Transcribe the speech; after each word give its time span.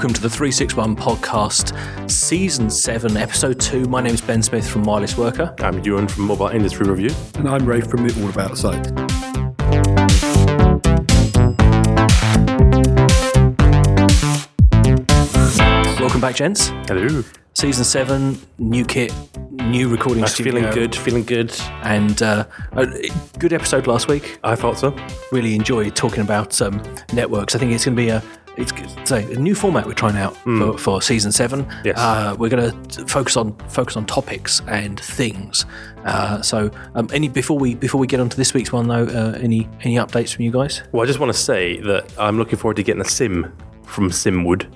Hello 0.00 0.08
and 0.08 0.16
welcome 0.16 0.22
to 0.22 0.28
the 0.30 0.34
361 0.34 0.96
podcast, 0.96 2.10
season 2.10 2.70
7, 2.70 3.18
episode 3.18 3.60
2. 3.60 3.84
My 3.84 4.00
name 4.00 4.14
is 4.14 4.22
Ben 4.22 4.42
Smith 4.42 4.66
from 4.66 4.82
Wireless 4.84 5.18
Worker. 5.18 5.54
I'm 5.58 5.84
Ewan 5.84 6.08
from 6.08 6.24
Mobile 6.24 6.48
Industry 6.48 6.88
Review. 6.88 7.10
And 7.34 7.46
I'm 7.46 7.66
Ray 7.66 7.82
from 7.82 8.08
the 8.08 8.22
All 8.22 8.30
About 8.30 8.56
site. 8.56 8.90
Welcome 16.00 16.22
back, 16.22 16.34
gents. 16.34 16.68
Hello. 16.88 17.22
Season 17.52 17.84
7, 17.84 18.40
new 18.58 18.86
kit, 18.86 19.12
new 19.50 19.88
recording 19.88 20.22
That's 20.22 20.32
studio. 20.32 20.54
feeling 20.54 20.72
good, 20.72 20.96
feeling 20.96 21.24
good. 21.24 21.54
And 21.82 22.22
uh, 22.22 22.46
a 22.72 22.86
good 23.38 23.52
episode 23.52 23.86
last 23.86 24.08
week. 24.08 24.38
I 24.42 24.56
thought 24.56 24.78
so. 24.78 24.96
Really 25.30 25.54
enjoyed 25.54 25.94
talking 25.94 26.22
about 26.22 26.58
um, 26.62 26.82
networks. 27.12 27.54
I 27.54 27.58
think 27.58 27.72
it's 27.72 27.84
going 27.84 27.96
to 27.96 28.02
be 28.02 28.08
a 28.08 28.22
it's 28.60 29.08
say 29.08 29.24
a 29.32 29.38
new 29.38 29.54
format 29.54 29.86
we're 29.86 29.92
trying 29.94 30.16
out 30.16 30.36
for, 30.36 30.76
for 30.78 31.02
season 31.02 31.32
seven. 31.32 31.66
Yes. 31.84 31.98
Uh, 31.98 32.36
we're 32.38 32.48
going 32.48 32.70
to 32.70 33.06
focus 33.06 33.36
on 33.36 33.56
focus 33.68 33.96
on 33.96 34.06
topics 34.06 34.60
and 34.68 35.00
things. 35.00 35.66
Uh, 36.04 36.40
so, 36.42 36.70
um, 36.94 37.08
any 37.12 37.28
before 37.28 37.58
we 37.58 37.74
before 37.74 38.00
we 38.00 38.06
get 38.06 38.20
on 38.20 38.28
to 38.28 38.36
this 38.36 38.54
week's 38.54 38.72
one 38.72 38.88
though, 38.88 39.04
uh, 39.04 39.38
any 39.40 39.68
any 39.82 39.96
updates 39.96 40.34
from 40.34 40.44
you 40.44 40.50
guys? 40.50 40.82
Well, 40.92 41.02
I 41.02 41.06
just 41.06 41.18
want 41.18 41.32
to 41.32 41.38
say 41.38 41.80
that 41.80 42.12
I'm 42.18 42.38
looking 42.38 42.58
forward 42.58 42.76
to 42.76 42.82
getting 42.82 43.02
a 43.02 43.08
sim 43.08 43.52
from 43.84 44.10
Simwood. 44.10 44.66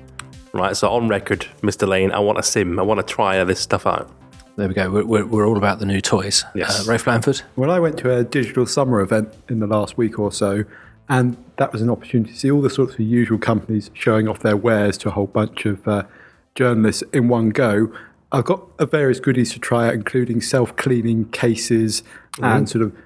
Right, 0.53 0.77
so 0.77 0.89
on 0.89 1.09
record, 1.09 1.47
Mr. 1.63 1.89
Lane, 1.89 2.13
I 2.13 2.21
want 2.21 2.39
a 2.39 2.43
sim. 2.43 2.79
I 2.79 2.83
want 2.83 3.07
to 3.07 3.15
try 3.15 3.43
this 3.43 3.61
stuff 3.61 3.87
out. 3.87 4.11
There 4.57 4.69
we 4.69 4.75
go. 4.75 4.89
We're, 4.89 5.05
we're, 5.05 5.27
we're 5.27 5.49
all 5.49 5.57
about 5.57 5.81
the 5.81 5.87
new 5.87 6.01
toys. 6.01 6.45
Yes. 6.55 6.87
Uh, 6.87 6.93
Rafe 6.93 7.05
Blandford. 7.05 7.43
Well, 7.57 7.73
I 7.73 7.81
went 7.81 7.99
to 7.99 8.17
a 8.17 8.23
digital 8.23 8.67
summer 8.67 9.01
event 9.01 9.35
in 9.49 9.59
the 9.59 9.67
last 9.67 9.99
week 9.99 10.21
or 10.21 10.31
so, 10.31 10.65
and 11.09 11.37
that 11.57 11.73
was 11.73 11.83
an 11.83 11.91
opportunity 11.91 12.33
to 12.33 12.39
see 12.39 12.51
all 12.51 12.63
the 12.63 12.71
sorts 12.71 12.95
of 12.95 13.01
usual 13.01 13.39
companies 13.39 13.91
showing 13.95 14.29
off 14.29 14.41
their 14.41 14.57
wares 14.57 14.97
to 14.99 15.09
a 15.09 15.13
whole 15.13 15.27
bunch 15.27 15.67
of 15.67 15.87
uh, 15.87 16.05
journalists 16.55 17.03
in 17.13 17.29
one 17.29 17.51
go. 17.51 17.93
I've 18.33 18.45
got 18.45 18.69
uh, 18.79 18.87
various 18.87 19.21
goodies 19.21 19.53
to 19.53 19.59
try 19.59 19.87
out, 19.87 19.95
including 19.95 20.41
self 20.41 20.75
cleaning 20.77 21.29
cases 21.31 22.03
and 22.43 22.69
sort 22.69 22.83
of 22.83 22.97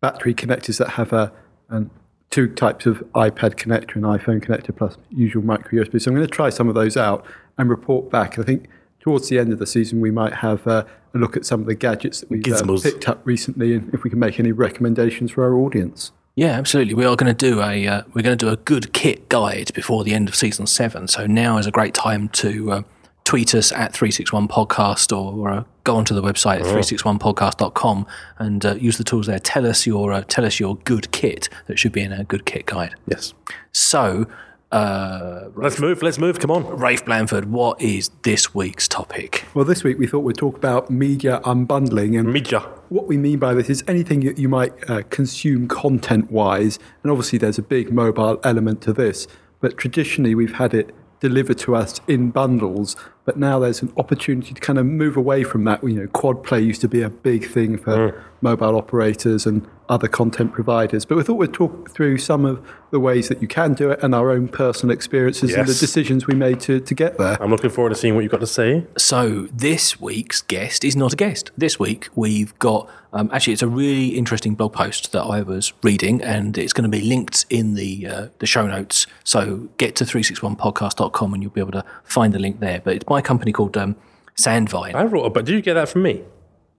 battery 0.00 0.34
connectors 0.34 0.78
that 0.78 0.90
have 0.90 1.12
a, 1.12 1.32
an 1.68 1.90
two 2.32 2.48
types 2.48 2.86
of 2.86 2.98
iPad 3.14 3.54
connector 3.54 3.96
and 3.96 4.04
iPhone 4.04 4.42
connector 4.42 4.74
plus 4.74 4.96
usual 5.10 5.44
micro 5.44 5.84
USB. 5.84 6.00
So 6.00 6.10
I'm 6.10 6.16
going 6.16 6.26
to 6.26 6.32
try 6.32 6.48
some 6.48 6.66
of 6.66 6.74
those 6.74 6.96
out 6.96 7.24
and 7.58 7.68
report 7.68 8.10
back. 8.10 8.38
I 8.38 8.42
think 8.42 8.68
towards 9.00 9.28
the 9.28 9.38
end 9.38 9.52
of 9.52 9.58
the 9.58 9.66
season 9.66 10.00
we 10.00 10.10
might 10.10 10.32
have 10.32 10.66
uh, 10.66 10.84
a 11.14 11.18
look 11.18 11.36
at 11.36 11.44
some 11.44 11.60
of 11.60 11.66
the 11.66 11.74
gadgets 11.74 12.20
that 12.20 12.30
we've 12.30 12.46
uh, 12.50 12.78
picked 12.82 13.08
up 13.08 13.20
recently 13.24 13.74
and 13.74 13.92
if 13.92 14.02
we 14.02 14.08
can 14.08 14.18
make 14.18 14.40
any 14.40 14.50
recommendations 14.50 15.30
for 15.30 15.44
our 15.44 15.54
audience. 15.54 16.12
Yeah, 16.34 16.52
absolutely. 16.52 16.94
We 16.94 17.04
are 17.04 17.14
going 17.14 17.34
to 17.34 17.50
do 17.50 17.60
a 17.60 17.86
uh, 17.86 18.02
we're 18.14 18.22
going 18.22 18.36
to 18.38 18.46
do 18.46 18.50
a 18.50 18.56
good 18.56 18.92
kit 18.92 19.28
guide 19.28 19.70
before 19.74 20.02
the 20.02 20.14
end 20.14 20.28
of 20.28 20.34
season 20.34 20.66
seven. 20.66 21.06
So 21.06 21.26
now 21.26 21.58
is 21.58 21.66
a 21.66 21.70
great 21.70 21.92
time 21.92 22.30
to 22.30 22.72
uh, 22.72 22.82
tweet 23.24 23.54
us 23.54 23.70
at 23.70 23.92
361 23.92 24.48
podcast 24.48 25.16
or 25.16 25.50
uh, 25.50 25.64
go 25.84 25.96
onto 25.96 26.14
the 26.14 26.22
website 26.22 26.60
at 26.60 26.66
361podcast.com 26.66 28.06
and 28.38 28.64
uh, 28.64 28.74
use 28.76 28.96
the 28.96 29.04
tools 29.04 29.26
there. 29.26 29.38
Tell 29.38 29.66
us 29.66 29.86
your 29.86 30.12
uh, 30.12 30.22
tell 30.26 30.46
us 30.46 30.58
your 30.58 30.76
good 30.78 31.10
kit 31.12 31.50
that 31.66 31.78
should 31.78 31.92
be 31.92 32.00
in 32.00 32.12
a 32.12 32.24
good 32.24 32.46
kit 32.46 32.64
guide. 32.64 32.94
Yes. 33.06 33.34
So, 33.72 34.26
uh, 34.72 35.48
Let's 35.54 35.78
move, 35.78 36.02
let's 36.02 36.18
move, 36.18 36.38
come 36.38 36.50
on. 36.50 36.64
Rafe 36.66 37.04
Blandford, 37.04 37.44
what 37.46 37.80
is 37.80 38.10
this 38.22 38.54
week's 38.54 38.88
topic? 38.88 39.44
Well, 39.54 39.64
this 39.66 39.84
week 39.84 39.98
we 39.98 40.06
thought 40.06 40.20
we'd 40.20 40.36
talk 40.36 40.56
about 40.56 40.90
media 40.90 41.40
unbundling 41.44 42.18
and 42.18 42.32
Media. 42.32 42.60
what 42.88 43.06
we 43.06 43.16
mean 43.18 43.38
by 43.38 43.52
this 43.54 43.68
is 43.68 43.84
anything 43.86 44.20
that 44.20 44.38
you 44.38 44.48
might 44.48 44.72
uh, 44.90 45.02
consume 45.10 45.68
content 45.68 46.30
wise. 46.30 46.78
And 47.02 47.12
obviously, 47.12 47.38
there's 47.38 47.58
a 47.58 47.62
big 47.62 47.92
mobile 47.92 48.40
element 48.44 48.80
to 48.82 48.92
this, 48.92 49.28
but 49.60 49.76
traditionally 49.76 50.34
we've 50.34 50.54
had 50.54 50.72
it 50.72 50.94
delivered 51.20 51.58
to 51.58 51.76
us 51.76 52.00
in 52.08 52.30
bundles. 52.30 52.96
But 53.24 53.36
now 53.36 53.58
there's 53.58 53.82
an 53.82 53.92
opportunity 53.96 54.52
to 54.52 54.60
kind 54.60 54.78
of 54.78 54.86
move 54.86 55.16
away 55.16 55.44
from 55.44 55.64
that. 55.64 55.82
You 55.82 55.94
know, 55.94 56.06
quad 56.08 56.42
play 56.42 56.60
used 56.60 56.80
to 56.80 56.88
be 56.88 57.02
a 57.02 57.10
big 57.10 57.48
thing 57.48 57.78
for 57.78 58.24
mobile 58.40 58.76
operators 58.76 59.46
and 59.46 59.66
other 59.88 60.08
content 60.08 60.52
providers. 60.52 61.04
But 61.04 61.16
we 61.16 61.22
thought 61.22 61.34
we'd 61.34 61.52
talk 61.52 61.90
through 61.90 62.18
some 62.18 62.44
of 62.44 62.66
the 62.90 62.98
ways 62.98 63.28
that 63.28 63.40
you 63.40 63.48
can 63.48 63.74
do 63.74 63.90
it 63.90 64.02
and 64.02 64.14
our 64.14 64.30
own 64.30 64.48
personal 64.48 64.92
experiences 64.92 65.54
and 65.54 65.68
the 65.68 65.74
decisions 65.74 66.26
we 66.26 66.34
made 66.34 66.60
to, 66.60 66.80
to 66.80 66.94
get 66.94 67.18
there. 67.18 67.40
I'm 67.40 67.50
looking 67.50 67.70
forward 67.70 67.90
to 67.90 67.94
seeing 67.94 68.14
what 68.14 68.22
you've 68.22 68.32
got 68.32 68.40
to 68.40 68.46
say. 68.46 68.86
So 68.96 69.48
this 69.52 70.00
week's 70.00 70.42
guest 70.42 70.84
is 70.84 70.96
not 70.96 71.12
a 71.12 71.16
guest. 71.16 71.50
This 71.56 71.78
week 71.78 72.08
we've 72.14 72.58
got 72.58 72.88
um, 73.14 73.28
actually 73.32 73.52
it's 73.52 73.62
a 73.62 73.68
really 73.68 74.08
interesting 74.08 74.54
blog 74.54 74.72
post 74.72 75.12
that 75.12 75.22
I 75.22 75.42
was 75.42 75.74
reading, 75.82 76.22
and 76.22 76.56
it's 76.56 76.72
going 76.72 76.84
to 76.84 76.88
be 76.88 77.02
linked 77.02 77.44
in 77.50 77.74
the 77.74 78.06
uh, 78.06 78.28
the 78.38 78.46
show 78.46 78.66
notes. 78.66 79.06
So 79.22 79.68
get 79.76 79.94
to 79.96 80.04
361podcast.com 80.04 81.34
and 81.34 81.42
you'll 81.42 81.52
be 81.52 81.60
able 81.60 81.72
to 81.72 81.84
find 82.04 82.32
the 82.32 82.38
link 82.38 82.60
there. 82.60 82.80
But 82.82 82.94
it's 82.94 83.04
by 83.12 83.18
a 83.18 83.22
company 83.22 83.52
called 83.52 83.76
um, 83.76 83.94
Sandvine. 84.36 84.94
I 84.94 85.04
wrote 85.04 85.24
about, 85.26 85.44
did 85.44 85.52
you 85.54 85.60
get 85.60 85.74
that 85.74 85.88
from 85.90 86.02
me? 86.02 86.22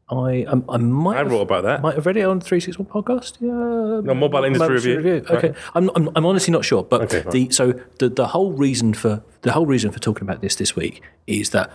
I 0.10 0.44
um, 0.46 0.66
I 0.68 0.78
might 0.78 1.16
I 1.16 1.18
have- 1.20 1.32
wrote 1.32 1.42
about 1.42 1.64
that. 1.64 1.82
might 1.84 1.94
have 1.96 2.06
read 2.08 2.18
it 2.18 2.24
on 2.24 2.40
the 2.40 2.46
361 2.46 2.92
podcast. 3.04 3.38
Yeah. 3.40 4.02
No, 4.02 4.14
Mobile 4.16 4.44
Industry 4.44 4.96
Review. 4.98 5.26
Okay. 5.30 5.54
I'm, 5.76 5.90
I'm, 5.96 6.10
I'm 6.16 6.26
honestly 6.26 6.52
not 6.52 6.66
sure. 6.66 6.84
But 6.84 7.02
Okay, 7.04 7.24
the 7.30 7.50
so 7.52 7.74
the, 8.00 8.10
the 8.10 8.28
whole 8.28 8.52
reason 8.52 8.94
for 8.96 9.24
the 9.44 9.52
whole 9.52 9.66
reason 9.68 9.92
for 9.92 10.00
talking 10.00 10.24
about 10.24 10.42
this 10.42 10.56
this 10.56 10.76
week 10.76 11.04
is 11.28 11.52
that 11.52 11.72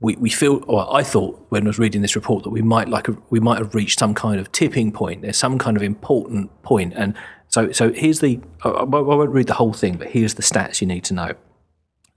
we, 0.00 0.16
we 0.16 0.30
feel 0.30 0.64
well 0.66 0.90
I 0.92 1.02
thought 1.04 1.44
when 1.50 1.64
I 1.64 1.68
was 1.68 1.78
reading 1.78 2.00
this 2.02 2.16
report 2.16 2.42
that 2.44 2.50
we 2.50 2.62
might 2.62 2.88
like 2.88 3.08
a, 3.08 3.16
we 3.30 3.40
might 3.40 3.58
have 3.58 3.74
reached 3.74 3.98
some 3.98 4.14
kind 4.14 4.40
of 4.40 4.50
tipping 4.52 4.90
point. 4.90 5.20
There's 5.22 5.36
some 5.36 5.56
kind 5.58 5.76
of 5.76 5.82
important 5.82 6.50
point 6.62 6.94
and 6.96 7.14
so 7.48 7.70
so 7.72 7.92
here's 7.92 8.20
the 8.20 8.40
I 8.64 8.82
won't 8.84 9.30
read 9.30 9.46
the 9.46 9.54
whole 9.54 9.74
thing, 9.74 9.96
but 9.98 10.08
here's 10.08 10.34
the 10.34 10.42
stats 10.42 10.80
you 10.80 10.86
need 10.88 11.04
to 11.04 11.14
know. 11.14 11.32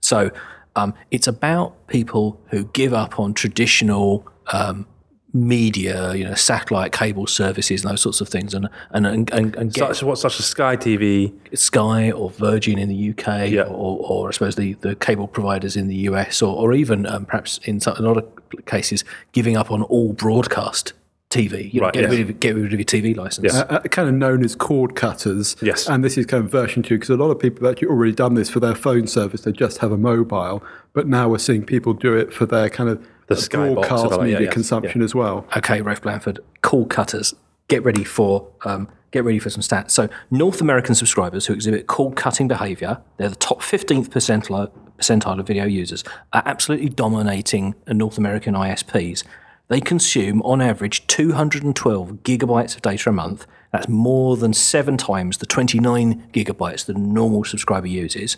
So 0.00 0.30
um, 0.76 0.94
it's 1.10 1.26
about 1.26 1.86
people 1.88 2.40
who 2.50 2.64
give 2.66 2.92
up 2.94 3.18
on 3.18 3.34
traditional 3.34 4.26
um, 4.52 4.86
media, 5.32 6.14
you 6.14 6.24
know, 6.24 6.34
satellite 6.34 6.92
cable 6.92 7.26
services 7.26 7.82
and 7.82 7.90
those 7.90 8.00
sorts 8.00 8.20
of 8.20 8.28
things, 8.28 8.54
and 8.54 8.68
and 8.90 9.06
and, 9.06 9.54
and, 9.56 9.74
Such, 9.74 10.02
what, 10.02 10.18
such 10.18 10.38
as 10.38 10.46
Sky 10.46 10.76
TV? 10.76 11.32
Sky 11.54 12.10
or 12.10 12.30
Virgin 12.30 12.78
in 12.78 12.88
the 12.88 13.10
UK, 13.10 13.50
Yeah. 13.50 13.62
or, 13.62 13.98
or 13.98 14.28
I 14.28 14.30
suppose 14.32 14.56
the, 14.56 14.74
the 14.74 14.94
cable 14.94 15.26
providers 15.28 15.76
in 15.76 15.88
the 15.88 15.96
US, 16.10 16.40
or, 16.42 16.56
or 16.56 16.72
even 16.72 17.06
um, 17.06 17.26
perhaps 17.26 17.58
in 17.64 17.80
some, 17.80 17.96
in 17.98 18.04
a 18.04 18.08
lot 18.08 18.18
of 18.18 18.64
cases 18.66 19.04
giving 19.32 19.56
up 19.56 19.70
on 19.70 19.82
all 19.82 20.12
broadcast 20.12 20.92
TV. 21.36 21.72
You 21.72 21.80
know, 21.80 21.86
Right, 21.86 21.94
get, 21.94 22.02
yes. 22.02 22.10
rid 22.10 22.30
of, 22.30 22.40
get 22.40 22.54
rid 22.56 22.72
of 22.72 22.78
your 22.78 22.84
TV 22.84 23.16
license. 23.16 23.52
Yes. 23.52 23.54
uh, 23.68 23.80
kind 23.90 24.08
of 24.08 24.14
known 24.14 24.44
as 24.44 24.54
cord 24.54 24.94
cutters. 24.94 25.56
Yes. 25.62 25.88
And 25.88 26.04
this 26.04 26.16
is 26.18 26.26
kind 26.26 26.44
of 26.44 26.50
version 26.50 26.82
two 26.82 26.96
because 26.96 27.10
a 27.10 27.16
lot 27.16 27.30
of 27.30 27.38
people 27.38 27.66
have 27.66 27.72
actually 27.74 27.88
already 27.88 28.12
done 28.12 28.34
this 28.34 28.50
for 28.50 28.60
their 28.60 28.74
phone 28.74 29.06
service. 29.06 29.42
They 29.42 29.52
just 29.52 29.78
have 29.78 29.92
a 29.92 29.98
mobile, 29.98 30.62
but 30.92 31.06
now 31.06 31.28
we're 31.28 31.38
seeing 31.38 31.64
people 31.64 31.92
do 31.92 32.16
it 32.16 32.32
for 32.32 32.46
their 32.46 32.68
kind 32.70 32.90
of 32.90 33.06
The 33.28 33.34
uh, 33.36 33.74
broadcast 33.74 34.04
and 34.04 34.22
media 34.22 34.38
yeah, 34.40 34.44
yeah, 34.46 34.50
consumption 34.50 35.02
as 35.02 35.14
well. 35.14 35.46
Okay, 35.56 35.80
Rafe 35.82 36.02
Blandford, 36.02 36.40
cord 36.62 36.90
cutters. 36.90 37.34
Get 37.68 37.82
ready 37.84 38.04
for 38.04 38.48
um, 38.64 38.88
get 39.10 39.24
ready 39.24 39.38
for 39.38 39.50
some 39.50 39.62
stats. 39.62 39.90
So, 39.90 40.08
North 40.30 40.60
American 40.60 40.94
subscribers 40.94 41.46
who 41.46 41.54
exhibit 41.54 41.86
cord 41.86 42.16
cutting 42.16 42.48
behaviour, 42.48 43.00
they're 43.16 43.28
the 43.28 43.36
top 43.36 43.62
15th 43.62 44.08
percentile, 44.08 44.70
percentile 44.98 45.40
of 45.40 45.46
video 45.46 45.64
users, 45.64 46.04
are 46.32 46.42
absolutely 46.46 46.90
dominating 46.90 47.74
North 47.88 48.18
American 48.18 48.54
ISPs. 48.54 49.24
They 49.68 49.80
consume, 49.80 50.42
on 50.42 50.60
average, 50.60 51.06
212 51.08 52.22
gigabytes 52.22 52.76
of 52.76 52.82
data 52.82 53.10
a 53.10 53.12
month. 53.12 53.46
That's 53.72 53.88
more 53.88 54.36
than 54.36 54.52
seven 54.52 54.96
times 54.96 55.38
the 55.38 55.46
29 55.46 56.28
gigabytes 56.32 56.86
that 56.86 56.96
a 56.96 57.00
normal 57.00 57.42
subscriber 57.44 57.88
uses. 57.88 58.36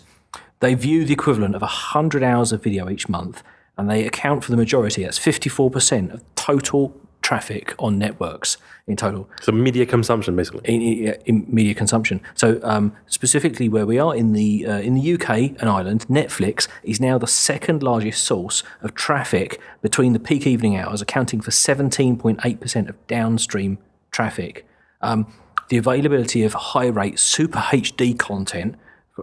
They 0.59 0.73
view 0.73 1.05
the 1.05 1.13
equivalent 1.13 1.55
of 1.55 1.61
100 1.61 2.23
hours 2.23 2.51
of 2.51 2.63
video 2.63 2.89
each 2.89 3.07
month, 3.07 3.43
and 3.77 3.89
they 3.89 4.05
account 4.05 4.43
for 4.43 4.51
the 4.51 4.57
majority, 4.57 5.03
that's 5.03 5.19
54% 5.19 6.13
of 6.13 6.23
total 6.35 6.98
traffic 7.21 7.75
on 7.79 7.97
networks 7.97 8.57
in 8.87 8.95
total 8.95 9.29
So 9.41 9.51
media 9.51 9.85
consumption, 9.85 10.35
basically. 10.35 10.61
in, 10.65 10.81
in, 10.81 11.21
in 11.25 11.45
media 11.47 11.73
consumption. 11.73 12.21
So 12.33 12.59
um, 12.63 12.95
specifically, 13.07 13.69
where 13.69 13.85
we 13.85 13.99
are 13.99 14.15
in 14.15 14.33
the 14.33 14.65
uh, 14.65 14.79
in 14.79 14.95
the 14.95 15.13
UK 15.13 15.29
and 15.59 15.63
Ireland, 15.63 16.05
Netflix 16.09 16.67
is 16.83 16.99
now 16.99 17.17
the 17.17 17.27
second 17.27 17.83
largest 17.83 18.23
source 18.23 18.63
of 18.81 18.95
traffic 18.95 19.59
between 19.81 20.13
the 20.13 20.19
peak 20.19 20.47
evening 20.47 20.75
hours, 20.75 21.01
accounting 21.01 21.41
for 21.41 21.51
17.8% 21.51 22.89
of 22.89 23.07
downstream 23.07 23.77
traffic. 24.11 24.65
Um, 25.01 25.31
the 25.69 25.77
availability 25.77 26.43
of 26.43 26.53
high 26.53 26.87
rate 26.87 27.19
Super 27.19 27.59
HD 27.59 28.17
content 28.17 28.75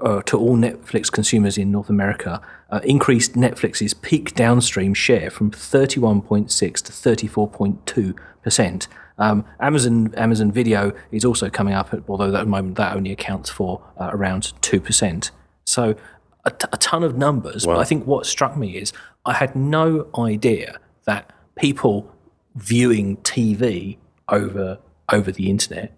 uh, 0.03 0.23
to 0.23 0.39
all 0.39 0.57
Netflix 0.57 1.11
consumers 1.11 1.59
in 1.59 1.71
North 1.71 1.91
America 1.91 2.41
uh, 2.71 2.81
increased 2.85 3.35
Netflix's 3.35 3.95
peak 3.95 4.35
downstream 4.35 4.95
share 4.95 5.31
from 5.31 5.51
31.6 5.51 6.49
to 6.49 6.93
34.2 6.93 8.17
percent. 8.47 8.87
Um, 9.19 9.45
Amazon 9.59 10.15
Amazon 10.17 10.53
Video 10.53 10.93
is 11.11 11.25
also 11.25 11.51
coming 11.51 11.75
up, 11.75 11.93
although 12.09 12.33
at 12.33 12.45
the 12.45 12.47
moment 12.47 12.77
that 12.77 12.95
only 12.95 13.11
accounts 13.11 13.51
for 13.51 13.83
uh, 13.99 14.11
around 14.13 14.53
two 14.63 14.81
percent. 14.81 15.33
So 15.65 15.97
a, 16.45 16.53
t- 16.53 16.69
a 16.73 16.77
ton 16.77 17.03
of 17.03 17.17
numbers. 17.17 17.67
But 17.67 17.79
I 17.79 17.85
think 17.85 18.07
what 18.07 18.25
struck 18.25 18.57
me 18.57 18.77
is 18.77 18.93
I 19.25 19.33
had 19.33 19.57
no 19.57 20.07
idea 20.17 20.79
that 21.07 21.33
people 21.57 22.09
viewing 22.55 23.17
TV 23.19 23.99
over 24.29 24.79
over 25.13 25.33
the 25.33 25.51
internet, 25.51 25.93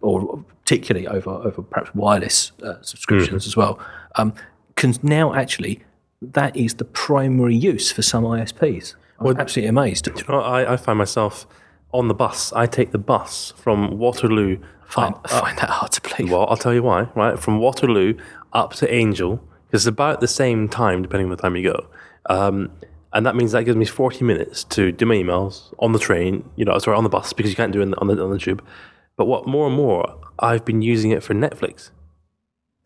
or 0.00 0.44
particularly 0.70 1.06
over 1.08 1.30
over 1.30 1.62
perhaps 1.62 1.92
wireless 1.96 2.52
uh, 2.62 2.74
subscriptions 2.80 3.44
as 3.46 3.56
well, 3.56 3.78
um, 4.14 4.32
can 4.76 4.94
now 5.02 5.34
actually 5.34 5.82
that 6.22 6.54
is 6.56 6.74
the 6.74 6.84
primary 6.84 7.56
use 7.56 7.90
for 7.90 8.02
some 8.02 8.22
ISPs. 8.24 8.94
I'm 9.18 9.36
absolutely 9.38 9.68
amazed. 9.68 10.06
You 10.06 10.14
know, 10.28 10.40
I, 10.40 10.74
I 10.74 10.76
find 10.76 10.96
myself 10.98 11.46
on 11.92 12.06
the 12.08 12.14
bus. 12.14 12.52
I 12.52 12.66
take 12.66 12.92
the 12.92 12.98
bus 12.98 13.52
from 13.56 13.98
Waterloo. 13.98 14.58
Find, 14.86 15.14
up- 15.14 15.28
find 15.30 15.58
that 15.58 15.70
hard 15.70 15.92
to 15.92 16.00
believe. 16.02 16.30
Well, 16.32 16.46
I'll 16.48 16.56
tell 16.56 16.72
you 16.74 16.82
why. 16.84 17.08
Right, 17.16 17.38
from 17.38 17.58
Waterloo 17.58 18.14
up 18.52 18.74
to 18.74 18.92
Angel, 18.92 19.38
'cause 19.38 19.80
it's 19.82 19.86
about 19.86 20.20
the 20.20 20.28
same 20.28 20.68
time 20.68 21.02
depending 21.02 21.26
on 21.26 21.30
the 21.36 21.42
time 21.42 21.56
you 21.56 21.64
go. 21.72 21.86
Um, 22.26 22.70
and 23.12 23.26
that 23.26 23.34
means 23.34 23.50
that 23.52 23.64
gives 23.64 23.76
me 23.76 23.86
forty 23.86 24.24
minutes 24.24 24.62
to 24.64 24.92
do 24.92 25.04
my 25.04 25.14
emails 25.16 25.74
on 25.80 25.92
the 25.92 25.98
train. 25.98 26.48
You 26.54 26.64
know, 26.64 26.78
sorry, 26.78 26.96
on 26.96 27.02
the 27.02 27.10
bus 27.10 27.32
because 27.32 27.50
you 27.50 27.56
can't 27.56 27.72
do 27.72 27.80
it 27.82 27.92
on 27.98 28.06
the 28.06 28.22
on 28.22 28.30
the 28.30 28.38
tube. 28.38 28.62
But 29.20 29.26
what 29.26 29.46
more 29.46 29.66
and 29.66 29.76
more, 29.76 30.18
I've 30.38 30.64
been 30.64 30.80
using 30.80 31.10
it 31.10 31.22
for 31.22 31.34
Netflix. 31.34 31.90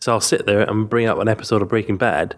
So 0.01 0.11
I'll 0.11 0.21
sit 0.21 0.47
there 0.47 0.63
and 0.63 0.91
bring 0.91 1.07
up 1.07 1.21
an 1.21 1.29
episode 1.29 1.63
of 1.63 1.69
Breaking 1.69 1.97
Bad, 1.97 2.35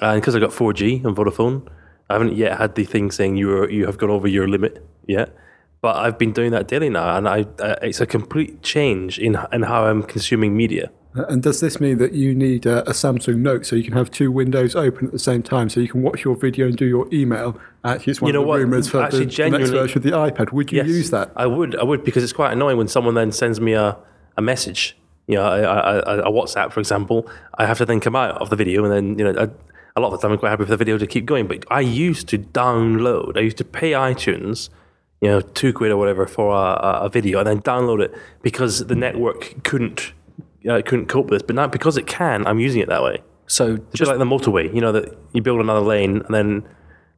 and 0.00 0.20
because 0.20 0.36
I 0.36 0.38
got 0.38 0.50
4G 0.50 1.04
on 1.04 1.16
Vodafone, 1.16 1.66
I 2.08 2.12
haven't 2.12 2.36
yet 2.36 2.58
had 2.58 2.76
the 2.76 2.84
thing 2.84 3.10
saying 3.10 3.38
you 3.38 3.50
are, 3.50 3.68
you 3.68 3.86
have 3.86 3.98
gone 3.98 4.10
over 4.10 4.28
your 4.28 4.46
limit 4.46 4.86
yet. 5.08 5.34
But 5.80 5.96
I've 5.96 6.18
been 6.18 6.30
doing 6.32 6.52
that 6.52 6.68
daily 6.68 6.88
now, 6.88 7.16
and 7.16 7.28
I 7.28 7.46
uh, 7.58 7.74
it's 7.82 8.00
a 8.00 8.06
complete 8.06 8.62
change 8.62 9.18
in 9.18 9.36
in 9.52 9.62
how 9.62 9.86
I'm 9.86 10.04
consuming 10.04 10.56
media. 10.56 10.92
Uh, 11.14 11.24
and 11.26 11.42
does 11.42 11.60
this 11.60 11.78
mean 11.80 11.98
that 11.98 12.12
you 12.12 12.34
need 12.34 12.64
a, 12.64 12.80
a 12.88 12.92
Samsung 12.92 13.36
Note 13.38 13.66
so 13.66 13.76
you 13.76 13.84
can 13.84 13.92
have 13.92 14.10
two 14.10 14.32
windows 14.32 14.74
open 14.74 15.06
at 15.06 15.12
the 15.12 15.18
same 15.18 15.42
time, 15.42 15.68
so 15.68 15.80
you 15.80 15.88
can 15.88 16.02
watch 16.02 16.24
your 16.24 16.36
video 16.36 16.66
and 16.66 16.76
do 16.76 16.86
your 16.86 17.06
email? 17.12 17.58
Actually, 17.84 18.12
it's 18.12 18.20
one 18.20 18.28
You 18.28 18.32
know 18.32 18.40
of 18.40 18.44
the 18.44 18.48
what? 18.48 18.58
rumors 18.60 18.88
for 18.88 19.02
Actually, 19.02 19.26
the, 19.26 19.36
the 19.36 19.50
next 19.50 19.70
version 19.70 19.98
of 19.98 20.02
the 20.04 20.10
iPad. 20.10 20.52
Would 20.52 20.72
you 20.72 20.78
Yes, 20.78 20.88
use 20.88 21.10
that? 21.10 21.30
I 21.36 21.46
would. 21.46 21.76
I 21.76 21.82
would 21.84 22.02
because 22.04 22.22
it's 22.22 22.32
quite 22.32 22.52
annoying 22.52 22.78
when 22.78 22.88
someone 22.88 23.14
then 23.14 23.30
sends 23.32 23.60
me 23.60 23.74
a, 23.74 23.96
a 24.36 24.42
message. 24.42 24.96
You 25.28 25.36
know, 25.36 25.44
a, 25.44 26.20
a, 26.22 26.32
WhatsApp, 26.32 26.72
for 26.72 26.80
example. 26.80 27.30
I 27.56 27.64
have 27.66 27.78
to 27.78 27.84
then 27.86 28.00
come 28.00 28.16
out 28.16 28.40
of 28.40 28.50
the 28.50 28.56
video, 28.56 28.84
and 28.84 28.92
then 28.92 29.18
you 29.18 29.32
know, 29.32 29.38
a, 29.40 29.50
a 29.96 30.00
lot 30.00 30.12
of 30.12 30.20
the 30.20 30.26
time 30.26 30.32
I'm 30.32 30.38
quite 30.38 30.50
happy 30.50 30.64
for 30.64 30.70
the 30.70 30.76
video 30.76 30.98
to 30.98 31.06
keep 31.06 31.26
going. 31.26 31.46
But 31.46 31.64
I 31.70 31.80
used 31.80 32.26
to 32.28 32.38
download. 32.38 33.36
I 33.36 33.40
used 33.40 33.58
to 33.58 33.64
pay 33.64 33.92
iTunes, 33.92 34.68
you 35.20 35.28
know, 35.28 35.40
two 35.40 35.72
quid 35.72 35.90
or 35.92 35.96
whatever 35.96 36.26
for 36.26 36.52
a- 36.54 37.02
a 37.04 37.08
video, 37.08 37.38
and 37.38 37.46
then 37.46 37.60
download 37.62 38.02
it 38.02 38.12
because 38.42 38.86
the 38.86 38.96
network 38.96 39.62
couldn't 39.62 40.12
uh, 40.68 40.82
couldn't 40.82 41.06
cope 41.06 41.26
with 41.26 41.40
this. 41.40 41.46
But 41.46 41.56
now 41.56 41.66
because 41.66 41.96
it 41.96 42.06
can, 42.06 42.46
I'm 42.46 42.58
using 42.58 42.80
it 42.80 42.88
that 42.88 43.02
way. 43.02 43.22
So 43.46 43.74
It's 43.74 43.98
just 43.98 44.08
like 44.08 44.18
the 44.18 44.24
motorway. 44.24 44.72
You 44.74 44.80
know 44.80 44.92
that 44.92 45.16
you 45.32 45.42
build 45.42 45.60
another 45.60 45.80
lane, 45.80 46.22
and 46.24 46.34
then 46.34 46.68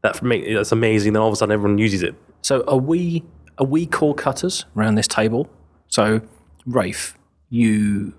that 0.03 0.23
make 0.23 0.47
that's 0.53 0.73
amazing. 0.73 1.13
Then 1.13 1.23
all 1.23 1.29
of 1.29 1.33
a 1.33 1.37
sudden 1.37 1.53
everyone 1.53 1.79
uses 1.79 2.03
it. 2.03 2.15
So 2.43 2.65
are 2.67 2.79
we 2.79 3.25
are 3.59 3.67
we 3.67 3.87
cord 3.87 4.17
cutters 4.17 4.65
around 4.77 4.97
this 4.97 5.09
table? 5.09 5.49
So 5.89 6.21
Rafe, 6.67 7.17
you 7.51 8.15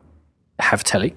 have 0.60 0.83
telly. 0.83 1.16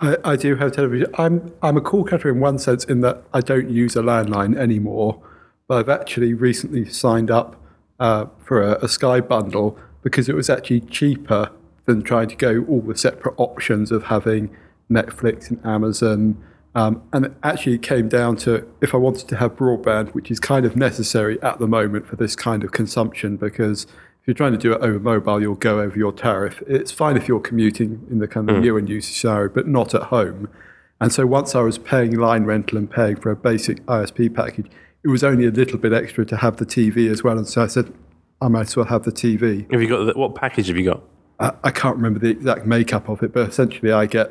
I, 0.00 0.16
I 0.24 0.36
do 0.36 0.56
have 0.56 0.72
television. 0.72 1.08
I'm 1.18 1.52
I'm 1.62 1.76
a 1.76 1.80
cord 1.80 2.10
cutter 2.10 2.28
in 2.30 2.40
one 2.40 2.58
sense 2.58 2.84
in 2.84 3.00
that 3.02 3.22
I 3.32 3.40
don't 3.40 3.70
use 3.70 3.96
a 3.96 4.02
landline 4.02 4.56
anymore, 4.56 5.22
but 5.68 5.78
I've 5.78 5.88
actually 5.88 6.34
recently 6.34 6.84
signed 6.86 7.30
up 7.30 7.62
uh, 7.98 8.26
for 8.42 8.62
a, 8.62 8.84
a 8.84 8.88
Sky 8.88 9.20
bundle 9.20 9.78
because 10.02 10.28
it 10.28 10.34
was 10.34 10.48
actually 10.48 10.80
cheaper 10.80 11.50
than 11.92 12.02
trying 12.02 12.28
to 12.28 12.36
go 12.36 12.64
all 12.68 12.80
the 12.80 12.96
separate 12.96 13.34
options 13.36 13.90
of 13.90 14.04
having 14.04 14.56
Netflix 14.90 15.50
and 15.50 15.64
Amazon. 15.64 16.42
Um, 16.74 17.02
and 17.12 17.26
it 17.26 17.32
actually 17.42 17.78
came 17.78 18.08
down 18.08 18.36
to 18.38 18.66
if 18.80 18.94
I 18.94 18.98
wanted 18.98 19.28
to 19.28 19.36
have 19.36 19.56
broadband, 19.56 20.10
which 20.10 20.30
is 20.30 20.38
kind 20.38 20.64
of 20.64 20.76
necessary 20.76 21.40
at 21.42 21.58
the 21.58 21.66
moment 21.66 22.06
for 22.06 22.16
this 22.16 22.36
kind 22.36 22.62
of 22.62 22.70
consumption, 22.70 23.36
because 23.36 23.84
if 23.84 24.26
you're 24.26 24.34
trying 24.34 24.52
to 24.52 24.58
do 24.58 24.72
it 24.72 24.80
over 24.80 25.00
mobile, 25.00 25.40
you'll 25.40 25.54
go 25.56 25.80
over 25.80 25.98
your 25.98 26.12
tariff. 26.12 26.62
It's 26.68 26.92
fine 26.92 27.16
if 27.16 27.26
you're 27.26 27.40
commuting 27.40 28.06
in 28.10 28.18
the 28.18 28.28
kind 28.28 28.48
of 28.48 28.58
new 28.58 28.76
and 28.76 28.88
usage 28.88 29.18
scenario, 29.18 29.48
but 29.48 29.66
not 29.66 29.94
at 29.94 30.02
home. 30.04 30.48
And 31.00 31.12
so 31.12 31.26
once 31.26 31.54
I 31.54 31.62
was 31.62 31.78
paying 31.78 32.16
line 32.16 32.44
rental 32.44 32.78
and 32.78 32.90
paying 32.90 33.16
for 33.16 33.30
a 33.30 33.36
basic 33.36 33.84
ISP 33.86 34.34
package, 34.34 34.70
it 35.02 35.08
was 35.08 35.24
only 35.24 35.46
a 35.46 35.50
little 35.50 35.78
bit 35.78 35.92
extra 35.92 36.26
to 36.26 36.36
have 36.36 36.58
the 36.58 36.66
TV 36.66 37.10
as 37.10 37.24
well. 37.24 37.38
And 37.38 37.48
so 37.48 37.62
I 37.62 37.66
said, 37.66 37.92
I 38.40 38.48
might 38.48 38.68
as 38.68 38.76
well 38.76 38.86
have 38.86 39.04
the 39.04 39.12
TV. 39.12 39.70
Have 39.72 39.82
you 39.82 39.88
got 39.88 40.04
the, 40.04 40.12
what 40.18 40.34
package 40.34 40.68
have 40.68 40.76
you 40.76 40.84
got? 40.84 41.02
I, 41.40 41.52
I 41.64 41.70
can't 41.70 41.96
remember 41.96 42.18
the 42.20 42.28
exact 42.30 42.66
makeup 42.66 43.08
of 43.08 43.22
it, 43.22 43.32
but 43.32 43.48
essentially 43.48 43.92
I 43.92 44.06
get 44.06 44.30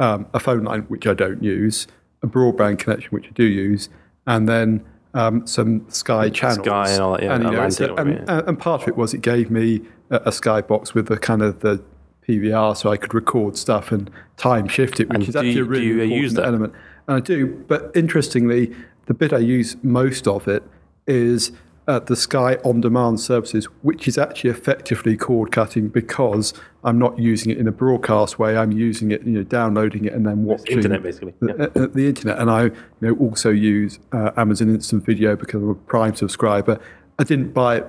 um, 0.00 0.26
a 0.34 0.40
phone 0.40 0.64
line, 0.64 0.82
which 0.82 1.06
I 1.06 1.14
don't 1.14 1.42
use, 1.42 1.86
a 2.22 2.26
broadband 2.26 2.78
connection, 2.80 3.10
which 3.10 3.26
I 3.26 3.30
do 3.30 3.44
use, 3.44 3.88
and 4.26 4.48
then 4.48 4.84
um, 5.14 5.46
some 5.46 5.88
Sky 5.88 6.28
channels. 6.30 6.66
Sky 6.66 6.90
and 6.90 7.00
all 7.02 7.12
that, 7.12 7.22
yeah, 7.22 7.34
and, 7.34 7.44
you 7.44 7.50
know, 7.52 7.68
so- 7.70 7.94
and, 7.96 8.10
and- 8.28 8.48
and 8.48 8.58
part 8.58 8.82
of 8.82 8.88
it 8.88 8.96
was 8.96 9.14
it 9.14 9.22
gave 9.22 9.50
me 9.50 9.80
a, 10.10 10.20
a 10.26 10.32
Sky 10.32 10.60
box 10.60 10.94
with 10.94 11.06
the 11.06 11.16
kind 11.18 11.42
of 11.42 11.60
the 11.60 11.82
PVR, 12.28 12.76
so 12.76 12.90
I 12.92 12.96
could 12.98 13.14
record 13.14 13.56
stuff 13.56 13.90
and 13.90 14.10
time 14.36 14.68
shift 14.68 15.00
it, 15.00 15.08
which 15.08 15.14
And 15.14 15.22
is 15.28 15.32
do 15.32 15.38
actually 15.38 15.52
you- 15.54 15.62
a 15.64 15.66
really 15.66 15.86
you, 15.86 15.92
important 16.00 16.22
use 16.22 16.34
that? 16.34 16.44
element. 16.44 16.72
And 17.06 17.16
I 17.16 17.20
do, 17.20 17.46
but 17.68 17.90
interestingly, 17.94 18.74
the 19.06 19.14
bit 19.14 19.32
I 19.32 19.38
use 19.38 19.76
most 19.82 20.28
of 20.28 20.46
it 20.46 20.62
is 21.06 21.52
uh, 21.88 21.98
the 21.98 22.14
Sky 22.14 22.56
on 22.64 22.82
demand 22.82 23.18
services, 23.18 23.64
which 23.82 24.06
is 24.06 24.18
actually 24.18 24.50
effectively 24.50 25.16
cord 25.16 25.50
cutting 25.50 25.88
because 25.88 26.52
I'm 26.84 26.98
not 26.98 27.18
using 27.18 27.50
it 27.50 27.56
in 27.56 27.66
a 27.66 27.72
broadcast 27.72 28.38
way. 28.38 28.58
I'm 28.58 28.72
using 28.72 29.10
it, 29.10 29.22
you 29.22 29.32
know, 29.32 29.42
downloading 29.42 30.04
it 30.04 30.12
and 30.12 30.26
then 30.26 30.44
watching 30.44 30.76
internet, 30.76 31.02
basically, 31.02 31.32
The, 31.40 31.64
uh, 31.64 31.84
uh, 31.84 31.88
the 31.92 32.06
internet, 32.06 32.38
and 32.38 32.50
I, 32.50 32.64
you 32.64 32.72
know, 33.00 33.16
also 33.16 33.50
use 33.50 33.98
uh, 34.12 34.32
Amazon 34.36 34.68
Instant 34.68 35.04
Video 35.06 35.34
because 35.34 35.62
I'm 35.62 35.70
a 35.70 35.74
Prime 35.74 36.14
subscriber. 36.14 36.78
I 37.18 37.24
didn't 37.24 37.52
buy 37.52 37.78
it, 37.78 37.86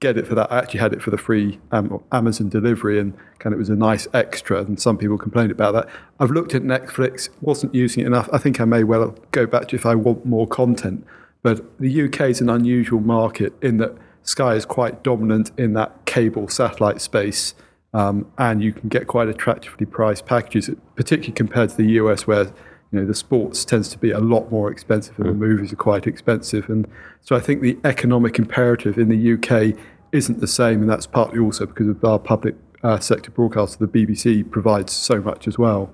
get 0.00 0.18
it 0.18 0.26
for 0.26 0.34
that. 0.34 0.50
I 0.50 0.58
actually 0.58 0.80
had 0.80 0.92
it 0.92 1.00
for 1.00 1.10
the 1.10 1.18
free 1.18 1.60
um, 1.70 2.02
Amazon 2.10 2.48
delivery, 2.48 2.98
and 2.98 3.16
kind 3.38 3.52
of 3.52 3.58
it 3.58 3.60
was 3.60 3.70
a 3.70 3.76
nice 3.76 4.08
extra. 4.12 4.58
And 4.62 4.80
some 4.80 4.98
people 4.98 5.16
complained 5.16 5.52
about 5.52 5.74
that. 5.74 5.88
I've 6.18 6.32
looked 6.32 6.56
at 6.56 6.62
Netflix, 6.62 7.28
wasn't 7.40 7.72
using 7.72 8.02
it 8.02 8.08
enough. 8.08 8.28
I 8.32 8.38
think 8.38 8.60
I 8.60 8.64
may 8.64 8.82
well 8.82 9.14
go 9.30 9.46
back 9.46 9.68
to 9.68 9.76
if 9.76 9.86
I 9.86 9.94
want 9.94 10.26
more 10.26 10.48
content. 10.48 11.06
But 11.42 11.78
the 11.78 12.02
UK 12.04 12.22
is 12.22 12.40
an 12.40 12.50
unusual 12.50 13.00
market 13.00 13.52
in 13.62 13.78
that 13.78 13.96
Sky 14.22 14.54
is 14.54 14.66
quite 14.66 15.02
dominant 15.02 15.52
in 15.56 15.72
that 15.72 16.04
cable 16.04 16.48
satellite 16.48 17.00
space, 17.00 17.54
um, 17.94 18.30
and 18.36 18.62
you 18.62 18.74
can 18.74 18.90
get 18.90 19.06
quite 19.06 19.26
attractively 19.26 19.86
priced 19.86 20.26
packages, 20.26 20.68
particularly 20.96 21.32
compared 21.32 21.70
to 21.70 21.76
the 21.76 21.92
US, 21.92 22.26
where 22.26 22.44
you 22.44 23.00
know 23.00 23.06
the 23.06 23.14
sports 23.14 23.64
tends 23.64 23.88
to 23.88 23.98
be 23.98 24.10
a 24.10 24.18
lot 24.18 24.50
more 24.50 24.70
expensive 24.70 25.18
and 25.18 25.28
the 25.28 25.32
movies 25.32 25.72
are 25.72 25.76
quite 25.76 26.06
expensive. 26.06 26.68
And 26.68 26.86
so 27.22 27.36
I 27.36 27.40
think 27.40 27.62
the 27.62 27.78
economic 27.84 28.38
imperative 28.38 28.98
in 28.98 29.08
the 29.08 29.32
UK 29.32 29.78
isn't 30.12 30.40
the 30.40 30.46
same, 30.46 30.82
and 30.82 30.90
that's 30.90 31.06
partly 31.06 31.38
also 31.38 31.64
because 31.64 31.88
of 31.88 32.04
our 32.04 32.18
public 32.18 32.54
uh, 32.82 32.98
sector 32.98 33.30
broadcaster, 33.30 33.86
the 33.86 33.88
BBC, 33.88 34.50
provides 34.50 34.92
so 34.92 35.22
much 35.22 35.48
as 35.48 35.58
well. 35.58 35.90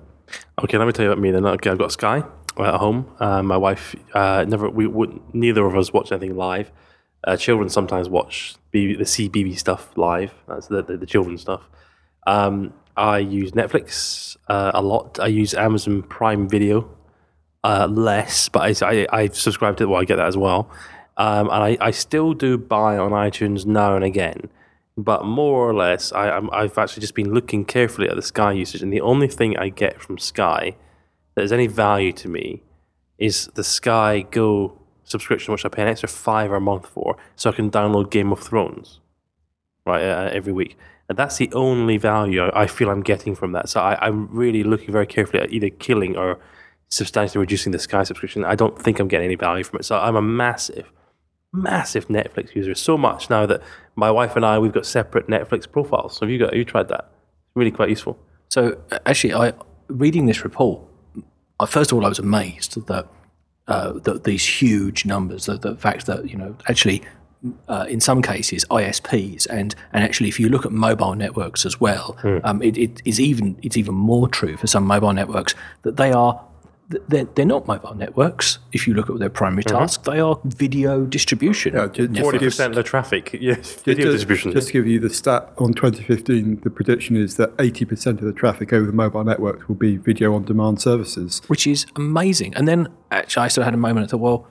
Okay, 0.61 0.77
let 0.77 0.87
me 0.87 0.91
tell 0.91 1.05
you 1.05 1.11
about 1.11 1.21
me 1.21 1.31
then. 1.31 1.45
Okay, 1.45 1.69
I've 1.69 1.77
got 1.77 1.93
Sky 1.93 2.23
at 2.59 2.75
home. 2.75 3.09
Uh, 3.19 3.41
my 3.43 3.57
wife 3.57 3.95
uh, 4.13 4.45
never. 4.47 4.69
We 4.69 4.87
would 4.87 5.19
neither 5.33 5.65
of 5.65 5.75
us 5.75 5.91
watch 5.93 6.11
anything 6.11 6.35
live. 6.35 6.71
Uh, 7.23 7.35
children 7.35 7.69
sometimes 7.69 8.07
watch 8.07 8.55
the 8.71 8.97
CBB 8.97 9.57
stuff 9.57 9.95
live. 9.97 10.33
That's 10.47 10.67
the 10.67 10.83
the, 10.83 10.97
the 10.97 11.05
children 11.05 11.37
stuff. 11.37 11.61
Um, 12.27 12.73
I 12.97 13.19
use 13.19 13.51
Netflix 13.51 14.37
uh, 14.47 14.71
a 14.73 14.81
lot. 14.81 15.19
I 15.19 15.27
use 15.27 15.53
Amazon 15.53 16.03
Prime 16.03 16.47
Video 16.47 16.89
uh, 17.63 17.87
less, 17.87 18.47
but 18.49 18.83
I, 18.83 18.91
I 18.91 19.07
I 19.11 19.27
subscribe 19.29 19.77
to 19.77 19.87
well, 19.87 20.01
I 20.01 20.05
get 20.05 20.17
that 20.17 20.27
as 20.27 20.37
well. 20.37 20.69
Um, 21.17 21.49
and 21.49 21.63
I, 21.63 21.77
I 21.79 21.91
still 21.91 22.33
do 22.33 22.57
buy 22.57 22.97
on 22.97 23.11
iTunes 23.11 23.65
now 23.65 23.95
and 23.95 24.03
again, 24.03 24.49
but 24.97 25.23
more 25.23 25.69
or 25.69 25.73
less, 25.73 26.11
I, 26.11 26.29
I'm, 26.29 26.49
I've 26.51 26.77
actually 26.77 27.01
just 27.01 27.15
been 27.15 27.33
looking 27.33 27.63
carefully 27.63 28.09
at 28.09 28.17
the 28.17 28.21
Sky 28.21 28.51
usage, 28.51 28.81
and 28.81 28.91
the 28.91 29.01
only 29.01 29.29
thing 29.29 29.57
I 29.57 29.69
get 29.69 30.01
from 30.01 30.17
Sky 30.17 30.75
that 31.35 31.43
is 31.43 31.51
any 31.51 31.67
value 31.67 32.11
to 32.13 32.29
me 32.29 32.63
is 33.17 33.47
the 33.55 33.63
Sky 33.63 34.25
Go 34.31 34.81
subscription, 35.03 35.51
which 35.51 35.65
I 35.65 35.69
pay 35.69 35.83
an 35.83 35.87
extra 35.87 36.09
five 36.09 36.51
a 36.51 36.59
month 36.59 36.87
for, 36.87 37.17
so 37.35 37.49
I 37.49 37.53
can 37.53 37.69
download 37.69 38.09
Game 38.09 38.31
of 38.31 38.39
Thrones 38.39 38.99
right 39.85 40.03
uh, 40.03 40.29
every 40.33 40.53
week. 40.53 40.77
And 41.07 41.17
that's 41.17 41.37
the 41.37 41.51
only 41.53 41.97
value 41.97 42.49
I, 42.53 42.65
feel 42.65 42.89
I'm 42.89 43.03
getting 43.03 43.35
from 43.35 43.51
that. 43.51 43.69
So 43.69 43.79
I, 43.79 44.07
I'm 44.07 44.27
really 44.35 44.63
looking 44.63 44.91
very 44.91 45.05
carefully 45.05 45.43
at 45.43 45.51
either 45.51 45.69
killing 45.69 46.17
or 46.17 46.39
substantially 46.89 47.39
reducing 47.39 47.71
the 47.71 47.79
Sky 47.79 48.03
subscription. 48.03 48.43
I 48.43 48.55
don't 48.55 48.81
think 48.81 48.99
I'm 48.99 49.07
getting 49.07 49.25
any 49.25 49.35
value 49.35 49.63
from 49.63 49.79
it. 49.79 49.85
So 49.85 49.99
I'm 49.99 50.15
a 50.15 50.21
massive, 50.21 50.91
massive 51.53 52.07
Netflix 52.07 52.55
user. 52.55 52.73
So 52.73 52.97
much 52.97 53.29
now 53.29 53.45
that 53.45 53.61
my 53.95 54.09
wife 54.09 54.35
and 54.35 54.43
I 54.43 54.57
we've 54.57 54.73
got 54.73 54.87
separate 54.87 55.27
Netflix 55.27 55.71
profiles. 55.71 56.17
So 56.17 56.25
have 56.25 56.31
you 56.31 56.39
got? 56.39 56.49
Have 56.49 56.57
you 56.57 56.65
tried 56.65 56.87
that? 56.87 57.11
It's 57.47 57.55
really 57.55 57.71
quite 57.71 57.89
useful. 57.89 58.17
So 58.49 58.79
uh, 58.91 58.97
actually, 59.05 59.35
I 59.35 59.53
reading 59.87 60.25
this 60.25 60.43
report. 60.43 60.81
I, 61.59 61.65
first 61.65 61.91
of 61.91 61.97
all, 61.97 62.05
I 62.05 62.09
was 62.09 62.19
amazed 62.19 62.85
that 62.87 63.07
uh, 63.67 63.93
that 63.93 64.23
these 64.23 64.45
huge 64.45 65.05
numbers, 65.05 65.45
that 65.47 65.61
the 65.61 65.75
fact 65.75 66.05
that 66.05 66.29
you 66.29 66.37
know 66.37 66.55
actually. 66.69 67.01
Uh, 67.67 67.85
in 67.87 67.99
some 67.99 68.23
cases, 68.23 68.65
ISPs, 68.71 69.45
and 69.51 69.75
and 69.93 70.03
actually, 70.03 70.29
if 70.29 70.39
you 70.39 70.49
look 70.49 70.65
at 70.65 70.71
mobile 70.71 71.13
networks 71.13 71.63
as 71.63 71.79
well, 71.79 72.17
um, 72.43 72.59
it, 72.63 72.75
it 72.75 73.03
is 73.05 73.19
even 73.19 73.55
it's 73.61 73.77
even 73.77 73.93
more 73.93 74.27
true 74.27 74.57
for 74.57 74.65
some 74.65 74.83
mobile 74.83 75.13
networks 75.13 75.53
that 75.83 75.95
they 75.95 76.11
are 76.11 76.43
they're, 77.07 77.25
they're 77.25 77.45
not 77.45 77.67
mobile 77.67 77.95
networks. 77.95 78.59
If 78.71 78.87
you 78.87 78.93
look 78.93 79.09
at 79.09 79.17
their 79.19 79.29
primary 79.29 79.63
task, 79.63 80.03
they 80.03 80.19
are 80.19 80.39
video 80.45 81.05
distribution. 81.05 81.73
ju- 81.93 82.07
just. 82.07 82.21
Forty 82.21 82.37
percent 82.39 82.71
of 82.71 82.75
the 82.75 82.83
traffic, 82.83 83.33
yes, 83.39 83.73
video 83.81 84.05
just, 84.05 84.13
distribution. 84.27 84.51
Just 84.51 84.67
to 84.67 84.73
give 84.73 84.87
you 84.87 84.99
the 84.99 85.09
stat 85.09 85.51
on 85.57 85.73
2015, 85.73 86.61
the 86.63 86.69
prediction 86.69 87.15
is 87.15 87.37
that 87.37 87.55
80% 87.57 88.07
of 88.19 88.21
the 88.21 88.33
traffic 88.33 88.71
over 88.73 88.85
the 88.85 88.93
mobile 88.93 89.23
networks 89.23 89.67
will 89.67 89.75
be 89.75 89.97
video 89.97 90.35
on 90.35 90.43
demand 90.45 90.79
services. 90.81 91.41
which 91.47 91.65
is 91.65 91.85
amazing. 91.95 92.53
And 92.55 92.67
then 92.67 92.87
actually, 93.11 93.45
I 93.45 93.47
sort 93.47 93.63
of 93.63 93.65
had 93.65 93.73
a 93.73 93.77
moment. 93.77 94.05
I 94.05 94.07
thought, 94.11 94.19
well, 94.19 94.47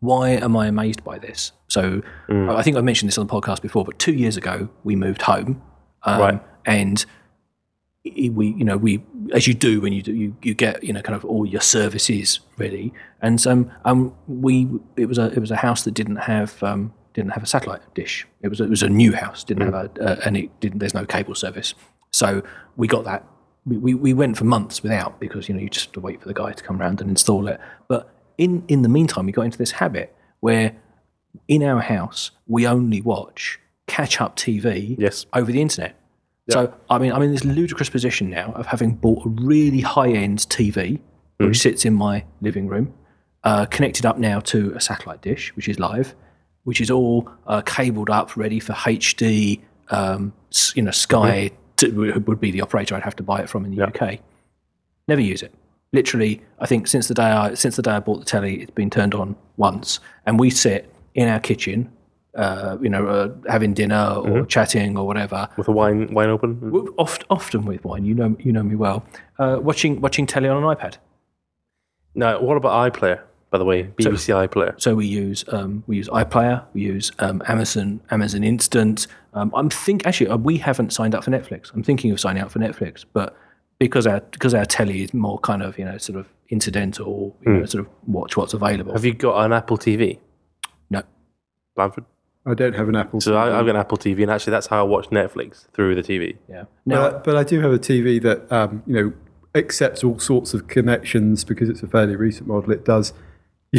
why 0.00 0.30
am 0.30 0.56
I 0.56 0.66
amazed 0.66 1.02
by 1.04 1.18
this? 1.18 1.52
So 1.68 2.02
I 2.28 2.62
think 2.62 2.76
I 2.76 2.80
mentioned 2.80 3.08
this 3.08 3.18
on 3.18 3.26
the 3.26 3.32
podcast 3.32 3.62
before, 3.62 3.84
but 3.84 3.98
two 3.98 4.12
years 4.12 4.36
ago 4.36 4.68
we 4.84 4.94
moved 4.96 5.22
home, 5.22 5.62
um, 6.04 6.20
Right. 6.20 6.42
And 6.64 7.04
i- 7.08 7.12
we, 8.04 8.48
you 8.58 8.64
know, 8.64 8.76
we 8.76 9.02
as 9.32 9.46
you 9.46 9.54
do 9.54 9.80
when 9.80 9.92
you 9.92 10.02
do, 10.02 10.12
you, 10.12 10.36
you 10.42 10.54
get 10.54 10.82
you 10.82 10.92
know 10.92 11.02
kind 11.02 11.14
of 11.14 11.24
all 11.24 11.46
your 11.46 11.60
services 11.60 12.40
ready, 12.58 12.92
and 13.20 13.44
um, 13.46 13.70
um, 13.84 14.14
we 14.26 14.68
it 14.96 15.06
was 15.06 15.18
a 15.18 15.26
it 15.32 15.38
was 15.38 15.50
a 15.50 15.56
house 15.56 15.84
that 15.84 15.94
didn't 15.94 16.16
have 16.16 16.60
um, 16.62 16.92
didn't 17.14 17.30
have 17.30 17.42
a 17.42 17.46
satellite 17.46 17.82
dish. 17.94 18.26
It 18.42 18.48
was 18.48 18.60
a, 18.60 18.64
it 18.64 18.70
was 18.70 18.82
a 18.82 18.88
new 18.88 19.12
house, 19.12 19.44
didn't 19.44 19.64
have 19.64 19.74
a 19.74 19.90
uh, 20.02 20.20
and 20.24 20.36
it 20.36 20.60
didn't. 20.60 20.80
There's 20.80 20.94
no 20.94 21.06
cable 21.06 21.34
service, 21.34 21.74
so 22.10 22.42
we 22.76 22.88
got 22.88 23.04
that. 23.04 23.24
We, 23.64 23.76
we, 23.76 23.94
we 23.94 24.12
went 24.12 24.36
for 24.36 24.44
months 24.44 24.82
without 24.82 25.20
because 25.20 25.48
you 25.48 25.54
know 25.54 25.60
you 25.60 25.70
just 25.70 25.86
have 25.86 25.92
to 25.92 26.00
wait 26.00 26.20
for 26.20 26.26
the 26.26 26.34
guy 26.34 26.50
to 26.52 26.64
come 26.64 26.80
around 26.80 27.00
and 27.00 27.08
install 27.08 27.46
it. 27.46 27.60
But 27.86 28.12
in 28.36 28.64
in 28.66 28.82
the 28.82 28.88
meantime, 28.88 29.26
we 29.26 29.32
got 29.32 29.42
into 29.42 29.58
this 29.58 29.70
habit 29.72 30.14
where 30.40 30.74
in 31.46 31.62
our 31.62 31.80
house 31.80 32.32
we 32.48 32.66
only 32.66 33.00
watch 33.00 33.60
catch 33.86 34.20
up 34.20 34.36
TV 34.36 34.96
Yes. 34.98 35.26
over 35.32 35.52
the 35.52 35.62
internet. 35.62 35.98
So 36.50 36.74
I 36.90 36.98
mean 36.98 37.12
I'm 37.12 37.22
in 37.22 37.30
this 37.30 37.44
ludicrous 37.44 37.88
position 37.88 38.30
now 38.30 38.52
of 38.52 38.66
having 38.66 38.94
bought 38.94 39.24
a 39.24 39.28
really 39.28 39.80
high 39.80 40.10
end 40.10 40.38
TV 40.40 41.00
which 41.38 41.60
sits 41.60 41.84
in 41.84 41.94
my 41.94 42.24
living 42.40 42.68
room, 42.68 42.94
uh, 43.42 43.66
connected 43.66 44.06
up 44.06 44.18
now 44.18 44.38
to 44.38 44.72
a 44.74 44.80
satellite 44.80 45.22
dish 45.22 45.54
which 45.56 45.68
is 45.68 45.78
live, 45.78 46.14
which 46.64 46.80
is 46.80 46.90
all 46.90 47.28
uh, 47.46 47.62
cabled 47.62 48.10
up, 48.10 48.36
ready 48.36 48.60
for 48.60 48.72
HD. 48.72 49.60
Um, 49.88 50.32
you 50.74 50.82
know, 50.82 50.90
Sky 50.90 51.50
to, 51.76 52.22
would 52.26 52.40
be 52.40 52.50
the 52.50 52.60
operator 52.60 52.94
I'd 52.94 53.02
have 53.02 53.16
to 53.16 53.22
buy 53.22 53.40
it 53.40 53.48
from 53.48 53.64
in 53.64 53.74
the 53.74 53.86
UK. 53.86 54.20
Never 55.08 55.20
use 55.20 55.42
it. 55.42 55.52
Literally, 55.92 56.40
I 56.58 56.66
think 56.66 56.86
since 56.86 57.08
the 57.08 57.14
day 57.14 57.24
I 57.24 57.54
since 57.54 57.76
the 57.76 57.82
day 57.82 57.92
I 57.92 58.00
bought 58.00 58.20
the 58.20 58.24
telly, 58.24 58.62
it's 58.62 58.70
been 58.70 58.88
turned 58.88 59.14
on 59.14 59.36
once, 59.56 60.00
and 60.24 60.40
we 60.40 60.48
sit 60.48 60.92
in 61.14 61.28
our 61.28 61.40
kitchen, 61.40 61.92
uh, 62.34 62.78
you 62.80 62.88
know, 62.88 63.06
uh, 63.06 63.28
having 63.50 63.74
dinner 63.74 64.14
or 64.16 64.46
chatting 64.46 64.96
or 64.96 65.06
whatever. 65.06 65.48
with 65.56 65.68
a 65.68 65.72
wine 65.72 66.12
wine 66.14 66.30
open. 66.30 66.72
Oft, 66.98 67.24
often 67.28 67.64
with 67.64 67.84
wine, 67.84 68.04
you 68.04 68.14
know, 68.14 68.36
you 68.38 68.52
know 68.52 68.62
me 68.62 68.74
well. 68.74 69.04
Uh, 69.38 69.58
watching 69.60 70.00
watching 70.00 70.26
telly 70.26 70.48
on 70.48 70.62
an 70.62 70.76
iPad. 70.76 70.96
Now, 72.14 72.40
what 72.40 72.56
about 72.56 72.92
iPlayer? 72.92 73.20
By 73.50 73.58
the 73.58 73.66
way, 73.66 73.82
BBC 73.82 74.48
iPlayer. 74.48 74.80
So 74.80 74.94
we 74.94 75.06
use 75.06 75.44
um, 75.48 75.84
we 75.86 75.96
use 75.96 76.08
iPlayer, 76.08 76.64
we 76.72 76.80
use 76.80 77.12
um, 77.18 77.42
Amazon 77.48 78.00
Amazon 78.10 78.44
Instant. 78.44 79.06
Um, 79.34 79.52
I'm 79.54 79.68
think 79.68 80.06
actually 80.06 80.28
uh, 80.28 80.38
we 80.38 80.56
haven't 80.56 80.92
signed 80.92 81.14
up 81.14 81.24
for 81.24 81.30
Netflix. 81.30 81.72
I'm 81.74 81.82
thinking 81.82 82.10
of 82.12 82.18
signing 82.18 82.42
up 82.42 82.50
for 82.50 82.60
Netflix, 82.60 83.04
but 83.12 83.36
because 83.78 84.06
our 84.06 84.20
because 84.20 84.54
our 84.54 84.64
telly 84.64 85.02
is 85.02 85.12
more 85.12 85.38
kind 85.40 85.62
of 85.62 85.78
you 85.78 85.84
know 85.84 85.98
sort 85.98 86.18
of 86.18 86.28
incidental, 86.48 87.36
you 87.44 87.52
know, 87.52 87.64
sort 87.66 87.84
of 87.84 87.90
watch 88.06 88.36
what's 88.38 88.54
available. 88.54 88.92
Have 88.92 89.04
you 89.04 89.14
got 89.14 89.44
an 89.44 89.52
Apple 89.52 89.76
TV, 89.76 90.18
no, 90.88 91.02
Blandford? 91.76 92.04
I 92.44 92.54
don't 92.54 92.74
have 92.74 92.88
an 92.88 92.96
Apple 92.96 93.20
So 93.20 93.32
TV. 93.32 93.36
I, 93.36 93.58
I've 93.58 93.66
got 93.66 93.70
an 93.70 93.76
Apple 93.76 93.98
TV, 93.98 94.22
and 94.22 94.30
actually, 94.30 94.50
that's 94.50 94.66
how 94.66 94.80
I 94.80 94.82
watch 94.82 95.10
Netflix 95.10 95.66
through 95.72 95.94
the 95.94 96.02
TV. 96.02 96.36
yeah. 96.48 96.64
Now 96.84 97.10
but, 97.12 97.24
but 97.24 97.36
I 97.36 97.44
do 97.44 97.60
have 97.60 97.72
a 97.72 97.78
TV 97.78 98.20
that 98.22 98.50
um, 98.50 98.82
you 98.86 98.94
know 98.94 99.12
accepts 99.54 100.02
all 100.02 100.18
sorts 100.18 100.54
of 100.54 100.66
connections 100.66 101.44
because 101.44 101.68
it's 101.68 101.82
a 101.82 101.86
fairly 101.86 102.16
recent 102.16 102.48
model. 102.48 102.72
It 102.72 102.84
does 102.84 103.12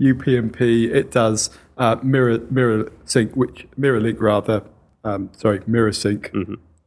UPnP. 0.00 0.90
It 0.94 1.10
does 1.10 1.50
uh, 1.78 1.96
mirror 2.02 2.38
mirror 2.50 2.92
sync, 3.04 3.34
which 3.34 3.66
mirror 3.76 4.00
link 4.00 4.20
rather. 4.20 4.62
Um, 5.04 5.30
sorry, 5.36 5.60
mirror 5.66 5.92
sync, 5.92 6.30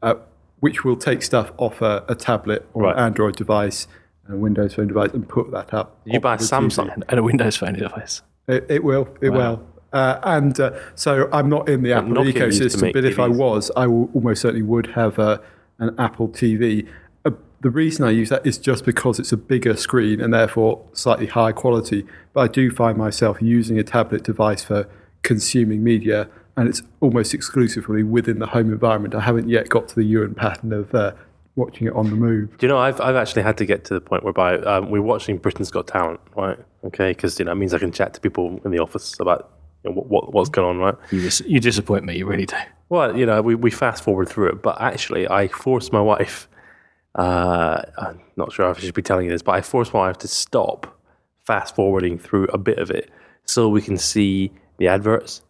uh, 0.02 0.16
which 0.60 0.84
will 0.86 0.96
take 0.96 1.22
stuff 1.22 1.52
off 1.58 1.82
a, 1.82 2.06
a 2.08 2.16
tablet 2.16 2.66
or 2.74 2.84
Right. 2.84 2.96
an 2.96 3.00
Android 3.04 3.36
device 3.36 3.88
and 4.26 4.36
a 4.36 4.38
Windows 4.38 4.74
Phone 4.76 4.88
device 4.88 5.12
and 5.14 5.28
put 5.28 5.52
that 5.52 5.74
up. 5.74 6.00
You 6.06 6.20
buy 6.20 6.32
a 6.32 6.34
onto 6.34 6.46
the 6.46 6.56
TV. 6.56 6.72
Samsung. 6.72 7.04
and 7.10 7.20
a 7.20 7.24
Windows 7.24 7.58
Phone 7.58 7.74
device. 7.74 8.22
It, 8.48 8.66
it 8.70 8.84
will. 8.84 9.10
It 9.22 9.30
will. 9.32 9.66
Uh, 9.96 10.20
and 10.24 10.60
uh, 10.60 10.72
so 10.96 11.30
I'm 11.32 11.48
not 11.48 11.70
in 11.70 11.82
the 11.82 11.94
Apple 11.94 12.26
used 12.26 12.36
to 12.36 12.44
ecosystem, 12.44 12.92
but 12.92 13.06
if 13.06 13.18
I 13.18 13.30
was, 13.30 13.72
I 13.78 13.86
almost 13.86 14.42
certainly 14.42 14.62
would 14.62 14.88
have 14.88 15.18
uh, 15.18 15.38
an 15.80 15.96
Apple 15.98 16.28
TV. 16.28 16.86
Uh, 17.24 17.32
the 17.62 17.70
reason 17.70 18.04
I 18.04 18.12
use 18.12 18.28
that 18.28 18.46
is 18.46 18.58
just 18.58 18.84
because 18.84 19.20
it's 19.20 19.32
a 19.32 19.38
bigger 19.38 19.78
screen 19.78 20.20
and 20.20 20.34
therefore 20.34 20.86
slightly 20.92 21.28
higher 21.28 21.54
quality. 21.54 22.06
But 22.34 22.42
I 22.42 22.48
do 22.50 22.72
find 22.72 22.98
myself 22.98 23.38
using 23.42 23.80
a 23.80 23.84
tablet 23.84 24.26
device 24.26 24.66
for 24.66 24.86
consuming 25.22 25.82
media, 25.82 26.28
and 26.58 26.68
it's 26.68 26.82
almost 27.00 27.34
exclusively 27.34 28.04
within 28.04 28.40
the 28.40 28.48
home 28.48 28.74
environment. 28.74 29.16
I 29.16 29.22
haven't 29.22 29.48
yet 29.48 29.70
got 29.70 29.88
to 29.88 29.96
the 29.96 30.04
Ewan 30.04 30.36
pattern 30.36 30.74
of 30.74 30.94
uh, 30.94 31.14
watching 31.56 31.88
it 31.88 31.94
on 31.94 32.10
the 32.10 32.18
move. 32.18 32.58
Do 32.58 32.66
you 32.66 32.70
know, 32.70 32.80
I've, 32.80 33.00
I've 33.00 33.16
actually 33.16 33.44
had 33.44 33.58
to 33.60 33.66
get 33.66 33.86
to 33.86 33.94
the 33.94 34.02
point 34.02 34.26
whereby 34.26 34.58
um, 34.58 34.92
we're 34.92 35.02
watching 35.02 35.38
Britain's 35.38 35.72
Got 35.72 35.88
Talent, 35.88 36.20
right? 36.36 36.60
Okay, 36.84 37.12
because 37.12 37.40
you 37.40 37.46
know, 37.46 37.54
it 37.54 37.56
means 37.56 37.74
I 37.74 37.80
can 37.80 37.94
chat 37.94 38.14
to 38.16 38.20
people 38.20 38.60
in 38.66 38.72
the 38.72 38.80
office 38.80 39.18
about 39.22 39.52
you 39.86 39.92
know, 39.92 39.96
what, 39.96 40.08
what, 40.08 40.34
what's 40.34 40.50
going 40.50 40.68
on, 40.68 40.78
right? 40.78 40.96
You 41.12 41.22
dis- 41.22 41.44
you 41.46 41.60
disappoint 41.60 42.06
me. 42.06 42.18
You 42.18 42.26
really 42.26 42.46
do. 42.46 42.58
Well, 42.90 43.18
you 43.18 43.26
know, 43.26 43.42
we, 43.42 43.56
we 43.56 43.72
fast 43.72 44.04
forward 44.04 44.30
through 44.30 44.50
it, 44.50 44.62
but 44.62 44.80
actually, 44.82 45.28
I 45.28 45.48
forced 45.48 45.94
my 45.94 46.02
wife. 46.02 46.48
Uh, 47.16 47.82
I'm 47.98 48.20
not 48.36 48.52
sure 48.52 48.70
if 48.70 48.78
I 48.78 48.82
should 48.82 48.94
be 48.94 49.02
telling 49.02 49.26
you 49.26 49.32
this, 49.32 49.42
but 49.42 49.54
I 49.54 49.62
forced 49.62 49.94
my 49.94 50.08
wife 50.08 50.18
to 50.20 50.28
stop 50.28 51.00
fast 51.46 51.76
forwarding 51.76 52.18
through 52.18 52.46
a 52.46 52.58
bit 52.58 52.80
of 52.80 52.90
it 52.90 53.10
so 53.46 53.70
we 53.70 53.82
can 53.82 53.98
see 53.98 54.52
the 54.78 54.88
adverts. 54.88 55.42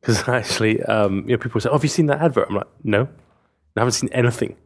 Because 0.00 0.28
actually, 0.28 0.82
um, 0.82 1.24
you 1.26 1.36
know, 1.36 1.38
people 1.38 1.60
say, 1.60 1.68
"Oh, 1.68 1.74
have 1.74 1.82
you 1.82 1.88
seen 1.88 2.06
that 2.06 2.20
advert?" 2.20 2.48
I'm 2.48 2.56
like, 2.56 2.68
"No, 2.82 3.08
I 3.76 3.80
haven't 3.80 3.92
seen 3.92 4.10
anything." 4.12 4.56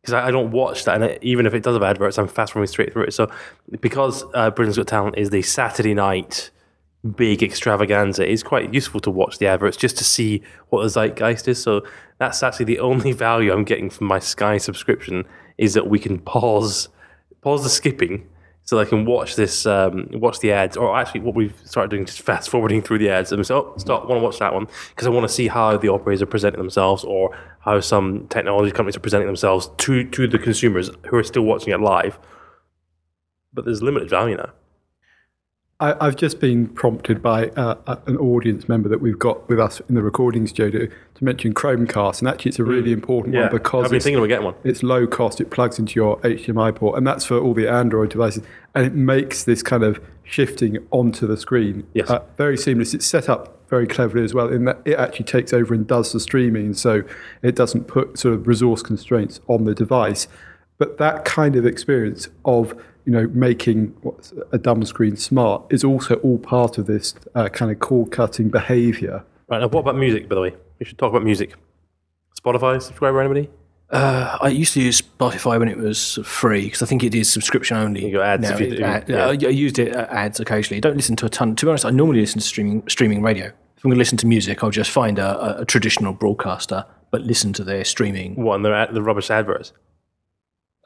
Because 0.00 0.14
I, 0.14 0.28
I 0.28 0.30
don't 0.30 0.50
watch 0.50 0.84
that, 0.84 0.94
and 0.96 1.04
I, 1.04 1.18
even 1.20 1.46
if 1.46 1.54
it 1.54 1.62
does 1.62 1.74
have 1.74 1.82
adverts, 1.82 2.18
I'm 2.18 2.28
fast 2.28 2.52
forwarding 2.52 2.70
straight 2.70 2.92
through 2.92 3.04
it. 3.04 3.14
So, 3.14 3.30
because 3.80 4.24
uh, 4.34 4.50
Britain's 4.50 4.76
Got 4.76 4.86
Talent 4.86 5.18
is 5.18 5.30
the 5.30 5.42
Saturday 5.42 5.94
night 5.94 6.50
big 7.16 7.42
extravaganza, 7.42 8.30
it's 8.30 8.42
quite 8.42 8.72
useful 8.74 9.00
to 9.00 9.10
watch 9.10 9.38
the 9.38 9.46
adverts 9.46 9.76
just 9.76 9.96
to 9.98 10.04
see 10.04 10.42
what 10.68 10.82
the 10.82 10.88
zeitgeist 10.88 11.48
is. 11.48 11.62
So 11.62 11.82
that's 12.18 12.42
actually 12.42 12.66
the 12.66 12.78
only 12.90 13.12
value 13.12 13.52
I'm 13.52 13.64
getting 13.64 13.90
from 13.90 14.06
my 14.06 14.18
Sky 14.18 14.58
subscription 14.58 15.24
is 15.58 15.74
that 15.74 15.88
we 15.88 15.98
can 15.98 16.18
pause 16.18 16.88
pause 17.42 17.62
the 17.62 17.70
skipping 17.70 18.28
so 18.70 18.78
I 18.78 18.84
can 18.84 19.04
watch 19.04 19.34
this 19.34 19.66
um, 19.66 20.08
watch 20.12 20.38
the 20.40 20.52
ads. 20.52 20.76
Or 20.76 20.96
actually, 20.96 21.22
what 21.22 21.34
we've 21.34 21.54
started 21.64 21.90
doing 21.90 22.04
is 22.04 22.10
just 22.10 22.22
fast 22.22 22.48
forwarding 22.48 22.82
through 22.82 22.98
the 22.98 23.10
ads 23.10 23.32
and 23.32 23.44
so 23.44 23.72
oh, 23.74 23.74
stop. 23.78 24.08
Want 24.08 24.20
to 24.20 24.24
watch 24.24 24.38
that 24.38 24.54
one 24.54 24.68
because 24.90 25.06
I 25.06 25.10
want 25.10 25.26
to 25.26 25.32
see 25.32 25.48
how 25.48 25.76
the 25.76 25.88
operators 25.88 26.22
are 26.22 26.26
presenting 26.26 26.60
themselves 26.60 27.02
or 27.02 27.36
how 27.60 27.80
some 27.80 28.28
technology 28.28 28.70
companies 28.70 28.96
are 28.96 29.00
presenting 29.00 29.26
themselves 29.26 29.70
to 29.78 30.08
to 30.10 30.28
the 30.28 30.38
consumers 30.38 30.90
who 31.08 31.16
are 31.16 31.24
still 31.24 31.42
watching 31.42 31.72
it 31.72 31.80
live. 31.80 32.18
But 33.52 33.64
there's 33.64 33.82
limited 33.82 34.08
value 34.08 34.36
now. 34.36 34.52
I, 35.80 36.06
I've 36.06 36.16
just 36.16 36.40
been 36.40 36.68
prompted 36.68 37.22
by 37.22 37.48
uh, 37.50 37.96
an 38.06 38.18
audience 38.18 38.68
member 38.68 38.88
that 38.90 39.00
we've 39.00 39.18
got 39.18 39.48
with 39.48 39.58
us 39.58 39.80
in 39.88 39.94
the 39.94 40.02
recording 40.02 40.46
studio 40.46 40.86
to 40.86 41.24
mention 41.24 41.54
Chromecast, 41.54 42.20
and 42.20 42.28
actually, 42.28 42.50
it's 42.50 42.58
a 42.58 42.64
really 42.64 42.92
important 42.92 43.34
one 43.34 43.50
because 43.50 43.84
I've 43.84 43.90
been 43.90 43.96
it's, 43.96 44.04
thinking 44.04 44.18
about 44.18 44.28
getting 44.28 44.44
one. 44.44 44.54
it's 44.62 44.82
low 44.82 45.06
cost. 45.06 45.40
It 45.40 45.50
plugs 45.50 45.78
into 45.78 45.94
your 45.94 46.18
HDMI 46.20 46.76
port, 46.76 46.98
and 46.98 47.06
that's 47.06 47.24
for 47.24 47.38
all 47.38 47.54
the 47.54 47.66
Android 47.66 48.10
devices, 48.10 48.42
and 48.74 48.84
it 48.86 48.94
makes 48.94 49.44
this 49.44 49.62
kind 49.62 49.82
of 49.82 50.00
shifting 50.22 50.78
onto 50.90 51.26
the 51.26 51.36
screen 51.36 51.86
Yes. 51.94 52.10
uh, 52.10 52.22
very 52.36 52.56
seamless. 52.58 52.92
It's 52.94 53.06
set 53.06 53.28
up 53.28 53.56
very 53.68 53.86
cleverly 53.86 54.24
as 54.24 54.34
well 54.34 54.48
in 54.48 54.64
that 54.64 54.80
it 54.84 54.98
actually 54.98 55.24
takes 55.24 55.52
over 55.52 55.72
and 55.72 55.86
does 55.86 56.12
the 56.12 56.20
streaming, 56.20 56.74
so 56.74 57.02
it 57.42 57.56
doesn't 57.56 57.84
put 57.84 58.18
sort 58.18 58.34
of 58.34 58.46
resource 58.46 58.82
constraints 58.82 59.40
on 59.48 59.64
the 59.64 59.74
device. 59.74 60.28
But 60.80 60.96
that 60.98 61.24
kind 61.26 61.56
of 61.56 61.66
experience 61.66 62.28
of 62.44 62.72
you 63.04 63.12
know 63.12 63.28
making 63.34 63.94
a 64.50 64.58
dumb 64.58 64.84
screen 64.84 65.14
smart 65.16 65.62
is 65.70 65.84
also 65.84 66.14
all 66.16 66.38
part 66.38 66.78
of 66.78 66.86
this 66.86 67.14
uh, 67.34 67.48
kind 67.50 67.70
of 67.70 67.78
cord 67.78 68.10
cutting 68.10 68.48
behavior. 68.48 69.22
Right 69.48 69.60
now, 69.60 69.68
what 69.68 69.80
about 69.80 69.96
music? 69.96 70.28
By 70.28 70.34
the 70.36 70.40
way, 70.40 70.54
we 70.78 70.86
should 70.86 70.96
talk 70.98 71.10
about 71.10 71.22
music. 71.22 71.54
Spotify 72.42 72.80
subscriber 72.80 73.20
anybody? 73.20 73.50
Uh, 73.90 74.38
I 74.40 74.48
used 74.48 74.72
to 74.74 74.80
use 74.80 75.02
Spotify 75.02 75.58
when 75.58 75.68
it 75.68 75.76
was 75.76 76.18
free 76.24 76.64
because 76.64 76.80
I 76.82 76.86
think 76.86 77.02
it 77.04 77.14
is 77.14 77.30
subscription 77.30 77.76
only. 77.76 78.06
You 78.06 78.12
got 78.12 78.22
ads 78.24 78.42
now. 78.44 78.54
if 78.54 78.60
you 78.60 78.66
It- 78.68 78.76
do, 78.78 78.84
ad- 78.84 79.08
yeah. 79.08 79.26
I 79.26 79.30
I 79.32 79.34
used 79.66 79.78
it 79.78 79.94
uh, 79.94 80.06
ads 80.10 80.40
occasionally. 80.40 80.78
I 80.78 80.80
don't 80.80 80.96
listen 80.96 81.14
to 81.16 81.26
a 81.26 81.28
ton. 81.28 81.56
To 81.56 81.66
be 81.66 81.70
honest, 81.70 81.84
I 81.84 81.90
normally 81.90 82.20
listen 82.20 82.40
to 82.40 82.46
streaming 82.46 82.82
streaming 82.88 83.20
radio. 83.20 83.46
If 83.76 83.84
I'm 83.84 83.90
going 83.90 83.96
to 83.96 83.98
listen 83.98 84.16
to 84.18 84.26
music, 84.26 84.62
I'll 84.64 84.70
just 84.70 84.90
find 84.90 85.18
a, 85.18 85.58
a, 85.58 85.62
a 85.62 85.64
traditional 85.66 86.12
broadcaster, 86.12 86.84
but 87.10 87.20
listen 87.22 87.52
to 87.54 87.64
their 87.64 87.84
streaming. 87.84 88.36
What 88.36 88.54
and 88.56 88.64
the 88.64 88.88
the 88.92 89.02
rubbish 89.02 89.30
adverts? 89.30 89.72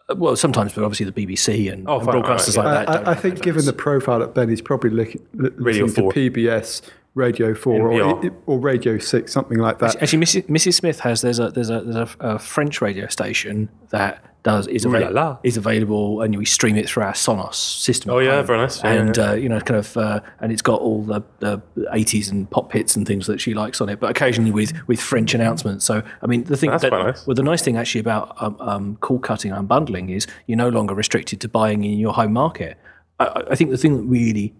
Uh, 0.08 0.14
Well, 0.16 0.37
sometimes, 0.37 0.73
but 0.73 0.84
obviously 0.84 1.06
the 1.11 1.12
BBC 1.26 1.73
and, 1.73 1.88
Oh, 1.88 1.96
and 1.99 2.06
fine, 2.06 2.23
broadcasters 2.23 2.58
alright, 2.58 2.76
like 2.76 2.87
that. 2.87 2.88
I, 2.88 2.96
don't 2.99 3.06
I 3.08 3.12
have 3.14 3.23
think, 3.23 3.42
given 3.42 3.64
the 3.64 3.73
profile 3.73 4.18
that 4.20 4.34
Ben 4.34 4.50
is 4.50 4.61
probably 4.61 4.90
looking, 4.90 5.26
li- 5.34 5.50
Radio 5.56 5.87
to 5.87 6.02
PBS 6.02 6.82
Radio 7.14 7.54
4 7.54 7.90
or, 7.90 8.30
or 8.47 8.59
Radio 8.59 8.99
6, 8.99 9.33
something 9.33 9.59
like 9.59 9.78
that. 9.78 10.02
Actually, 10.02 10.25
Mrs. 10.25 10.47
Mrs. 10.49 10.75
Smith 10.75 11.00
has 11.00 11.21
there's 11.23 11.38
a 11.38 11.50
there's 11.50 11.71
a 11.71 11.80
there's 11.80 11.97
a, 11.97 12.09
a 12.21 12.38
French 12.38 12.80
radio 12.80 13.06
station 13.06 13.68
that 13.90 14.25
does 14.42 14.66
is, 14.66 14.85
Ooh 14.85 14.90
la 14.90 14.99
avail- 14.99 15.12
la. 15.12 15.38
is 15.42 15.56
available, 15.56 16.21
and 16.21 16.37
we 16.37 16.44
stream 16.44 16.76
it 16.76 16.87
through 16.88 17.04
our 17.04 17.12
Sonos 17.14 17.54
system. 17.54 18.11
Oh, 18.11 18.18
yeah, 18.18 18.42
very 18.42 18.59
nice. 18.59 18.83
Yeah, 18.83 18.92
and 18.92 19.16
yeah. 19.16 19.30
Uh, 19.30 19.35
you 19.35 19.49
know, 19.49 19.59
kind 19.61 19.78
of, 19.78 19.97
uh, 19.97 20.21
and 20.40 20.52
it's 20.52 20.61
got 20.61 20.80
all 20.83 21.02
the, 21.02 21.23
the 21.38 21.62
80s 21.94 22.30
and 22.30 22.50
pop 22.50 22.71
hits 22.73 22.94
and 22.94 23.06
things 23.06 23.26
that 23.26 23.40
she 23.40 23.54
likes 23.54 23.80
on 23.80 23.88
it, 23.88 24.00
but 24.00 24.11
occasionally 24.11 24.50
with 24.50 24.73
with 24.87 25.00
French 25.00 25.33
announcements. 25.35 25.85
So, 25.87 26.02
I 26.21 26.26
mean, 26.26 26.44
the 26.44 26.56
thing 26.59 26.71
That's 26.71 26.83
that 26.83 26.92
nice. 26.92 27.26
well, 27.26 27.35
the 27.35 27.42
nice 27.42 27.62
thing 27.62 27.76
actually 27.78 28.00
about 28.02 28.37
um, 28.42 28.56
um, 28.61 28.97
cord 28.97 29.23
cutting 29.23 29.50
and 29.52 29.66
unbundling 29.66 30.11
is 30.14 30.26
you're 30.47 30.59
no 30.59 30.68
longer 30.68 30.94
restricted 30.94 31.40
to 31.40 31.49
buying 31.49 31.83
in 31.85 31.99
your 31.99 32.12
home 32.12 32.33
market. 32.35 32.76
I- 33.21 33.25
I, 33.26 33.42
I 33.52 33.54
think 33.54 33.71
the 33.71 33.78
thing 33.78 33.97
that 33.97 34.02
really 34.02 34.52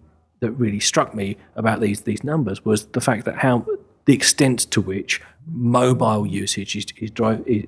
that 0.45 0.51
really 0.51 0.79
struck 0.79 1.13
me 1.13 1.37
about 1.55 1.81
these 1.81 2.01
these 2.01 2.23
numbers 2.23 2.63
was 2.63 2.85
the 2.87 3.01
fact 3.01 3.25
that 3.25 3.37
how 3.37 3.65
the 4.05 4.13
extent 4.13 4.59
to 4.71 4.79
which 4.81 5.21
mobile 5.47 6.25
usage 6.25 6.75
is 6.75 6.85
is, 6.97 7.11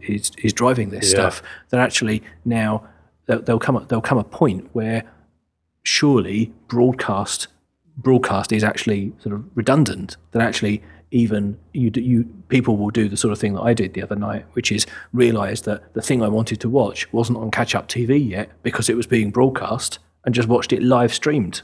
is, 0.08 0.32
is 0.44 0.54
driving 0.54 0.90
this 0.92 1.10
stuff. 1.10 1.42
That 1.70 1.80
actually 1.80 2.24
now 2.46 2.88
there'll 3.26 3.60
come 3.60 3.76
a, 3.76 3.86
there'll 3.86 4.02
come 4.02 4.18
a 4.18 4.24
point 4.24 4.70
where 4.74 5.04
surely 5.84 6.54
broadcast 6.68 7.48
broadcast 7.98 8.52
is 8.52 8.64
actually 8.64 9.14
sort 9.20 9.34
of 9.34 9.44
redundant. 9.56 10.18
That 10.32 10.42
actually 10.42 10.84
even 11.12 11.58
you 11.74 11.92
you 11.96 12.26
people 12.50 12.78
will 12.78 12.90
do 12.90 13.10
the 13.10 13.18
sort 13.18 13.32
of 13.32 13.40
thing 13.40 13.54
that 13.54 13.62
I 13.62 13.74
did 13.74 13.94
the 13.94 14.04
other 14.04 14.16
night, 14.16 14.46
which 14.54 14.72
is 14.72 14.86
realise 15.14 15.62
that 15.62 15.94
the 15.94 16.02
thing 16.02 16.22
I 16.22 16.28
wanted 16.28 16.60
to 16.62 16.70
watch 16.70 17.12
wasn't 17.12 17.40
on 17.40 17.52
catch 17.52 17.76
up 17.76 17.88
TV 17.88 18.30
yet 18.30 18.50
because 18.64 18.90
it 18.90 18.96
was 18.96 19.08
being 19.08 19.32
broadcast, 19.32 20.00
and 20.26 20.36
just 20.36 20.48
watched 20.48 20.74
it 20.74 20.84
live 20.84 21.14
streamed. 21.14 21.62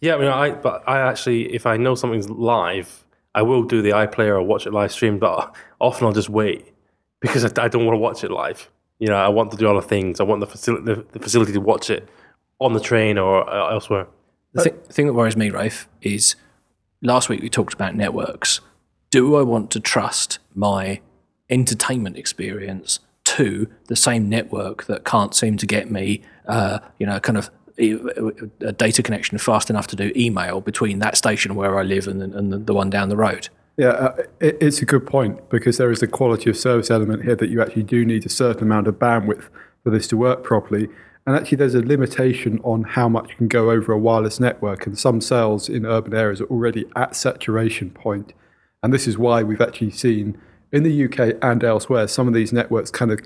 Yeah, 0.00 0.14
I 0.14 0.18
mean, 0.18 0.28
I 0.28 0.50
but 0.52 0.82
I 0.88 1.00
actually, 1.00 1.54
if 1.54 1.66
I 1.66 1.76
know 1.76 1.94
something's 1.94 2.28
live, 2.28 3.04
I 3.34 3.42
will 3.42 3.62
do 3.62 3.82
the 3.82 3.90
iPlayer 3.90 4.34
or 4.34 4.42
watch 4.42 4.66
it 4.66 4.72
live 4.72 4.92
stream. 4.92 5.18
But 5.18 5.54
often 5.80 6.06
I'll 6.06 6.12
just 6.12 6.28
wait 6.28 6.72
because 7.20 7.44
I, 7.44 7.64
I 7.64 7.68
don't 7.68 7.84
want 7.84 7.94
to 7.94 8.00
watch 8.00 8.24
it 8.24 8.30
live. 8.30 8.70
You 8.98 9.08
know, 9.08 9.16
I 9.16 9.28
want 9.28 9.50
to 9.52 9.56
do 9.56 9.68
other 9.68 9.86
things. 9.86 10.20
I 10.20 10.24
want 10.24 10.40
the 10.40 10.46
facility, 10.46 10.84
the, 10.84 11.06
the 11.12 11.18
facility 11.18 11.52
to 11.52 11.60
watch 11.60 11.90
it 11.90 12.08
on 12.60 12.72
the 12.72 12.80
train 12.80 13.18
or 13.18 13.48
uh, 13.48 13.72
elsewhere. 13.72 14.06
The 14.52 14.64
thi- 14.64 14.92
thing 14.92 15.06
that 15.06 15.14
worries 15.14 15.36
me, 15.36 15.50
Rafe, 15.50 15.88
is 16.02 16.36
last 17.00 17.28
week 17.28 17.42
we 17.42 17.48
talked 17.48 17.74
about 17.74 17.96
networks. 17.96 18.60
Do 19.10 19.34
I 19.36 19.42
want 19.42 19.70
to 19.72 19.80
trust 19.80 20.38
my 20.54 21.00
entertainment 21.50 22.16
experience 22.16 23.00
to 23.24 23.68
the 23.88 23.96
same 23.96 24.28
network 24.28 24.84
that 24.86 25.04
can't 25.04 25.34
seem 25.34 25.56
to 25.56 25.66
get 25.66 25.90
me, 25.90 26.22
uh, 26.46 26.78
you 26.98 27.06
know, 27.06 27.18
kind 27.20 27.38
of 27.38 27.50
a 28.60 28.72
data 28.72 29.02
connection 29.02 29.38
fast 29.38 29.70
enough 29.70 29.86
to 29.88 29.96
do 29.96 30.12
email 30.14 30.60
between 30.60 30.98
that 31.00 31.16
station 31.16 31.54
where 31.54 31.78
I 31.78 31.82
live 31.82 32.06
and, 32.06 32.22
and 32.22 32.66
the 32.66 32.74
one 32.74 32.90
down 32.90 33.08
the 33.08 33.16
road? 33.16 33.48
Yeah, 33.76 33.88
uh, 33.88 34.16
it, 34.40 34.58
it's 34.60 34.82
a 34.82 34.84
good 34.84 35.06
point 35.06 35.48
because 35.48 35.78
there 35.78 35.90
is 35.90 36.02
a 36.02 36.06
quality 36.06 36.50
of 36.50 36.56
service 36.56 36.90
element 36.90 37.24
here 37.24 37.36
that 37.36 37.48
you 37.48 37.62
actually 37.62 37.84
do 37.84 38.04
need 38.04 38.26
a 38.26 38.28
certain 38.28 38.64
amount 38.64 38.86
of 38.86 38.96
bandwidth 38.96 39.48
for 39.82 39.90
this 39.90 40.06
to 40.08 40.16
work 40.16 40.44
properly. 40.44 40.88
And 41.26 41.36
actually, 41.36 41.56
there's 41.56 41.74
a 41.74 41.80
limitation 41.80 42.60
on 42.64 42.82
how 42.82 43.08
much 43.08 43.30
you 43.30 43.36
can 43.36 43.48
go 43.48 43.70
over 43.70 43.92
a 43.92 43.98
wireless 43.98 44.40
network, 44.40 44.86
and 44.86 44.98
some 44.98 45.20
cells 45.20 45.68
in 45.68 45.86
urban 45.86 46.14
areas 46.14 46.40
are 46.40 46.46
already 46.46 46.84
at 46.96 47.14
saturation 47.14 47.90
point. 47.90 48.32
And 48.82 48.92
this 48.92 49.06
is 49.06 49.16
why 49.16 49.42
we've 49.42 49.60
actually 49.60 49.92
seen 49.92 50.36
in 50.72 50.82
the 50.82 51.04
UK 51.04 51.38
and 51.40 51.62
elsewhere 51.62 52.08
some 52.08 52.26
of 52.26 52.34
these 52.34 52.52
networks 52.52 52.90
kind 52.90 53.12
of 53.12 53.20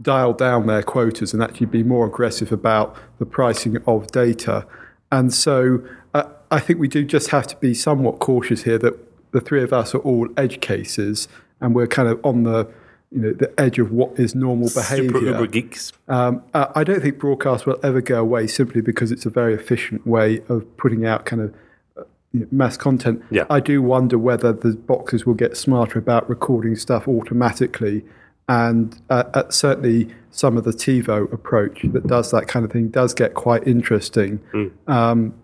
dial 0.00 0.32
down 0.32 0.66
their 0.66 0.82
quotas 0.82 1.32
and 1.34 1.42
actually 1.42 1.66
be 1.66 1.82
more 1.82 2.06
aggressive 2.06 2.52
about 2.52 2.96
the 3.18 3.26
pricing 3.26 3.76
of 3.86 4.06
data. 4.08 4.66
And 5.12 5.32
so 5.32 5.82
uh, 6.14 6.24
I 6.50 6.60
think 6.60 6.78
we 6.78 6.88
do 6.88 7.04
just 7.04 7.30
have 7.30 7.46
to 7.48 7.56
be 7.56 7.74
somewhat 7.74 8.18
cautious 8.18 8.62
here 8.62 8.78
that 8.78 8.98
the 9.32 9.40
three 9.40 9.62
of 9.62 9.72
us 9.72 9.94
are 9.94 9.98
all 9.98 10.28
edge 10.36 10.60
cases 10.60 11.28
and 11.60 11.74
we're 11.74 11.86
kind 11.86 12.08
of 12.08 12.24
on 12.24 12.44
the 12.44 12.68
you 13.10 13.20
know 13.20 13.32
the 13.32 13.52
edge 13.60 13.78
of 13.78 13.90
what 13.90 14.18
is 14.18 14.34
normal 14.34 14.68
behavior. 14.72 15.10
Super 15.10 15.24
Uber 15.24 15.46
geeks. 15.48 15.92
Um, 16.08 16.42
uh, 16.54 16.66
I 16.74 16.84
don't 16.84 17.00
think 17.00 17.18
broadcast 17.18 17.66
will 17.66 17.78
ever 17.82 18.00
go 18.00 18.20
away 18.20 18.46
simply 18.46 18.80
because 18.80 19.10
it's 19.10 19.26
a 19.26 19.30
very 19.30 19.52
efficient 19.52 20.06
way 20.06 20.42
of 20.48 20.76
putting 20.76 21.04
out 21.04 21.24
kind 21.24 21.42
of 21.42 21.54
uh, 21.96 22.02
you 22.32 22.40
know, 22.40 22.46
mass 22.52 22.76
content. 22.76 23.22
Yeah. 23.30 23.46
I 23.50 23.58
do 23.58 23.82
wonder 23.82 24.16
whether 24.16 24.52
the 24.52 24.74
boxes 24.74 25.26
will 25.26 25.34
get 25.34 25.56
smarter 25.56 25.98
about 25.98 26.28
recording 26.28 26.76
stuff 26.76 27.08
automatically. 27.08 28.04
And 28.50 29.00
uh, 29.10 29.22
uh, 29.32 29.48
certainly 29.48 30.12
some 30.32 30.56
of 30.56 30.64
the 30.64 30.72
TiVo 30.72 31.32
approach 31.32 31.82
that 31.84 32.08
does 32.08 32.32
that 32.32 32.48
kind 32.48 32.64
of 32.64 32.72
thing 32.72 32.88
does 32.88 33.14
get 33.14 33.34
quite 33.34 33.64
interesting. 33.64 34.40
Um, 34.88 35.34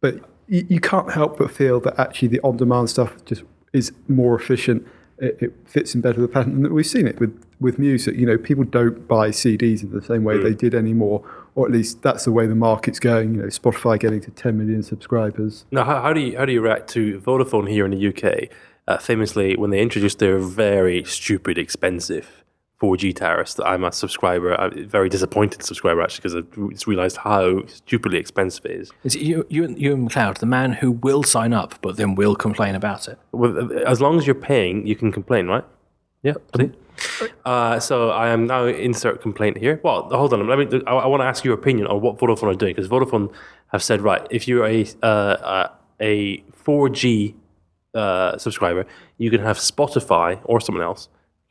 but 0.00 0.16
you, 0.48 0.66
you 0.68 0.80
can't 0.80 1.12
help 1.12 1.38
but 1.38 1.52
feel 1.52 1.78
that 1.78 1.96
actually 2.00 2.26
the 2.26 2.40
on-demand 2.40 2.90
stuff 2.90 3.24
just 3.26 3.44
is 3.72 3.92
more 4.08 4.34
efficient. 4.34 4.84
It, 5.18 5.38
it 5.40 5.52
fits 5.66 5.94
in 5.94 6.00
better 6.00 6.20
with 6.20 6.32
the 6.32 6.34
pattern. 6.34 6.62
that 6.62 6.72
we've 6.72 6.84
seen 6.84 7.06
it 7.06 7.20
with, 7.20 7.40
with 7.60 7.78
music. 7.78 8.16
You 8.16 8.26
know, 8.26 8.36
people 8.36 8.64
don't 8.64 9.06
buy 9.06 9.28
CDs 9.28 9.84
in 9.84 9.92
the 9.92 10.02
same 10.02 10.24
way 10.24 10.38
they 10.38 10.54
did 10.54 10.74
anymore, 10.74 11.24
or 11.54 11.64
at 11.64 11.70
least 11.70 12.02
that's 12.02 12.24
the 12.24 12.32
way 12.32 12.48
the 12.48 12.56
market's 12.56 12.98
going. 12.98 13.34
You 13.34 13.42
know, 13.42 13.46
Spotify 13.46 14.00
getting 14.00 14.20
to 14.22 14.32
10 14.32 14.58
million 14.58 14.82
subscribers. 14.82 15.64
Now, 15.70 15.84
how, 15.84 16.02
how 16.02 16.12
do 16.12 16.20
you 16.20 16.36
how 16.36 16.44
do 16.44 16.52
you 16.52 16.60
react 16.60 16.88
to 16.90 17.20
Vodafone 17.20 17.70
here 17.70 17.84
in 17.84 17.92
the 17.92 18.08
UK? 18.08 18.48
Uh, 18.88 18.96
famously, 18.96 19.54
when 19.54 19.70
they 19.70 19.80
introduced 19.80 20.18
their 20.18 20.38
very 20.38 21.04
stupid, 21.04 21.56
expensive 21.56 22.38
4G 22.80 23.14
tariffs, 23.14 23.54
that 23.54 23.66
I'm 23.66 23.84
a 23.84 23.92
subscriber, 23.92 24.58
I'm 24.58 24.78
a 24.78 24.82
very 24.84 25.08
disappointed 25.08 25.62
subscriber 25.64 26.02
actually, 26.02 26.22
because 26.30 26.36
I 26.36 26.70
just 26.70 26.86
realised 26.86 27.16
how 27.16 27.66
stupidly 27.66 28.18
expensive 28.18 28.64
it 28.66 28.72
is. 28.72 28.92
Is 29.04 29.16
it 29.16 29.22
you, 29.22 29.46
you, 29.48 29.68
Ewan 29.76 30.08
McLeod, 30.08 30.38
the 30.38 30.46
man 30.46 30.72
who 30.72 30.92
will 30.92 31.22
sign 31.22 31.52
up 31.52 31.74
but 31.82 31.96
then 31.96 32.14
will 32.14 32.36
complain 32.36 32.74
about 32.74 33.08
it? 33.08 33.18
With, 33.32 33.72
as 33.86 34.00
long 34.00 34.18
as 34.18 34.26
you're 34.26 34.34
paying, 34.34 34.86
you 34.86 34.94
can 34.94 35.10
complain, 35.10 35.48
right? 35.48 35.64
Yeah. 36.22 36.34
See? 36.56 36.70
Uh, 37.44 37.78
so 37.78 38.10
I 38.10 38.28
am 38.28 38.46
now 38.46 38.64
insert 38.64 39.22
complaint 39.22 39.56
here. 39.56 39.80
Well, 39.82 40.08
hold 40.10 40.32
on. 40.32 40.46
Let 40.46 40.58
me. 40.58 40.82
I, 40.86 40.94
I 40.94 41.06
want 41.06 41.20
to 41.20 41.26
ask 41.26 41.44
your 41.44 41.54
opinion 41.54 41.86
on 41.86 42.00
what 42.00 42.18
Vodafone 42.18 42.54
are 42.54 42.54
doing 42.54 42.74
because 42.74 42.88
Vodafone 42.88 43.32
have 43.68 43.82
said 43.82 44.00
right. 44.00 44.26
If 44.30 44.48
you're 44.48 44.66
a 44.66 44.84
uh, 45.02 45.06
uh, 45.06 45.68
a 46.00 46.38
4G 46.64 47.34
uh, 47.94 48.36
subscriber, 48.38 48.86
you 49.16 49.30
can 49.30 49.40
have 49.40 49.58
Spotify 49.58 50.40
or 50.44 50.60
someone 50.60 50.84
else. 50.84 51.08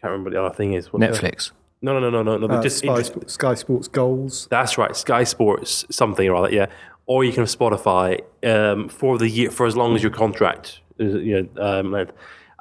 Can't 0.08 0.12
remember 0.14 0.30
what 0.30 0.34
the 0.36 0.46
other 0.46 0.56
thing 0.56 0.74
is. 0.74 0.92
What's 0.92 1.20
the- 1.20 1.28
Netflix. 1.28 1.52
No, 1.82 2.00
no, 2.00 2.10
no, 2.10 2.24
no, 2.24 2.38
no. 2.38 2.48
no. 2.48 2.56
Uh, 2.56 2.62
just 2.64 2.80
Sky, 2.80 3.02
Sp- 3.06 3.30
Sky 3.30 3.54
Sports 3.54 3.88
goals. 3.88 4.48
that's 4.50 4.78
right, 4.80 4.96
Sky 4.96 5.24
Sports 5.24 5.86
something 5.92 6.28
or 6.28 6.36
other, 6.36 6.52
yeah. 6.52 6.66
Or 7.06 7.24
you 7.24 7.32
can 7.32 7.42
have 7.44 7.50
Spotify 7.56 8.22
um, 8.44 8.90
for 8.90 9.18
the 9.18 9.30
year 9.30 9.52
for 9.52 9.66
as 9.68 9.76
long 9.76 9.96
as 9.96 10.02
your 10.02 10.12
contract 10.12 10.82
is, 10.98 11.14
you 11.24 11.50
know, 11.56 11.64
um, 11.64 11.92
length. 11.92 12.14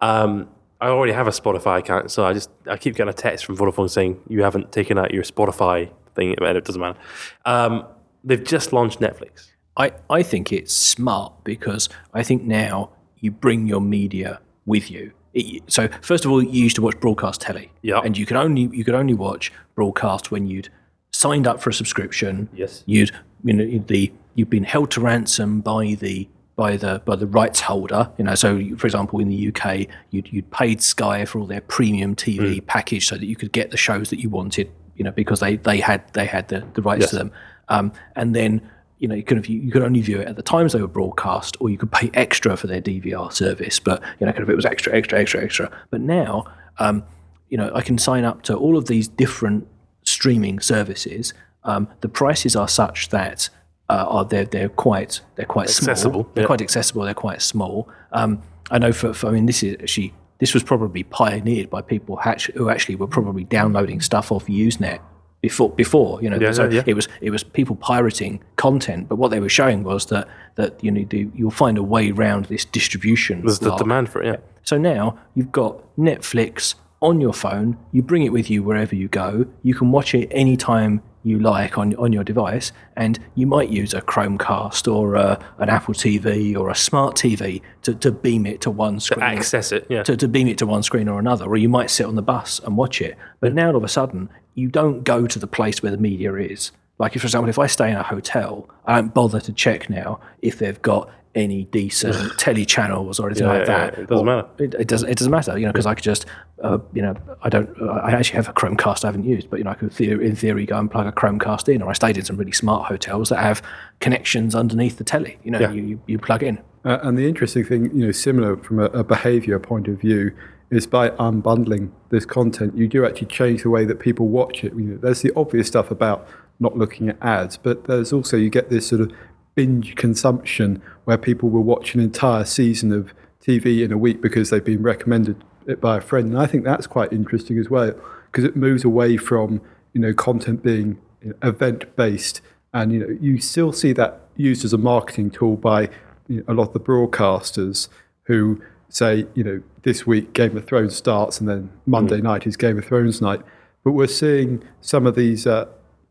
Um, 0.03 0.49
I 0.81 0.89
already 0.89 1.15
have 1.15 1.27
a 1.27 1.31
Spotify 1.31 1.79
account, 1.79 2.11
so 2.11 2.27
I 2.27 2.35
just 2.35 2.51
I 2.69 2.77
keep 2.77 2.95
getting 2.95 3.09
a 3.09 3.15
text 3.15 3.47
from 3.47 3.57
Vodafone 3.57 3.89
saying 3.89 4.21
you 4.29 4.43
haven't 4.43 4.71
taken 4.71 4.99
out 4.99 5.15
your 5.15 5.23
Spotify 5.23 5.91
thing. 6.15 6.35
But 6.39 6.55
it 6.55 6.65
doesn't 6.65 6.81
matter. 6.81 6.99
Um, 7.47 7.87
they've 8.23 8.45
just 8.45 8.73
launched 8.75 9.01
Netflix. 9.01 9.49
I, 9.79 9.93
I 10.11 10.23
think 10.23 10.53
it's 10.53 10.75
smart 10.75 11.33
because 11.45 11.89
I 12.13 12.23
think 12.23 12.43
now 12.43 12.91
you 13.19 13.31
bring 13.31 13.67
your 13.67 13.81
media 13.81 14.41
with 14.67 14.91
you. 14.91 15.13
It- 15.37 15.63
so 15.69 15.89
first 16.01 16.25
of 16.25 16.31
all, 16.31 16.43
you 16.43 16.63
used 16.65 16.77
to 16.77 16.83
watch 16.83 16.99
broadcast 17.01 17.41
telly, 17.43 17.71
Yeah. 17.83 18.01
and 18.05 18.17
you 18.19 18.25
could 18.27 18.37
only 18.37 18.63
you 18.73 18.85
could 18.85 18.95
only 18.95 19.15
watch 19.15 19.53
broadcast 19.75 20.31
when 20.31 20.47
you'd 20.47 20.69
signed 21.13 21.47
up 21.47 21.61
for 21.63 21.71
a 21.71 21.75
subscription. 21.75 22.49
Yes. 22.55 22.83
you'd 22.87 23.11
you 23.45 23.53
know 23.53 23.85
the 23.87 24.13
you've 24.35 24.51
been 24.51 24.65
held 24.65 24.91
to 24.93 25.01
ransom 25.01 25.61
by 25.61 25.95
the 26.01 26.29
by 26.57 26.77
the 26.77 27.03
by 27.05 27.17
the 27.17 27.27
rights 27.27 27.61
holder. 27.61 28.09
You 28.19 28.25
know, 28.25 28.35
so 28.35 28.57
you- 28.57 28.77
for 28.79 28.87
example, 28.87 29.19
in 29.21 29.29
the 29.29 29.37
UK, 29.49 29.87
you'd 30.11 30.29
you'd 30.33 30.51
paid 30.51 30.81
Sky 30.83 31.25
for 31.27 31.39
all 31.41 31.47
their 31.47 31.61
premium 31.61 32.15
TV 32.17 32.61
package 32.67 33.07
so 33.07 33.17
that 33.17 33.27
you 33.27 33.37
could 33.37 33.53
get 33.53 33.71
the 33.71 33.77
shows 33.77 34.09
that 34.11 34.19
you 34.23 34.31
wanted. 34.31 34.71
You 34.97 35.05
know, 35.05 35.11
because 35.13 35.41
they 35.41 35.57
they 35.57 35.81
had 35.81 36.01
they 36.15 36.25
had 36.27 36.49
the, 36.49 36.65
the 36.73 36.81
rights 36.81 37.03
Yes. 37.03 37.11
to 37.11 37.17
them, 37.17 37.31
um, 37.69 37.93
and 38.15 38.35
then 38.35 38.63
you 38.99 39.09
know, 39.09 39.15
you 39.15 39.23
could 39.23 39.37
have, 39.37 39.47
you 39.47 39.71
could 39.71 39.83
only 39.83 40.01
view 40.01 40.21
it 40.21 40.29
at 40.29 40.37
the 40.37 40.43
times 40.43 40.73
they 40.73 40.81
were 40.81 40.89
broadcast, 40.89 41.57
or 41.61 41.69
you 41.69 41.79
could 41.79 41.93
pay 41.93 42.11
extra 42.15 42.57
for 42.57 42.67
their 42.67 42.81
DVR 42.81 43.33
service. 43.33 43.79
But 43.79 44.03
you 44.19 44.27
know, 44.27 44.33
kind 44.33 44.43
of 44.43 44.51
it 44.51 44.57
was 44.57 44.65
extra, 44.65 44.95
extra, 44.95 45.21
extra, 45.21 45.43
extra. 45.43 45.71
But 45.91 46.01
now, 46.01 46.45
um, 46.79 47.05
you 47.49 47.59
know, 47.59 47.71
I 47.75 47.83
can 47.83 47.99
sign 47.99 48.25
up 48.25 48.43
to 48.45 48.57
all 48.57 48.77
of 48.77 48.87
these 48.87 49.09
different 49.09 49.67
streaming 50.03 50.61
services. 50.61 51.35
Um, 51.65 51.89
the 52.01 52.09
prices 52.09 52.57
are 52.57 52.69
such 52.69 53.11
that 53.11 53.51
uh, 53.89 54.07
are 54.09 54.25
they're 54.25 54.45
they're 54.45 54.69
quite 54.69 55.21
they're 55.35 55.47
quite 55.47 55.69
Accessible, 55.69 56.23
Small. 56.23 56.31
They're 56.35 56.43
yeah. 56.43 56.47
quite 56.47 56.63
accessible. 56.63 57.03
They're 57.03 57.15
quite 57.15 57.43
small. 57.43 57.89
Um, 58.13 58.43
I 58.71 58.79
know 58.79 58.93
for, 58.93 59.13
for 59.13 59.29
I 59.29 59.31
mean, 59.33 59.47
this 59.47 59.63
is 59.63 59.77
actually 59.81 60.15
this 60.39 60.55
was 60.55 60.63
probably 60.63 61.03
pioneered 61.03 61.71
by 61.71 61.83
people 61.83 62.19
who 62.55 62.69
actually 62.71 62.97
were 62.97 63.07
probably 63.07 63.45
downloading 63.45 64.01
stuff 64.01 64.33
off 64.33 64.47
Usenet 64.47 65.01
before 65.49 65.71
before 65.71 66.21
you 66.23 66.29
know 66.29 66.39
Yeah, 66.41 66.51
so 66.51 66.69
yeah, 66.69 66.83
it 66.87 66.95
was 66.95 67.07
it 67.21 67.31
was 67.31 67.45
people 67.45 67.77
pirating 67.77 68.43
content 68.57 69.09
but 69.09 69.17
what 69.17 69.31
they 69.31 69.39
were 69.39 69.55
showing 69.61 69.85
was 69.85 70.07
that 70.07 70.27
that 70.57 70.83
you 70.83 70.91
know 70.91 71.05
the, 71.09 71.29
you'll 71.37 71.59
find 71.65 71.79
a 71.79 71.85
way 71.85 72.11
around 72.11 72.47
this 72.47 72.65
distribution 72.65 73.43
There's 73.43 73.61
the 73.61 73.77
demand 73.77 74.09
for 74.09 74.21
it. 74.23 74.27
Yeah. 74.27 74.37
so 74.65 74.77
now 74.77 75.17
you've 75.37 75.53
got 75.53 75.73
netflix 75.97 76.75
on 77.01 77.21
your 77.21 77.33
phone 77.33 77.77
you 77.93 78.03
bring 78.03 78.25
it 78.25 78.33
with 78.33 78.51
you 78.51 78.65
wherever 78.65 78.97
you 78.97 79.07
go 79.07 79.47
you 79.63 79.75
can 79.75 79.93
watch 79.93 80.17
it 80.17 80.29
anytime 80.33 81.01
you 81.27 81.41
like 81.41 81.77
on 81.77 81.93
on 81.97 82.13
your 82.13 82.23
device, 82.23 82.71
and 82.97 83.19
you 83.35 83.49
might 83.49 83.69
use 83.69 83.93
a 83.93 84.01
Chromecast 84.01 84.91
or 84.91 85.17
a, 85.17 85.45
an 85.59 85.69
Apple 85.69 85.93
TV 85.93 86.57
or 86.57 86.71
a 86.71 86.75
smart 86.77 87.17
TV 87.17 87.61
to, 87.83 87.97
to 87.97 88.13
beam 88.13 88.47
it 88.47 88.61
to 88.61 88.71
one 88.71 89.01
screen. 89.01 89.25
Access 89.25 89.73
it, 89.73 89.87
yeah. 89.91 90.05
to, 90.05 90.17
to 90.17 90.29
beam 90.29 90.47
it 90.47 90.57
to 90.59 90.67
one 90.67 90.85
screen 90.85 91.09
or 91.09 91.19
another, 91.19 91.45
or 91.47 91.57
you 91.57 91.69
might 91.69 91.91
sit 91.91 92.07
on 92.07 92.15
the 92.15 92.23
bus 92.23 92.61
and 92.61 92.77
watch 92.77 93.01
it. 93.01 93.19
But 93.41 93.55
now 93.55 93.71
all 93.71 93.77
of 93.77 93.83
a 93.83 93.89
sudden, 93.89 94.31
you 94.57 94.69
don't 94.69 95.05
go 95.05 95.27
to 95.29 95.39
the 95.39 95.47
place 95.47 95.83
where 95.83 95.93
the 95.93 95.99
media 95.99 96.35
is. 96.35 96.73
Like, 96.99 97.15
if, 97.15 97.23
for 97.23 97.27
example, 97.27 97.49
if 97.51 97.59
I 97.59 97.67
stay 97.69 97.91
in 97.91 97.97
a 97.97 98.03
hotel, 98.03 98.69
I 98.87 98.97
don't 98.97 99.13
bother 99.15 99.39
to 99.39 99.53
check 99.53 99.89
now 99.89 100.19
if 100.43 100.59
they've 100.59 100.81
got 100.83 101.09
any 101.35 101.65
decent 101.65 102.17
telly 102.39 102.65
channels 102.65 103.21
or 103.21 103.27
anything 103.29 103.47
Yeah, 103.47 103.53
like 103.53 103.69
yeah, 103.69 103.77
that. 103.79 103.95
yeah, 103.99 104.01
it 104.05 104.09
doesn't 104.09 104.27
Or- 104.29 104.37
matter. 104.37 104.49
It, 104.59 104.75
it 104.81 104.89
doesn't. 104.89 105.09
It 105.11 105.19
doesn't 105.19 105.31
matter, 105.31 105.59
you 105.59 105.67
know, 105.67 105.73
because 105.73 105.85
I 105.85 105.95
could 105.95 106.03
just, 106.05 106.25
uh, 106.65 106.79
you 106.95 107.03
know, 107.03 107.15
I 107.43 107.51
don't. 107.51 107.69
I 107.83 108.13
actually 108.13 108.37
have 108.37 108.49
a 108.49 108.55
Chromecast 108.55 109.05
I 109.05 109.09
haven't 109.09 109.25
used, 109.25 109.51
but 109.51 109.59
you 109.59 109.65
know, 109.65 109.71
I 109.73 109.75
could, 109.75 109.91
theor- 109.91 110.23
in 110.25 110.35
theory, 110.35 110.65
go 110.65 110.79
and 110.79 110.91
plug 110.91 111.07
a 111.07 111.13
Chromecast 111.13 111.69
in. 111.73 111.83
Or 111.83 111.91
I 111.91 111.93
stayed 111.93 112.17
in 112.17 112.25
some 112.25 112.39
really 112.39 112.53
smart 112.53 112.87
hotels 112.87 113.29
that 113.29 113.41
have 113.41 113.61
connections 114.01 114.55
underneath 114.55 114.97
the 114.97 115.05
telly. 115.05 115.39
You 115.45 115.51
know, 115.51 115.61
Yeah. 115.61 115.73
you, 115.73 115.83
you 115.83 116.01
you 116.07 116.19
plug 116.19 116.43
in. 116.43 116.59
Uh, 116.87 116.99
and 117.03 117.19
the 117.19 117.29
interesting 117.29 117.65
thing, 117.65 117.85
you 117.95 118.07
know, 118.07 118.13
similar 118.13 118.57
from 118.57 118.79
a, 118.79 118.85
a 118.87 119.05
behavior 119.05 119.59
point 119.59 119.89
of 119.89 120.01
view, 120.01 120.33
is 120.71 120.87
by 120.87 121.11
unbundling 121.11 121.91
this 122.11 122.25
content, 122.25 122.77
you 122.77 122.89
do 122.89 123.05
actually 123.05 123.29
change 123.29 123.63
the 123.63 123.71
way 123.71 123.85
that 123.85 124.01
people 124.01 124.29
watch 124.29 124.65
it. 124.65 124.73
You 124.75 124.83
know, 124.83 124.97
there's 124.97 125.23
the 125.23 125.33
obvious 125.37 125.69
stuff 125.69 125.91
about 125.91 126.27
not 126.59 126.77
looking 126.77 127.09
at 127.09 127.17
ads, 127.23 127.57
but 127.57 127.85
there's 127.85 128.13
also 128.13 128.37
you 128.37 128.51
get 128.51 128.71
this 128.71 128.89
sort 128.89 129.01
of 129.01 129.13
binge 129.55 129.95
consumption 129.95 130.83
where 131.05 131.19
people 131.19 131.49
will 131.49 131.63
watch 131.63 131.95
an 131.95 132.01
entire 132.01 132.45
season 132.45 132.93
of 132.93 133.13
TV 133.41 133.85
in 133.85 133.93
a 133.93 133.99
week 133.99 134.21
because 134.21 134.51
they've 134.51 134.65
been 134.65 134.83
recommended 134.83 135.43
it 135.67 135.81
by 135.81 135.99
a 135.99 136.01
friend. 136.01 136.29
And 136.29 136.39
I 136.39 136.47
think 136.47 136.65
that's 136.65 136.87
quite 136.87 137.13
interesting 137.13 137.59
as 137.59 137.71
well 137.71 137.95
because 138.27 138.45
it 138.45 138.57
moves 138.57 138.85
away 138.85 139.17
from 139.17 139.61
you 139.93 140.01
know 140.01 140.13
content 140.13 140.63
being 140.63 140.99
you 141.23 141.31
know, 141.31 141.49
event 141.49 141.97
based, 141.97 142.41
and 142.73 142.93
you 142.93 143.01
know 143.01 143.19
you 143.21 143.39
still 143.41 143.73
see 143.73 143.93
that 143.95 144.21
used 144.37 144.65
as 144.65 144.73
a 144.73 144.79
marketing 144.79 145.31
tool 145.31 145.57
by 145.57 145.89
you 146.29 146.39
know, 146.39 146.45
a 146.49 146.55
lot 146.55 146.69
of 146.69 146.73
the 146.73 146.81
broadcasters 146.81 147.89
who 148.25 148.61
say 148.89 149.27
you 149.35 149.45
know 149.45 149.63
this 149.83 150.07
week 150.07 150.33
Game 150.33 150.57
of 150.57 150.67
Thrones 150.67 150.97
starts 150.97 151.41
and 151.41 151.49
then 151.49 151.71
Monday 151.87 152.21
night 152.21 152.47
is 152.47 152.57
Game 152.57 152.79
of 152.79 152.85
Thrones 152.85 153.21
night. 153.21 153.41
But 153.85 153.93
we're 153.93 154.07
seeing 154.09 154.63
some 154.81 155.07
of 155.07 155.15
these 155.15 155.47
uh, 155.47 155.67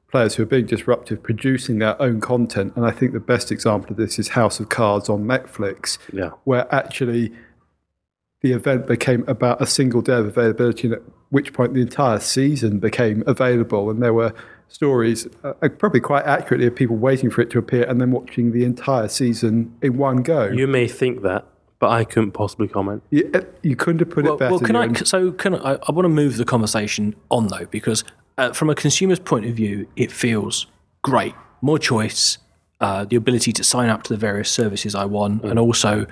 players 0.09 0.35
who 0.35 0.43
are 0.43 0.47
being 0.47 0.65
disruptive 0.65 1.21
producing 1.21 1.79
their 1.79 2.01
own 2.01 2.21
content, 2.21 2.73
and 2.75 2.85
I 2.85 2.91
think 2.91 3.11
the 3.11 3.19
best 3.19 3.51
example 3.51 3.91
of 3.91 3.97
this 3.97 4.17
is 4.17 4.29
House 4.29 4.59
of 4.59 4.69
Cards 4.69 5.09
on 5.09 5.25
Netflix 5.25 5.97
Yeah. 6.13 6.29
where 6.45 6.73
actually 6.73 7.33
the 8.41 8.51
event 8.53 8.85
became 8.87 9.23
about 9.27 9.61
a 9.61 9.65
single 9.65 10.01
day 10.01 10.13
of 10.17 10.25
availability, 10.27 10.87
and 10.87 10.95
at 10.95 11.01
which 11.29 11.51
point 11.51 11.73
the 11.73 11.81
entire 11.81 12.19
season 12.19 12.79
became 12.79 13.23
available. 13.27 13.89
And 13.89 14.01
there 14.01 14.13
were 14.13 14.33
stories, 14.67 15.27
uh, 15.43 15.53
probably 15.79 15.99
quite 15.99 16.25
accurately, 16.25 16.67
of 16.67 16.75
people 16.75 16.95
waiting 16.95 17.29
for 17.29 17.41
it 17.41 17.49
to 17.49 17.57
appear 17.59 17.83
and 17.83 17.99
then 17.99 18.11
watching 18.11 18.51
the 18.51 18.63
entire 18.63 19.07
season 19.07 19.73
in 19.81 19.97
one 19.97 20.17
go. 20.21 20.45
You 20.45 20.67
may 20.67 20.87
think 20.87 21.23
that, 21.23 21.45
but 21.79 21.89
I 21.89 22.03
couldn't 22.05 22.31
possibly 22.31 22.67
comment. 22.67 23.03
you, 23.09 23.29
uh, 23.33 23.41
you 23.61 23.75
couldn't 23.75 23.99
have 23.99 24.09
put 24.09 24.23
Well, 24.25 24.35
it 24.35 24.39
better. 24.39 24.51
well 24.51 24.59
can 24.59 24.75
I? 24.75 24.83
Ewan. 24.85 25.05
So 25.05 25.31
can 25.31 25.55
I? 25.55 25.73
I 25.87 25.91
want 25.91 26.05
to 26.05 26.09
move 26.09 26.37
the 26.37 26.45
conversation 26.45 27.15
on 27.29 27.47
though, 27.47 27.65
because 27.69 28.03
uh, 28.37 28.51
from 28.53 28.69
a 28.69 28.75
consumer's 28.75 29.19
point 29.19 29.45
of 29.45 29.53
view, 29.55 29.87
it 29.95 30.11
feels 30.11 30.67
great, 31.01 31.35
more 31.61 31.77
choice, 31.79 32.37
uh, 32.81 33.05
the 33.05 33.15
ability 33.15 33.51
to 33.53 33.63
sign 33.63 33.89
up 33.89 34.03
to 34.03 34.13
the 34.13 34.17
various 34.17 34.49
services 34.51 34.95
I 34.95 35.05
want, 35.05 35.43
and 35.43 35.59
also 35.59 36.05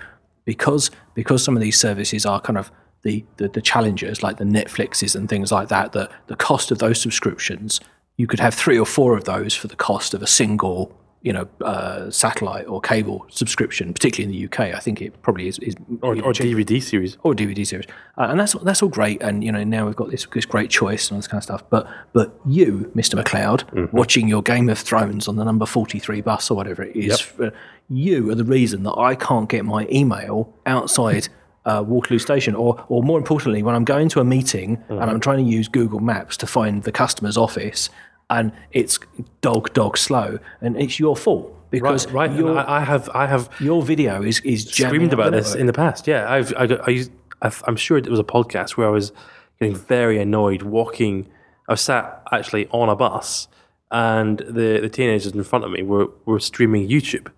because 0.45 0.91
because 1.13 1.43
some 1.43 1.55
of 1.55 1.61
these 1.61 1.79
services 1.79 2.25
are 2.25 2.39
kind 2.41 2.57
of 2.57 2.71
the, 3.03 3.23
the 3.37 3.47
the 3.49 3.61
challengers 3.61 4.23
like 4.23 4.37
the 4.37 4.45
Netflixes 4.45 5.15
and 5.15 5.27
things 5.29 5.51
like 5.51 5.69
that. 5.69 5.91
The 5.93 6.09
the 6.27 6.35
cost 6.35 6.71
of 6.71 6.79
those 6.79 6.99
subscriptions, 7.01 7.79
you 8.17 8.27
could 8.27 8.39
have 8.39 8.53
three 8.53 8.77
or 8.79 8.85
four 8.85 9.17
of 9.17 9.23
those 9.23 9.55
for 9.55 9.67
the 9.67 9.75
cost 9.75 10.13
of 10.13 10.21
a 10.21 10.27
single. 10.27 10.97
You 11.23 11.31
know, 11.31 11.47
uh, 11.61 12.11
satellite 12.11 12.67
or 12.67 12.81
cable 12.81 13.25
subscription, 13.29 13.93
particularly 13.93 14.25
in 14.25 14.37
the 14.37 14.45
UK, 14.45 14.75
I 14.75 14.79
think 14.79 15.01
it 15.01 15.21
probably 15.21 15.47
is. 15.47 15.57
is 15.59 15.73
Or, 16.01 16.11
or 16.21 16.33
DVD 16.33 16.83
series. 16.83 17.17
or 17.23 17.33
DVD 17.33 17.65
series, 17.65 17.85
uh, 18.17 18.27
and 18.29 18.37
that's 18.39 18.53
that's 18.67 18.83
all 18.83 18.89
great. 18.89 19.21
And 19.21 19.41
you 19.41 19.49
know 19.51 19.63
now 19.63 19.85
we've 19.85 19.95
got 19.95 20.09
this 20.11 20.27
this 20.33 20.45
great 20.45 20.69
choice 20.69 21.07
and 21.09 21.15
all 21.15 21.19
this 21.19 21.27
kind 21.29 21.39
of 21.39 21.43
stuff. 21.45 21.63
But 21.69 21.87
but 22.11 22.37
you, 22.45 22.91
Mister 22.93 23.15
McLeod, 23.15 23.63
watching 23.93 24.27
your 24.27 24.41
Game 24.41 24.67
of 24.67 24.77
Thrones 24.77 25.29
on 25.29 25.37
the 25.37 25.45
number 25.45 25.65
forty 25.65 25.97
three 25.97 26.19
bus 26.19 26.51
or 26.51 26.55
whatever 26.57 26.83
it 26.83 26.93
is, 26.95 27.07
uh, 27.39 27.51
you 27.89 28.29
are 28.29 28.35
the 28.35 28.43
reason 28.43 28.83
that 28.83 28.97
I 28.97 29.15
can't 29.15 29.47
get 29.47 29.63
my 29.65 29.87
email 29.91 30.53
outside. 30.65 31.29
Uh, 31.65 31.81
Waterloo 31.81 32.19
Station, 32.19 32.55
or, 32.55 32.83
or 32.89 33.01
more 33.03 33.17
importantly, 33.17 33.63
when 33.63 33.73
I'm 33.73 33.85
going 33.85 34.09
to 34.09 34.19
a 34.19 34.25
meeting 34.25 34.83
and 34.89 34.99
I'm 35.09 35.21
trying 35.21 35.37
to 35.45 35.49
use 35.49 35.69
Google 35.69 36.01
Maps 36.01 36.35
to 36.35 36.45
find 36.45 36.83
the 36.83 36.91
customer's 36.91 37.37
office, 37.37 37.89
and 38.33 38.51
it's 38.71 38.99
dog 39.41 39.73
dog 39.73 39.97
slow, 39.97 40.39
and 40.61 40.79
it's 40.79 40.99
your 40.99 41.15
fault 41.15 41.55
because 41.69 42.05
Right, 42.07 42.29
right. 42.29 42.37
your 42.37 42.57
I, 42.57 42.77
I 42.77 42.79
have, 42.81 43.09
I 43.13 43.27
have 43.27 43.49
your 43.59 43.81
video 43.81 44.21
is 44.21 44.39
is 44.41 44.65
screamed 44.65 45.13
about 45.13 45.31
this 45.31 45.55
in 45.55 45.67
the 45.67 45.73
past. 45.73 46.07
Yeah, 46.07 46.31
I've, 46.31 46.53
I, 46.55 46.65
I, 46.87 46.89
used, 46.89 47.11
I've, 47.41 47.63
I'm 47.67 47.75
sure 47.75 47.97
it 47.97 48.07
was 48.07 48.19
a 48.19 48.23
podcast 48.23 48.71
where 48.71 48.87
I 48.87 48.91
was 48.91 49.11
getting 49.59 49.75
very 49.75 50.19
annoyed 50.19 50.63
walking. 50.63 51.27
I 51.67 51.73
was 51.73 51.81
sat 51.81 52.23
actually 52.31 52.67
on 52.67 52.89
a 52.89 52.95
bus, 52.95 53.47
and 53.91 54.39
the, 54.39 54.79
the 54.81 54.89
teenagers 54.89 55.33
in 55.33 55.43
front 55.43 55.65
of 55.65 55.71
me 55.71 55.83
were, 55.83 56.09
were 56.25 56.39
streaming 56.39 56.89
YouTube, 56.89 57.31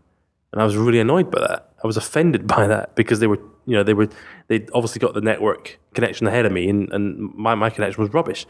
and 0.51 0.61
I 0.61 0.65
was 0.65 0.75
really 0.77 0.99
annoyed 0.99 1.29
by 1.29 1.41
that. 1.41 1.73
I 1.83 1.87
was 1.87 1.97
offended 1.97 2.47
by 2.55 2.67
that 2.67 2.95
because 2.95 3.19
they 3.19 3.27
were, 3.27 3.39
you 3.65 3.75
know, 3.75 3.83
they 3.83 3.93
were, 3.93 4.09
they 4.47 4.65
obviously 4.73 4.99
got 4.99 5.13
the 5.13 5.21
network 5.21 5.77
connection 5.93 6.25
ahead 6.27 6.45
of 6.45 6.51
me, 6.51 6.69
and, 6.69 6.91
and 6.91 7.33
my, 7.35 7.55
my 7.55 7.69
connection 7.69 8.01
was 8.01 8.13
rubbish. 8.13 8.45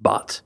But 0.00 0.40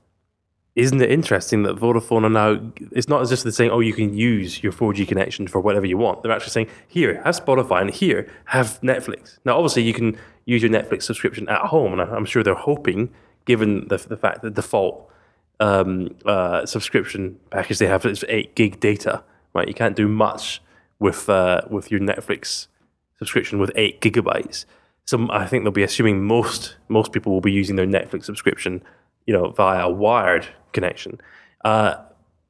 isn't 0.75 1.01
it 1.01 1.11
interesting 1.11 1.63
that 1.63 1.75
Vodafone 1.75 2.23
are 2.23 2.29
now? 2.29 2.71
It's 2.91 3.09
not 3.09 3.21
as 3.21 3.29
just 3.29 3.43
they're 3.43 3.51
saying, 3.51 3.71
"Oh, 3.71 3.81
you 3.81 3.93
can 3.93 4.13
use 4.13 4.63
your 4.63 4.71
4G 4.71 5.05
connection 5.05 5.47
for 5.47 5.59
whatever 5.59 5.85
you 5.85 5.97
want." 5.97 6.23
They're 6.23 6.31
actually 6.31 6.51
saying, 6.51 6.67
"Here, 6.87 7.21
have 7.23 7.35
Spotify, 7.35 7.81
and 7.81 7.89
here, 7.89 8.29
have 8.45 8.79
Netflix." 8.81 9.39
Now, 9.43 9.57
obviously, 9.57 9.83
you 9.83 9.93
can 9.93 10.17
use 10.45 10.61
your 10.61 10.71
Netflix 10.71 11.03
subscription 11.03 11.49
at 11.49 11.61
home, 11.67 11.99
and 11.99 12.01
I'm 12.01 12.25
sure 12.25 12.41
they're 12.41 12.53
hoping, 12.53 13.09
given 13.45 13.87
the 13.89 13.97
the 13.97 14.17
fact 14.17 14.41
that 14.41 14.55
the 14.55 14.61
default 14.61 15.11
um, 15.59 16.15
uh, 16.25 16.65
subscription 16.65 17.37
package 17.49 17.79
they 17.79 17.87
have 17.87 18.05
is 18.05 18.23
eight 18.29 18.55
gig 18.55 18.79
data, 18.79 19.23
right? 19.53 19.67
You 19.67 19.73
can't 19.73 19.95
do 19.95 20.07
much 20.07 20.61
with 20.99 21.29
uh, 21.29 21.61
with 21.69 21.91
your 21.91 21.99
Netflix 21.99 22.67
subscription 23.19 23.59
with 23.59 23.71
eight 23.75 24.01
gigabytes. 24.01 24.65
So 25.05 25.27
I 25.29 25.45
think 25.45 25.63
they'll 25.63 25.71
be 25.71 25.83
assuming 25.83 26.23
most 26.23 26.77
most 26.87 27.11
people 27.11 27.33
will 27.33 27.41
be 27.41 27.51
using 27.51 27.75
their 27.75 27.85
Netflix 27.85 28.23
subscription, 28.23 28.81
you 29.25 29.33
know, 29.33 29.49
via 29.49 29.85
a 29.85 29.89
wired 29.89 30.47
connection. 30.73 31.19
Uh, 31.63 31.95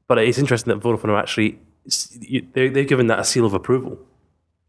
but 0.08 0.18
it's 0.18 0.38
interesting 0.38 0.74
that 0.74 0.84
Vodafone 0.84 1.10
are 1.10 1.18
actually 1.18 1.60
they 2.54 2.70
they've 2.70 2.88
given 2.88 3.08
that 3.08 3.20
a 3.20 3.24
seal 3.24 3.46
of 3.46 3.54
approval. 3.54 3.98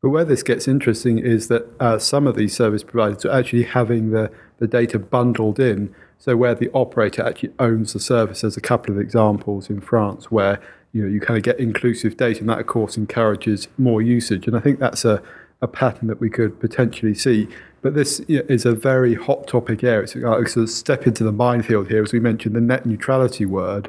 But 0.00 0.10
where 0.10 0.24
this 0.24 0.42
gets 0.42 0.66
interesting 0.66 1.18
is 1.18 1.48
that 1.48 1.64
uh, 1.78 1.98
some 1.98 2.26
of 2.26 2.34
these 2.34 2.56
service 2.56 2.82
providers 2.82 3.24
are 3.24 3.38
actually 3.38 3.62
having 3.62 4.10
the, 4.10 4.32
the 4.58 4.66
data 4.66 4.98
bundled 4.98 5.60
in. 5.60 5.94
So 6.18 6.36
where 6.36 6.56
the 6.56 6.70
operator 6.74 7.24
actually 7.24 7.52
owns 7.60 7.92
the 7.92 8.00
service, 8.00 8.40
there's 8.40 8.56
a 8.56 8.60
couple 8.60 8.92
of 8.92 9.00
examples 9.00 9.70
in 9.70 9.80
France 9.80 10.30
where 10.30 10.60
you 10.92 11.02
know 11.02 11.08
you 11.08 11.20
kind 11.20 11.36
of 11.36 11.44
get 11.44 11.58
inclusive 11.58 12.16
data, 12.16 12.40
and 12.40 12.48
that 12.48 12.60
of 12.60 12.66
course 12.66 12.96
encourages 12.96 13.68
more 13.78 14.02
usage. 14.02 14.46
And 14.46 14.56
I 14.56 14.60
think 14.60 14.78
that's 14.78 15.04
a, 15.04 15.22
a 15.60 15.68
pattern 15.68 16.08
that 16.08 16.20
we 16.20 16.30
could 16.30 16.60
potentially 16.60 17.14
see. 17.14 17.48
But 17.82 17.94
this 17.94 18.20
is 18.20 18.64
a 18.64 18.72
very 18.72 19.14
hot 19.14 19.48
topic 19.48 19.82
area. 19.82 20.02
It's 20.02 20.14
like 20.14 20.48
sort 20.48 20.64
of 20.64 20.70
step 20.70 21.06
into 21.06 21.24
the 21.24 21.32
minefield 21.32 21.88
here, 21.88 22.02
as 22.02 22.12
we 22.12 22.20
mentioned, 22.20 22.54
the 22.54 22.60
net 22.60 22.86
neutrality 22.86 23.44
word. 23.44 23.88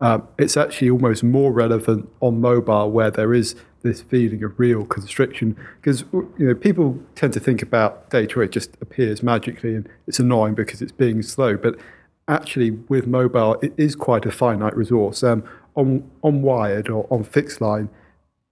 Um, 0.00 0.26
it's 0.38 0.56
actually 0.56 0.90
almost 0.90 1.22
more 1.22 1.52
relevant 1.52 2.08
on 2.20 2.40
mobile 2.40 2.90
where 2.90 3.10
there 3.10 3.34
is 3.34 3.54
this 3.82 4.00
feeling 4.00 4.44
of 4.44 4.58
real 4.58 4.84
constriction. 4.84 5.56
Because 5.80 6.04
you 6.12 6.46
know 6.46 6.54
people 6.54 7.00
tend 7.16 7.32
to 7.32 7.40
think 7.40 7.62
about 7.62 8.10
data 8.10 8.40
it 8.40 8.52
just 8.52 8.76
appears 8.80 9.22
magically 9.22 9.74
and 9.74 9.88
it's 10.06 10.20
annoying 10.20 10.54
because 10.54 10.80
it's 10.80 10.92
being 10.92 11.20
slow. 11.22 11.56
But 11.56 11.76
actually 12.28 12.70
with 12.70 13.08
mobile 13.08 13.54
it 13.60 13.72
is 13.76 13.96
quite 13.96 14.24
a 14.24 14.30
finite 14.30 14.76
resource. 14.76 15.22
Um, 15.24 15.42
on 15.74 16.08
on 16.22 16.42
wired 16.42 16.88
or 16.88 17.06
on 17.10 17.24
fixed 17.24 17.60
line 17.60 17.88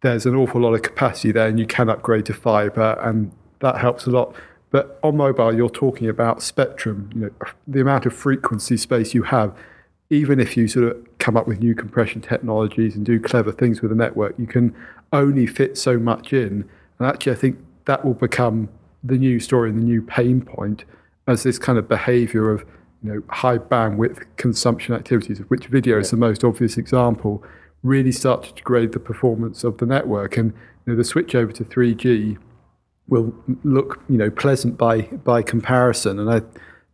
there's 0.03 0.25
an 0.25 0.35
awful 0.35 0.63
lot 0.63 0.73
of 0.73 0.83
capacity 0.83 1.31
there 1.31 1.47
and 1.47 1.59
you 1.59 1.67
can 1.67 1.91
upgrade 1.91 2.25
to 2.25 2.33
fiber 2.33 2.99
and 3.03 3.31
that 3.61 3.77
helps 3.77 4.07
a 4.07 4.11
lot 4.11 4.35
but 4.71 4.99
on 5.03 5.17
mobile 5.17 5.55
you're 5.55 5.71
talking 5.71 6.09
about 6.09 6.43
spectrum 6.43 7.11
you 7.15 7.21
know 7.21 7.31
the 7.67 7.81
amount 7.81 8.07
of 8.07 8.15
frequency 8.15 8.77
space 8.77 9.15
you 9.15 9.23
have. 9.25 9.57
Even 10.13 10.41
if 10.41 10.57
you 10.57 10.67
sort 10.67 10.87
of 10.87 11.19
come 11.19 11.37
up 11.37 11.47
with 11.47 11.61
new 11.61 11.73
compression 11.73 12.21
technologies 12.21 12.97
and 12.97 13.07
do 13.07 13.21
clever 13.21 13.53
things 13.53 13.81
with 13.81 13.91
the 13.91 13.97
network 13.97 14.35
you 14.39 14.47
can 14.47 14.75
only 15.13 15.47
fit 15.47 15.79
so 15.79 15.99
much 15.99 16.33
in. 16.33 16.69
And 16.99 17.09
actually 17.09 17.33
i 17.33 17.37
think 17.37 17.59
that 17.87 18.05
will 18.05 18.15
become 18.15 18.69
the 19.03 19.17
new 19.17 19.41
story 19.41 19.71
and 19.71 19.79
the 19.79 19.85
new 19.85 20.03
pain 20.03 20.43
point 20.43 20.85
as 21.27 21.43
this 21.43 21.59
kind 21.59 21.79
of 21.79 21.89
behavior 21.89 22.51
of 22.51 22.65
you 23.03 23.13
know 23.13 23.23
high 23.29 23.59
bandwidth 23.59 24.25
consumption 24.37 24.95
activities 24.95 25.41
of 25.41 25.47
which 25.47 25.67
video 25.67 25.99
is 25.99 26.11
the 26.11 26.17
most 26.17 26.45
obvious 26.45 26.77
example 26.77 27.43
really 27.83 28.13
start 28.13 28.43
to 28.45 28.53
degrade 28.53 28.93
the 28.93 29.01
performance 29.01 29.65
of 29.65 29.79
the 29.79 29.87
network. 29.87 30.37
And 30.37 30.53
you 30.85 30.93
know, 30.93 30.97
the 30.97 31.05
switch 31.05 31.35
over 31.35 31.53
to 31.53 31.65
3G 31.65 32.39
will 33.11 33.35
look 33.65 34.01
you 34.09 34.17
know 34.17 34.31
pleasant 34.31 34.79
by 34.79 35.03
by 35.03 35.43
comparison 35.43 36.19
and 36.19 36.31
I 36.31 36.41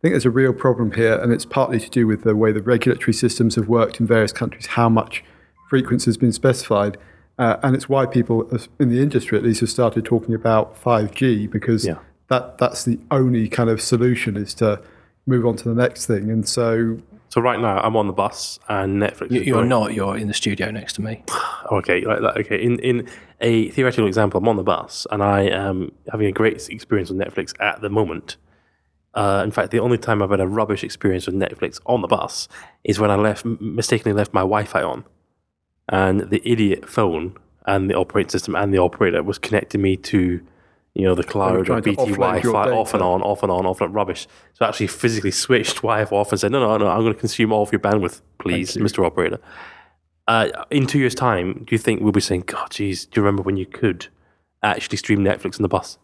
think 0.01 0.13
there's 0.13 0.25
a 0.25 0.29
real 0.29 0.53
problem 0.53 0.91
here, 0.91 1.15
and 1.15 1.33
it's 1.33 1.45
partly 1.45 1.79
to 1.79 1.89
do 1.89 2.05
with 2.05 2.23
the 2.23 2.35
way 2.35 2.51
the 2.51 2.61
regulatory 2.61 3.13
systems 3.13 3.55
have 3.55 3.67
worked 3.67 3.99
in 3.99 4.05
various 4.05 4.31
countries, 4.31 4.67
how 4.67 4.89
much 4.89 5.23
frequency 5.69 6.05
has 6.05 6.17
been 6.17 6.31
specified. 6.31 6.97
Uh, 7.39 7.57
and 7.63 7.75
it's 7.75 7.89
why 7.89 8.05
people 8.05 8.47
in 8.79 8.89
the 8.89 9.01
industry, 9.01 9.37
at 9.37 9.43
least, 9.43 9.61
have 9.61 9.69
started 9.69 10.05
talking 10.05 10.35
about 10.35 10.79
5G 10.81 11.49
because 11.49 11.85
Yeah. 11.85 11.97
that, 12.29 12.57
that's 12.59 12.83
the 12.85 12.99
only 13.09 13.47
kind 13.49 13.69
of 13.71 13.81
solution 13.81 14.37
is 14.37 14.53
to 14.55 14.81
move 15.25 15.45
on 15.45 15.55
to 15.57 15.69
the 15.69 15.75
next 15.75 16.05
thing. 16.05 16.29
And 16.29 16.47
so, 16.47 16.99
So 17.37 17.41
right 17.41 17.59
now 17.59 17.77
I'm 17.81 17.95
on 17.95 18.07
the 18.07 18.13
bus 18.13 18.57
and 18.67 18.99
Netflix. 18.99 19.29
You, 19.29 19.41
you're 19.41 19.63
not. 19.63 19.93
You're 19.93 20.17
in 20.17 20.27
the 20.27 20.33
studio 20.33 20.71
next 20.71 20.93
to 20.93 21.03
me. 21.03 21.23
Okay, 21.69 21.99
like, 22.05 22.21
like, 22.21 22.37
okay. 22.37 22.63
In 22.63 22.79
in 22.79 23.09
a 23.41 23.69
theoretical 23.71 24.07
example, 24.07 24.39
I'm 24.39 24.47
on 24.47 24.55
the 24.55 24.63
bus 24.63 25.05
and 25.11 25.21
I 25.21 25.41
am 25.41 25.91
having 26.09 26.27
a 26.27 26.31
great 26.31 26.69
experience 26.69 27.09
with 27.09 27.19
Netflix 27.19 27.53
at 27.59 27.81
the 27.81 27.89
moment. 27.89 28.37
Uh, 29.13 29.41
in 29.43 29.51
fact, 29.51 29.71
the 29.71 29.79
only 29.79 29.97
time 29.97 30.23
I've 30.23 30.29
had 30.29 30.39
a 30.39 30.47
rubbish 30.47 30.81
experience 30.81 31.27
with 31.27 31.35
Netflix 31.35 31.81
on 31.85 32.01
the 32.01 32.07
bus 32.07 32.47
is 32.85 32.99
when 32.99 33.11
I 33.11 33.15
left 33.17 33.43
mistakenly 33.45 34.15
left 34.17 34.33
my 34.33 34.41
Wi-Fi 34.41 34.81
on, 34.81 35.03
and 35.89 36.21
the 36.21 36.41
idiot 36.49 36.89
phone 36.89 37.35
and 37.65 37.89
the 37.89 37.95
operating 37.95 38.29
system 38.29 38.55
and 38.55 38.73
the 38.73 38.79
operator 38.79 39.21
was 39.21 39.37
connecting 39.37 39.81
me 39.81 39.97
to, 39.97 40.41
you 40.97 41.03
know, 41.03 41.13
the 41.13 41.23
cloud 41.23 41.69
or 41.69 41.79
BT 41.79 41.95
Wi-Fi 42.13 42.71
off 42.71 42.95
and 42.95 43.03
on, 43.03 43.21
off 43.21 43.43
and 43.43 43.51
on, 43.51 43.67
off 43.67 43.81
and 43.81 43.89
on, 43.89 43.93
rubbish. 43.93 44.27
So 44.55 44.65
I 44.65 44.69
actually 44.69 44.87
physically 44.87 45.29
switched 45.29 45.75
Wi-Fi 45.77 46.15
off 46.15 46.31
and 46.31 46.39
said, 46.41 46.51
no, 46.51 46.59
no, 46.59 46.75
no, 46.75 46.87
I'm 46.87 47.01
going 47.01 47.13
to 47.13 47.19
consume 47.19 47.53
all 47.53 47.61
of 47.61 47.71
your 47.71 47.79
bandwidth, 47.79 48.21
please, 48.39 48.75
Mr. 48.77 49.05
Operator. 49.05 49.37
Uh, 50.27 50.49
in 50.71 50.87
two 50.87 50.97
years' 50.97 51.13
time, 51.13 51.65
do 51.65 51.75
you 51.75 51.77
think 51.77 52.01
we'll 52.01 52.11
be 52.11 52.19
saying, 52.19 52.45
God, 52.47 52.71
geez, 52.71 53.05
do 53.05 53.19
you 53.19 53.23
remember 53.23 53.43
when 53.43 53.57
you 53.57 53.67
could 53.67 54.07
actually 54.63 54.97
stream 54.97 55.19
Netflix 55.19 55.59
on 55.59 55.61
the 55.61 55.67
bus? 55.67 55.99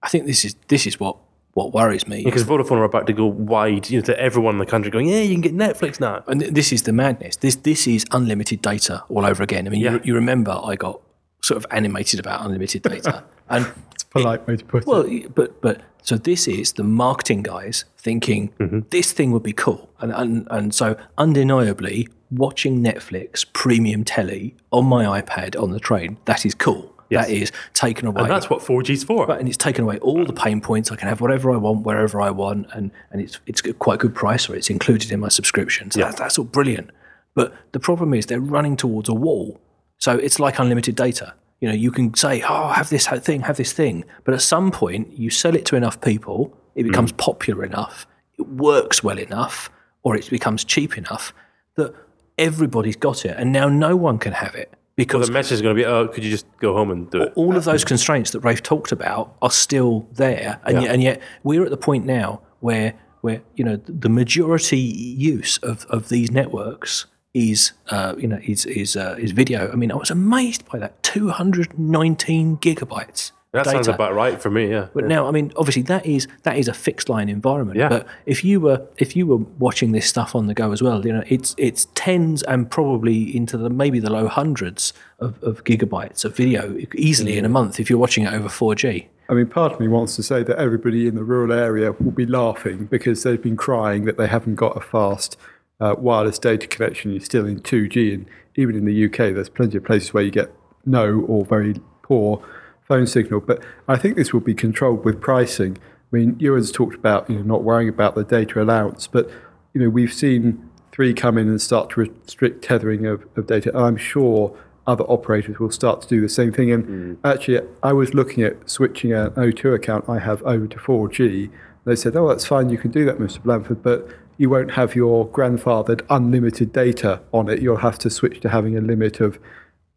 I 0.00 0.08
think 0.08 0.26
this 0.26 0.44
is 0.44 0.54
this 0.68 0.86
is 0.86 1.00
what 1.00 1.16
what 1.54 1.72
worries 1.74 2.06
me. 2.06 2.22
Because 2.22 2.44
Vodafone 2.44 2.78
are 2.78 2.84
about 2.84 3.08
to 3.08 3.12
go 3.12 3.26
wide, 3.26 3.90
you 3.90 3.98
know, 3.98 4.04
to 4.04 4.18
everyone 4.20 4.54
in 4.54 4.58
the 4.60 4.66
country, 4.66 4.92
going, 4.92 5.08
"Yeah, 5.08 5.22
you 5.22 5.34
can 5.34 5.40
get 5.40 5.56
Netflix 5.56 5.98
now." 5.98 6.22
And 6.28 6.40
th- 6.40 6.52
this 6.52 6.72
is 6.72 6.84
the 6.84 6.92
madness. 6.92 7.34
This 7.34 7.56
this 7.56 7.88
is 7.88 8.06
unlimited 8.12 8.62
data 8.62 9.02
all 9.08 9.26
over 9.26 9.42
again. 9.42 9.66
I 9.66 9.70
mean, 9.70 9.80
Yeah. 9.80 9.94
you, 9.94 10.00
you 10.04 10.14
remember 10.14 10.52
I 10.62 10.76
got 10.76 11.00
sort 11.42 11.56
of 11.56 11.66
animated 11.70 12.20
about 12.20 12.44
unlimited 12.44 12.82
data, 12.82 13.24
and 13.48 13.66
it's 13.92 14.04
a 14.04 14.06
polite 14.06 14.46
way 14.46 14.56
to 14.56 14.64
put 14.64 14.86
well, 14.86 15.02
it. 15.02 15.22
Well, 15.22 15.30
but 15.34 15.60
but 15.60 15.82
so 16.02 16.16
this 16.16 16.48
is 16.48 16.72
the 16.72 16.84
marketing 16.84 17.42
guys 17.42 17.84
thinking 17.96 18.50
mm-hmm. 18.58 18.80
this 18.90 19.12
thing 19.12 19.32
would 19.32 19.42
be 19.42 19.52
cool, 19.52 19.90
and 20.00 20.12
and 20.12 20.46
and 20.50 20.74
so 20.74 20.96
undeniably 21.16 22.08
watching 22.30 22.82
Netflix 22.82 23.44
premium 23.52 24.04
telly 24.04 24.54
on 24.70 24.84
my 24.84 25.20
iPad 25.20 25.60
on 25.60 25.70
the 25.70 25.80
train 25.80 26.18
that 26.26 26.44
is 26.44 26.54
cool. 26.54 26.94
That 27.10 27.30
is 27.30 27.52
taken 27.72 28.06
away. 28.06 28.22
And 28.22 28.30
that's 28.30 28.50
what 28.50 28.60
4G's 28.60 29.04
for. 29.04 29.26
Right, 29.26 29.38
and 29.38 29.48
it's 29.48 29.56
taken 29.56 29.84
away 29.84 29.98
all 30.00 30.24
the 30.24 30.32
pain 30.32 30.60
points. 30.60 30.92
I 30.92 30.96
can 30.96 31.08
have 31.08 31.20
whatever 31.20 31.50
I 31.50 31.56
want, 31.56 31.86
wherever 31.86 32.20
I 32.20 32.30
want, 32.30 32.68
and, 32.72 32.90
and 33.10 33.22
it's 33.22 33.40
it's 33.46 33.64
a 33.64 33.72
quite 33.72 33.98
good 33.98 34.14
price, 34.14 34.48
or 34.48 34.54
it's 34.54 34.68
included 34.70 35.10
in 35.10 35.20
my 35.20 35.28
subscription. 35.28 35.90
So 35.90 36.00
that's, 36.00 36.18
that's 36.18 36.38
all 36.38 36.44
brilliant. 36.44 36.90
But 37.34 37.54
the 37.72 37.80
problem 37.80 38.14
is 38.14 38.26
they're 38.26 38.40
running 38.40 38.76
towards 38.76 39.08
a 39.08 39.14
wall. 39.14 39.60
So 39.98 40.16
it's 40.16 40.38
like 40.40 40.58
unlimited 40.58 40.96
data. 40.96 41.34
You 41.60 41.68
know, 41.68 41.74
you 41.74 41.90
can 41.90 42.14
say, 42.14 42.42
"Oh, 42.48 42.68
have 42.68 42.88
this 42.88 43.08
thing, 43.08 43.42
have 43.42 43.56
this 43.56 43.72
thing," 43.72 44.04
but 44.24 44.32
at 44.32 44.42
some 44.42 44.70
point 44.70 45.18
you 45.18 45.28
sell 45.28 45.56
it 45.56 45.64
to 45.66 45.76
enough 45.76 46.00
people, 46.00 46.56
it 46.74 46.84
mm. 46.84 46.88
becomes 46.88 47.12
popular 47.12 47.64
enough, 47.64 48.06
it 48.38 48.46
works 48.46 49.02
well 49.02 49.18
enough, 49.18 49.70
or 50.04 50.16
it 50.16 50.30
becomes 50.30 50.64
cheap 50.64 50.96
enough 50.96 51.34
that 51.74 51.92
everybody's 52.38 52.96
got 52.96 53.24
it, 53.24 53.36
and 53.36 53.52
now 53.52 53.68
no 53.68 53.96
one 53.96 54.18
can 54.18 54.32
have 54.32 54.54
it 54.54 54.72
because 54.94 55.26
the 55.26 55.32
message 55.32 55.52
is 55.52 55.62
going 55.62 55.74
to 55.74 55.80
be, 55.80 55.84
"Oh, 55.84 56.06
could 56.06 56.24
you 56.24 56.30
just 56.30 56.46
go 56.58 56.74
home 56.74 56.90
and 56.92 57.10
do 57.10 57.22
it?" 57.22 57.32
all 57.34 57.56
of 57.56 57.64
those 57.64 57.84
constraints 57.84 58.30
that 58.30 58.40
Rafe 58.40 58.62
talked 58.62 58.92
about 58.92 59.34
are 59.42 59.50
still 59.50 60.08
there, 60.12 60.60
and, 60.64 60.82
yet, 60.82 60.90
and 60.92 61.02
yet 61.02 61.22
we're 61.42 61.64
at 61.64 61.70
the 61.70 61.76
point 61.76 62.06
now 62.06 62.40
where 62.60 62.94
where 63.20 63.42
you 63.56 63.64
know 63.64 63.76
the 63.76 64.08
majority 64.08 64.78
use 64.78 65.58
of, 65.58 65.86
of 65.86 66.08
these 66.08 66.30
networks 66.30 67.06
is 67.34 67.72
uh, 67.90 68.14
you 68.18 68.28
know 68.28 68.40
is 68.44 68.66
is 68.66 68.96
uh, 68.96 69.16
is 69.18 69.32
video. 69.32 69.70
I 69.70 69.76
mean, 69.76 69.92
I 69.92 69.96
was 69.96 70.10
amazed 70.10 70.66
by 70.66 70.78
that 70.78 71.02
219 71.02 72.58
gigabytes. 72.58 73.32
That 73.52 73.64
data. 73.64 73.76
sounds 73.76 73.88
about 73.88 74.14
right 74.14 74.40
for 74.40 74.50
me. 74.50 74.70
Yeah. 74.70 74.88
But 74.92 75.04
now, 75.04 75.26
I 75.26 75.30
mean, 75.30 75.52
obviously 75.56 75.80
that 75.82 76.04
is 76.04 76.28
that 76.42 76.58
is 76.58 76.68
a 76.68 76.74
fixed 76.74 77.08
line 77.08 77.30
environment. 77.30 77.78
Yeah. 77.78 77.88
But 77.88 78.06
if 78.26 78.44
you 78.44 78.60
were 78.60 78.86
if 78.98 79.16
you 79.16 79.26
were 79.26 79.38
watching 79.58 79.92
this 79.92 80.06
stuff 80.06 80.34
on 80.34 80.48
the 80.48 80.54
go 80.54 80.70
as 80.70 80.82
well, 80.82 81.06
you 81.06 81.12
know, 81.12 81.24
it's 81.28 81.54
it's 81.56 81.86
tens 81.94 82.42
and 82.42 82.70
probably 82.70 83.34
into 83.34 83.56
the 83.56 83.70
maybe 83.70 84.00
the 84.00 84.10
low 84.10 84.28
hundreds 84.28 84.92
of, 85.18 85.42
of 85.42 85.64
gigabytes 85.64 86.26
of 86.26 86.36
video 86.36 86.76
easily 86.94 87.38
in 87.38 87.46
a 87.46 87.48
month 87.48 87.80
if 87.80 87.88
you're 87.88 87.98
watching 87.98 88.24
it 88.24 88.34
over 88.34 88.48
4G. 88.48 89.06
I 89.30 89.34
mean, 89.34 89.46
part 89.46 89.72
of 89.72 89.80
me 89.80 89.88
wants 89.88 90.16
to 90.16 90.22
say 90.22 90.42
that 90.42 90.58
everybody 90.58 91.06
in 91.06 91.14
the 91.14 91.24
rural 91.24 91.52
area 91.52 91.92
will 91.92 92.12
be 92.12 92.26
laughing 92.26 92.86
because 92.86 93.22
they've 93.22 93.42
been 93.42 93.56
crying 93.56 94.04
that 94.04 94.16
they 94.16 94.26
haven't 94.26 94.54
got 94.56 94.76
a 94.76 94.80
fast 94.80 95.38
uh, 95.80 95.94
wireless 95.98 96.38
data 96.38 96.66
connection. 96.66 97.12
You're 97.12 97.20
still 97.20 97.46
in 97.46 97.60
2G, 97.60 98.14
and 98.14 98.26
even 98.56 98.76
in 98.76 98.84
the 98.84 99.04
UK, 99.06 99.34
there's 99.34 99.48
plenty 99.48 99.76
of 99.76 99.84
places 99.84 100.12
where 100.12 100.22
you 100.22 100.30
get 100.30 100.52
no 100.84 101.20
or 101.28 101.44
very 101.44 101.76
poor 102.02 102.42
phone 102.86 103.06
signal. 103.06 103.40
But 103.40 103.62
I 103.86 103.96
think 103.96 104.16
this 104.16 104.32
will 104.32 104.40
be 104.40 104.54
controlled 104.54 105.04
with 105.04 105.20
pricing. 105.20 105.78
I 106.12 106.16
mean, 106.16 106.36
Ewan's 106.40 106.72
talked 106.72 106.94
about 106.94 107.28
you 107.28 107.36
know 107.36 107.42
not 107.42 107.62
worrying 107.62 107.88
about 107.88 108.14
the 108.14 108.24
data 108.24 108.62
allowance, 108.62 109.06
but 109.06 109.30
you 109.74 109.80
know 109.80 109.88
we've 109.88 110.12
seen 110.12 110.68
three 110.90 111.14
come 111.14 111.38
in 111.38 111.48
and 111.48 111.60
start 111.60 111.90
to 111.90 112.00
restrict 112.00 112.64
tethering 112.64 113.06
of, 113.06 113.24
of 113.36 113.46
data. 113.46 113.70
And 113.70 113.84
I'm 113.84 113.96
sure 113.96 114.56
other 114.86 115.04
operators 115.04 115.58
will 115.58 115.70
start 115.70 116.00
to 116.00 116.08
do 116.08 116.20
the 116.20 116.28
same 116.30 116.50
thing. 116.50 116.72
And 116.72 117.18
actually, 117.22 117.60
I 117.82 117.92
was 117.92 118.14
looking 118.14 118.42
at 118.42 118.68
switching 118.68 119.12
an 119.12 119.30
O2 119.32 119.74
account 119.74 120.08
I 120.08 120.18
have 120.18 120.42
over 120.42 120.66
to 120.66 120.76
4G. 120.78 121.50
They 121.84 121.94
said, 121.94 122.16
"Oh, 122.16 122.26
that's 122.28 122.46
fine. 122.46 122.70
You 122.70 122.78
can 122.78 122.90
do 122.90 123.04
that, 123.04 123.18
Mr. 123.18 123.42
Blandford, 123.42 123.82
but 123.82 124.08
you 124.38 124.48
won't 124.48 124.72
have 124.72 124.94
your 124.94 125.28
grandfathered 125.28 126.02
unlimited 126.08 126.72
data 126.72 127.20
on 127.32 127.48
it. 127.48 127.60
You'll 127.60 127.76
have 127.76 127.98
to 128.00 128.10
switch 128.10 128.40
to 128.40 128.48
having 128.48 128.76
a 128.76 128.80
limit 128.80 129.20
of 129.20 129.38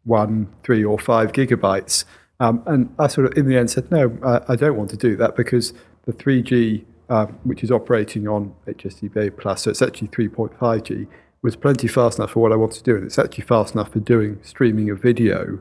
one, 0.04 0.48
three, 0.62 0.84
or 0.84 0.98
five 0.98 1.32
gigabytes." 1.32 2.04
Um, 2.40 2.62
and 2.66 2.94
I 2.98 3.06
sort 3.06 3.28
of, 3.28 3.38
in 3.38 3.48
the 3.48 3.56
end, 3.56 3.70
said, 3.70 3.90
"No, 3.90 4.18
I, 4.24 4.52
I 4.52 4.56
don't 4.56 4.76
want 4.76 4.90
to 4.90 4.96
do 4.96 5.16
that 5.16 5.36
because 5.36 5.72
the 6.04 6.12
3G, 6.12 6.84
um, 7.08 7.38
which 7.44 7.62
is 7.62 7.70
operating 7.70 8.28
on 8.28 8.54
HSDPA 8.66 9.38
plus, 9.38 9.62
so 9.62 9.70
it's 9.70 9.80
actually 9.80 10.08
3.5G." 10.08 11.06
was 11.42 11.56
plenty 11.56 11.88
fast 11.88 12.18
enough 12.18 12.30
for 12.30 12.40
what 12.40 12.52
I 12.52 12.56
want 12.56 12.72
to 12.72 12.82
do, 12.82 12.96
and 12.96 13.04
it's 13.04 13.18
actually 13.18 13.44
fast 13.44 13.74
enough 13.74 13.92
for 13.92 13.98
doing 13.98 14.38
streaming 14.42 14.90
of 14.90 15.02
video. 15.02 15.58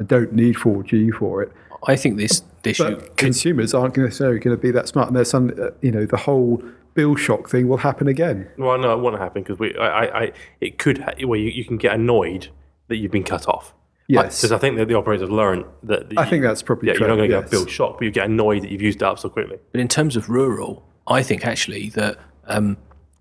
I 0.00 0.04
don't 0.04 0.32
need 0.32 0.54
4G 0.56 1.12
for 1.12 1.42
it. 1.42 1.52
I 1.86 1.96
think 1.96 2.16
this 2.16 2.42
this 2.62 2.80
issue 2.80 2.98
consumers 3.16 3.74
aren't 3.74 3.96
necessarily 3.96 4.38
going 4.38 4.56
to 4.56 4.60
be 4.60 4.70
that 4.70 4.88
smart, 4.88 5.08
and 5.08 5.16
there's 5.16 5.28
some, 5.28 5.52
uh, 5.60 5.70
you 5.82 5.90
know, 5.90 6.06
the 6.06 6.16
whole 6.16 6.62
bill 6.94 7.16
shock 7.16 7.48
thing 7.48 7.68
will 7.68 7.78
happen 7.78 8.08
again. 8.08 8.48
Well, 8.56 8.78
no, 8.78 8.92
it 8.92 9.00
won't 9.00 9.18
happen 9.18 9.42
because 9.42 9.58
we, 9.58 9.76
I, 9.76 9.86
I, 9.86 10.22
I, 10.22 10.32
it 10.60 10.78
could. 10.78 10.98
Ha- 10.98 11.14
well, 11.24 11.38
you, 11.38 11.50
you 11.50 11.64
can 11.64 11.76
get 11.76 11.94
annoyed 11.94 12.48
that 12.88 12.96
you've 12.96 13.12
been 13.12 13.24
cut 13.24 13.48
off. 13.48 13.74
Yes. 14.06 14.40
because 14.40 14.52
I 14.52 14.58
think 14.58 14.76
that 14.76 14.88
the 14.88 14.94
operators 14.94 15.30
learned 15.30 15.64
that. 15.84 16.12
I 16.16 16.26
think 16.26 16.42
that's 16.42 16.62
probably 16.62 16.88
yeah. 16.88 16.94
true, 16.94 17.06
You're 17.06 17.16
not 17.16 17.16
going 17.16 17.30
to 17.30 17.36
get 17.36 17.46
a 17.46 17.50
bill 17.50 17.66
shock, 17.66 17.98
but 17.98 18.04
you 18.04 18.10
get 18.10 18.26
annoyed 18.26 18.62
that 18.62 18.70
you've 18.70 18.82
used 18.82 19.00
it 19.00 19.04
up 19.04 19.18
so 19.18 19.28
quickly. 19.28 19.58
But 19.72 19.80
in 19.80 19.88
terms 19.88 20.16
of 20.16 20.28
rural, 20.28 20.86
I 21.06 21.22
think 21.22 21.46
actually 21.46 21.88
that 21.90 22.18
um, 22.46 22.76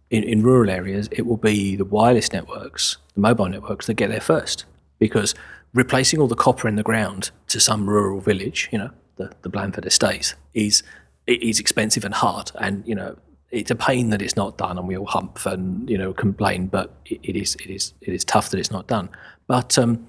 in, 0.10 0.24
in 0.24 0.44
rural 0.44 0.70
areas, 0.70 1.08
it 1.12 1.26
will 1.26 1.38
be 1.38 1.76
the 1.76 1.86
wireless 1.86 2.34
networks, 2.34 2.98
the 3.14 3.22
mobile 3.22 3.48
networks 3.48 3.88
that 3.88 3.94
get 3.94 4.10
there 4.10 4.22
first. 4.22 4.66
Because 5.00 5.36
replacing 5.74 6.20
all 6.20 6.28
the 6.28 6.36
copper 6.36 6.68
in 6.68 6.76
the 6.76 6.84
ground 6.84 7.32
to 7.48 7.60
some 7.60 7.90
rural 7.90 8.20
village, 8.20 8.70
you 8.72 8.78
know, 8.78 8.92
the, 9.16 9.32
the 9.42 9.50
Blandford 9.50 9.86
Estates, 9.86 10.36
is, 10.54 10.84
it 11.28 11.42
is 11.42 11.60
expensive 11.60 12.04
and 12.04 12.14
hard. 12.14 12.52
And, 12.60 12.86
you 12.86 12.96
know, 12.96 13.16
it's 13.54 13.70
a 13.70 13.76
pain 13.76 14.10
that 14.10 14.22
it's 14.22 14.36
not 14.36 14.58
done 14.58 14.78
and 14.78 14.88
we 14.88 14.98
all 14.98 15.06
hump 15.06 15.46
and, 15.46 15.88
you 15.88 15.98
know, 15.98 16.12
complain, 16.12 16.68
but 16.68 16.92
it, 17.06 17.20
it, 17.22 17.36
is, 17.36 17.56
it, 17.56 17.70
is, 17.70 17.94
it 18.02 18.14
is 18.14 18.26
tough 18.26 18.50
that 18.50 18.60
it's 18.60 18.72
not 18.72 18.88
done. 18.88 19.10
But, 19.46 19.78
um, 19.78 20.06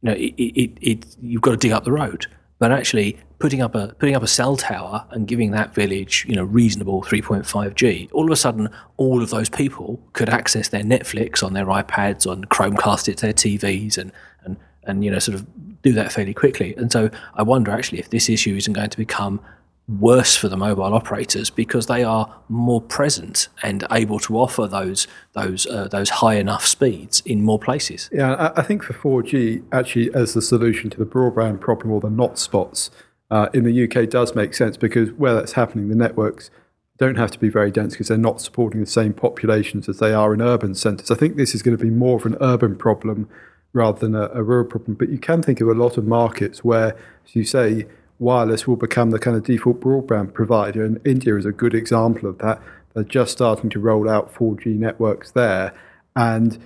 you 0.00 0.10
know, 0.10 0.12
it, 0.12 0.34
it, 0.38 0.78
it, 0.80 1.16
you've 1.20 1.42
got 1.42 1.50
to 1.50 1.56
dig 1.58 1.72
up 1.72 1.84
the 1.84 1.92
road. 1.92 2.26
But 2.58 2.72
actually, 2.72 3.18
putting 3.38 3.60
up 3.60 3.76
a 3.76 3.94
putting 4.00 4.16
up 4.16 4.22
a 4.24 4.26
cell 4.26 4.56
tower 4.56 5.06
and 5.10 5.28
giving 5.28 5.52
that 5.52 5.74
village, 5.74 6.26
you 6.28 6.34
know, 6.34 6.42
reasonable 6.42 7.02
3.5G, 7.02 8.08
all 8.12 8.24
of 8.24 8.30
a 8.30 8.36
sudden, 8.36 8.68
all 8.96 9.22
of 9.22 9.30
those 9.30 9.48
people 9.48 10.02
could 10.12 10.28
access 10.28 10.68
their 10.68 10.82
Netflix 10.82 11.44
on 11.44 11.52
their 11.52 11.66
iPads, 11.66 12.28
on 12.28 12.44
Chromecast 12.46 13.08
it 13.08 13.18
to 13.18 13.26
their 13.26 13.32
TVs, 13.32 13.96
and 13.96 14.10
and 14.42 14.56
and 14.82 15.04
you 15.04 15.10
know, 15.10 15.20
sort 15.20 15.36
of 15.36 15.46
do 15.82 15.92
that 15.92 16.10
fairly 16.10 16.34
quickly. 16.34 16.74
And 16.76 16.90
so, 16.90 17.10
I 17.34 17.42
wonder 17.44 17.70
actually 17.70 18.00
if 18.00 18.10
this 18.10 18.28
issue 18.28 18.56
isn't 18.56 18.72
going 18.72 18.90
to 18.90 18.98
become 18.98 19.40
worse 19.88 20.36
for 20.36 20.48
the 20.48 20.56
mobile 20.56 20.92
operators 20.92 21.48
because 21.48 21.86
they 21.86 22.04
are 22.04 22.32
more 22.48 22.80
present 22.80 23.48
and 23.62 23.84
able 23.90 24.18
to 24.18 24.38
offer 24.38 24.66
those 24.66 25.06
those 25.32 25.66
uh, 25.66 25.88
those 25.88 26.10
high 26.10 26.34
enough 26.34 26.66
speeds 26.66 27.22
in 27.24 27.42
more 27.42 27.58
places. 27.58 28.10
Yeah, 28.12 28.52
I, 28.54 28.62
think 28.62 28.82
for 28.82 28.92
4G, 28.92 29.62
actually, 29.72 30.12
as 30.14 30.34
the 30.34 30.42
solution 30.42 30.90
to 30.90 30.98
the 30.98 31.06
broadband 31.06 31.60
problem 31.60 31.90
or 31.90 32.00
the 32.00 32.10
not 32.10 32.38
spots 32.38 32.90
uh, 33.30 33.48
in 33.54 33.64
the 33.64 33.84
UK 33.84 34.08
does 34.10 34.34
make 34.34 34.54
sense 34.54 34.76
because 34.76 35.10
where 35.12 35.34
that's 35.34 35.52
happening, 35.52 35.88
the 35.88 35.96
networks 35.96 36.50
don't 36.98 37.16
have 37.16 37.30
to 37.30 37.38
be 37.38 37.48
very 37.48 37.70
dense 37.70 37.94
because 37.94 38.08
they're 38.08 38.18
not 38.18 38.40
supporting 38.40 38.80
the 38.80 38.86
same 38.86 39.14
populations 39.14 39.88
as 39.88 39.98
they 39.98 40.12
are 40.12 40.34
in 40.34 40.42
urban 40.42 40.74
centres. 40.74 41.10
I 41.10 41.14
think 41.14 41.36
this 41.36 41.54
is 41.54 41.62
going 41.62 41.76
to 41.76 41.82
be 41.82 41.90
more 41.90 42.16
of 42.16 42.26
an 42.26 42.36
urban 42.40 42.76
problem 42.76 43.28
rather 43.72 44.00
than 44.00 44.14
a, 44.14 44.28
a 44.34 44.42
rural 44.42 44.64
problem. 44.64 44.94
But 44.94 45.08
you 45.08 45.18
can 45.18 45.40
think 45.40 45.60
of 45.60 45.68
a 45.68 45.74
lot 45.74 45.96
of 45.96 46.04
markets 46.04 46.64
where, 46.64 46.96
as 47.24 47.36
you 47.36 47.44
say, 47.44 47.86
wireless 48.18 48.66
will 48.66 48.76
become 48.76 49.10
the 49.10 49.18
kind 49.18 49.36
of 49.36 49.44
default 49.44 49.80
broadband 49.80 50.34
provider. 50.34 50.84
And 50.84 51.00
India 51.06 51.36
is 51.36 51.46
a 51.46 51.52
good 51.52 51.74
example 51.74 52.28
of 52.28 52.38
that. 52.38 52.60
They're 52.94 53.04
just 53.04 53.32
starting 53.32 53.70
to 53.70 53.78
roll 53.78 54.08
out 54.08 54.34
4G 54.34 54.76
networks 54.76 55.30
there. 55.30 55.74
And 56.16 56.58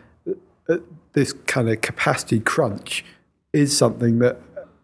uh, 0.69 0.79
this 1.13 1.33
kind 1.33 1.69
of 1.69 1.81
capacity 1.81 2.41
crunch 2.41 3.05
is 3.53 3.77
something 3.77 4.19
that 4.21 4.41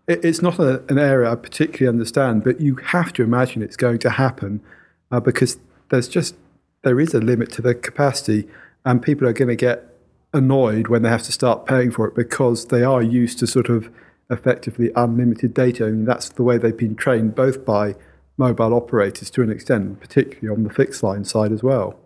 it's 0.07 0.43
not 0.43 0.59
a, 0.59 0.83
an 0.89 0.99
area 0.99 1.31
I 1.31 1.35
particularly 1.35 1.89
understand, 1.89 2.45
but 2.45 2.61
you 2.61 2.77
have 2.77 3.13
to 3.15 3.23
imagine 3.23 3.63
it's 3.63 3.77
going 3.77 3.99
to 4.01 4.11
happen 4.11 4.61
uh, 5.11 5.21
because 5.21 5.59
there's 5.91 6.09
just 6.09 6.35
there 6.83 7.01
is 7.01 7.13
a 7.13 7.19
limit 7.21 7.51
to 7.53 7.63
the 7.63 7.75
capacity, 7.75 8.49
and 8.85 9.03
people 9.03 9.27
are 9.27 9.33
going 9.33 9.49
to 9.49 9.57
get 9.57 9.85
annoyed 10.33 10.89
when 10.89 11.03
they 11.03 11.09
have 11.09 11.25
to 11.25 11.33
start 11.33 11.67
paying 11.67 11.91
for 11.91 12.07
it 12.07 12.15
because 12.15 12.67
they 12.67 12.83
are 12.83 13.03
used 13.03 13.39
to 13.39 13.47
sort 13.47 13.69
of 13.69 13.91
effectively 14.31 14.91
unlimited 14.95 15.55
data. 15.55 15.87
I 15.87 15.91
mean, 15.91 16.05
that's 16.05 16.29
the 16.29 16.43
way 16.43 16.59
they've 16.59 16.77
been 16.77 16.97
trained 16.97 17.35
both 17.35 17.65
by 17.65 17.95
mobile 18.37 18.75
operators 18.75 19.31
to 19.31 19.43
an 19.43 19.51
extent, 19.51 20.01
particularly 20.01 20.49
on 20.49 20.65
the 20.65 20.73
fixed 20.73 21.03
line 21.03 21.25
side 21.25 21.53
as 21.53 21.63
well. 21.63 21.99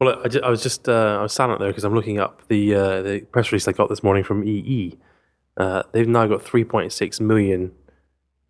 Well, 0.00 0.22
I, 0.24 0.46
I 0.46 0.50
was 0.50 0.62
just 0.62 0.88
uh, 0.88 1.18
I 1.20 1.22
was 1.22 1.32
silent 1.32 1.60
there 1.60 1.68
because 1.68 1.84
I'm 1.84 1.94
looking 1.94 2.18
up 2.18 2.46
the 2.48 2.74
uh, 2.74 3.02
the 3.02 3.20
press 3.20 3.50
release 3.50 3.66
I 3.66 3.72
got 3.72 3.88
this 3.88 4.02
morning 4.02 4.24
from 4.24 4.44
EE. 4.44 4.98
Uh, 5.56 5.84
they've 5.92 6.08
now 6.08 6.26
got 6.26 6.44
3.6 6.44 7.20
million 7.20 7.72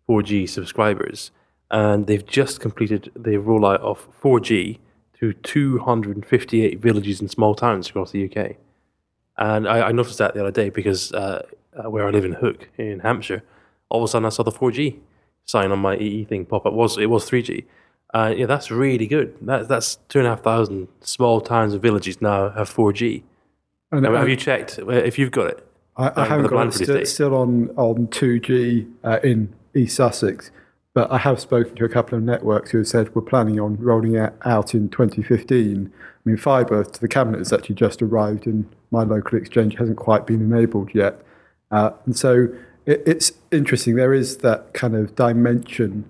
4G 0.09 0.49
subscribers, 0.49 1.31
and 1.71 2.05
they've 2.07 2.25
just 2.25 2.59
completed 2.59 3.11
the 3.15 3.37
rollout 3.37 3.79
of 3.79 4.07
4G 4.21 4.79
to 5.19 5.33
258 5.33 6.79
villages 6.79 7.21
and 7.21 7.31
small 7.31 7.55
towns 7.55 7.89
across 7.89 8.11
the 8.11 8.25
UK. 8.25 8.57
And 9.37 9.67
I, 9.67 9.87
I 9.87 9.91
noticed 9.91 10.17
that 10.17 10.33
the 10.33 10.41
other 10.41 10.51
day 10.51 10.69
because 10.69 11.13
uh, 11.83 11.89
where 11.89 12.07
I 12.07 12.11
live 12.11 12.25
in 12.25 12.33
Hook 12.33 12.69
in 12.77 12.99
Hampshire, 12.99 13.43
all 13.89 14.01
of 14.03 14.05
a 14.05 14.07
sudden 14.07 14.25
I 14.25 14.29
saw 14.29 14.43
the 14.43 14.51
4G 14.51 14.99
sign 15.45 15.71
on 15.71 15.79
my 15.79 15.95
EE 15.97 16.25
thing 16.25 16.45
pop 16.45 16.65
up. 16.65 16.73
It 16.73 16.75
was 16.75 16.97
it 16.97 17.09
was 17.09 17.29
3G. 17.29 17.65
Uh, 18.13 18.33
yeah, 18.37 18.45
that's 18.45 18.71
really 18.71 19.05
good. 19.07 19.35
That, 19.41 19.67
that's 19.67 19.97
two 20.09 20.19
and 20.19 20.27
a 20.27 20.31
half 20.31 20.41
thousand 20.43 20.87
small 21.01 21.41
towns 21.41 21.73
and 21.73 21.81
villages 21.81 22.21
now 22.21 22.49
have 22.49 22.69
4G. 22.73 23.23
And 23.91 24.05
Have, 24.05 24.13
I- 24.15 24.25
you 24.25 24.35
checked 24.35 24.79
uh, 24.79 24.89
if 24.89 25.17
you've 25.19 25.31
got 25.31 25.47
it? 25.47 25.63
I, 25.97 26.11
I 26.15 26.25
haven't 26.25 26.47
got 26.47 26.67
it 26.67 26.73
still, 26.73 27.05
still 27.05 27.35
on 27.35 27.69
on 27.75 28.07
2G 28.07 28.91
uh, 29.03 29.19
in 29.23 29.53
East 29.75 29.95
Sussex, 29.95 30.51
but 30.93 31.11
I 31.11 31.17
have 31.17 31.39
spoken 31.39 31.75
to 31.75 31.85
a 31.85 31.89
couple 31.89 32.17
of 32.17 32.23
networks 32.23 32.69
who 32.71 32.77
have 32.79 32.87
said 32.87 33.15
we're 33.15 33.23
planning 33.23 33.59
on 33.59 33.77
rolling 33.77 34.15
it 34.15 34.33
out 34.45 34.75
in 34.75 34.89
2015. 34.89 35.91
I 35.95 36.29
mean, 36.29 36.37
fibre 36.37 36.83
to 36.83 37.01
the 37.01 37.07
cabinet 37.07 37.39
has 37.39 37.51
actually 37.51 37.75
just 37.75 38.01
arrived, 38.03 38.45
and 38.45 38.69
my 38.91 39.03
local 39.03 39.39
exchange 39.39 39.75
hasn't 39.77 39.97
quite 39.97 40.27
been 40.27 40.41
enabled 40.41 40.91
yet. 40.93 41.19
Uh, 41.71 41.91
and 42.05 42.17
so 42.17 42.47
it, 42.85 43.03
it's 43.05 43.31
interesting. 43.51 43.95
There 43.95 44.13
is 44.13 44.37
that 44.37 44.73
kind 44.73 44.95
of 44.95 45.15
dimension 45.15 46.09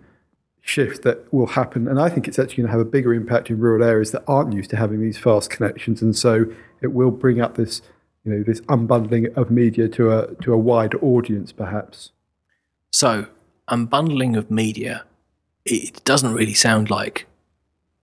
shift 0.61 1.03
that 1.03 1.31
will 1.33 1.47
happen, 1.47 1.87
and 1.87 1.99
I 1.99 2.09
think 2.09 2.27
it's 2.27 2.39
actually 2.39 2.57
going 2.57 2.67
to 2.67 2.71
have 2.71 2.81
a 2.81 2.89
bigger 2.89 3.13
impact 3.13 3.49
in 3.49 3.59
rural 3.59 3.83
areas 3.83 4.11
that 4.11 4.23
aren't 4.27 4.53
used 4.53 4.69
to 4.71 4.77
having 4.77 5.01
these 5.01 5.17
fast 5.17 5.49
connections, 5.49 6.01
and 6.01 6.15
so 6.15 6.45
it 6.81 6.93
will 6.93 7.11
bring 7.11 7.41
up 7.41 7.55
this, 7.55 7.81
you 8.23 8.31
know, 8.33 8.43
this 8.43 8.61
unbundling 8.61 9.35
of 9.35 9.49
media 9.49 9.87
to 9.89 10.11
a 10.11 10.35
to 10.35 10.53
a 10.53 10.57
wider 10.57 10.99
audience, 10.99 11.51
perhaps. 11.51 12.11
So, 12.91 13.27
unbundling 13.69 14.37
of 14.37 14.51
media, 14.51 15.05
it 15.65 16.03
doesn't 16.03 16.33
really 16.33 16.53
sound 16.53 16.89
like 16.89 17.25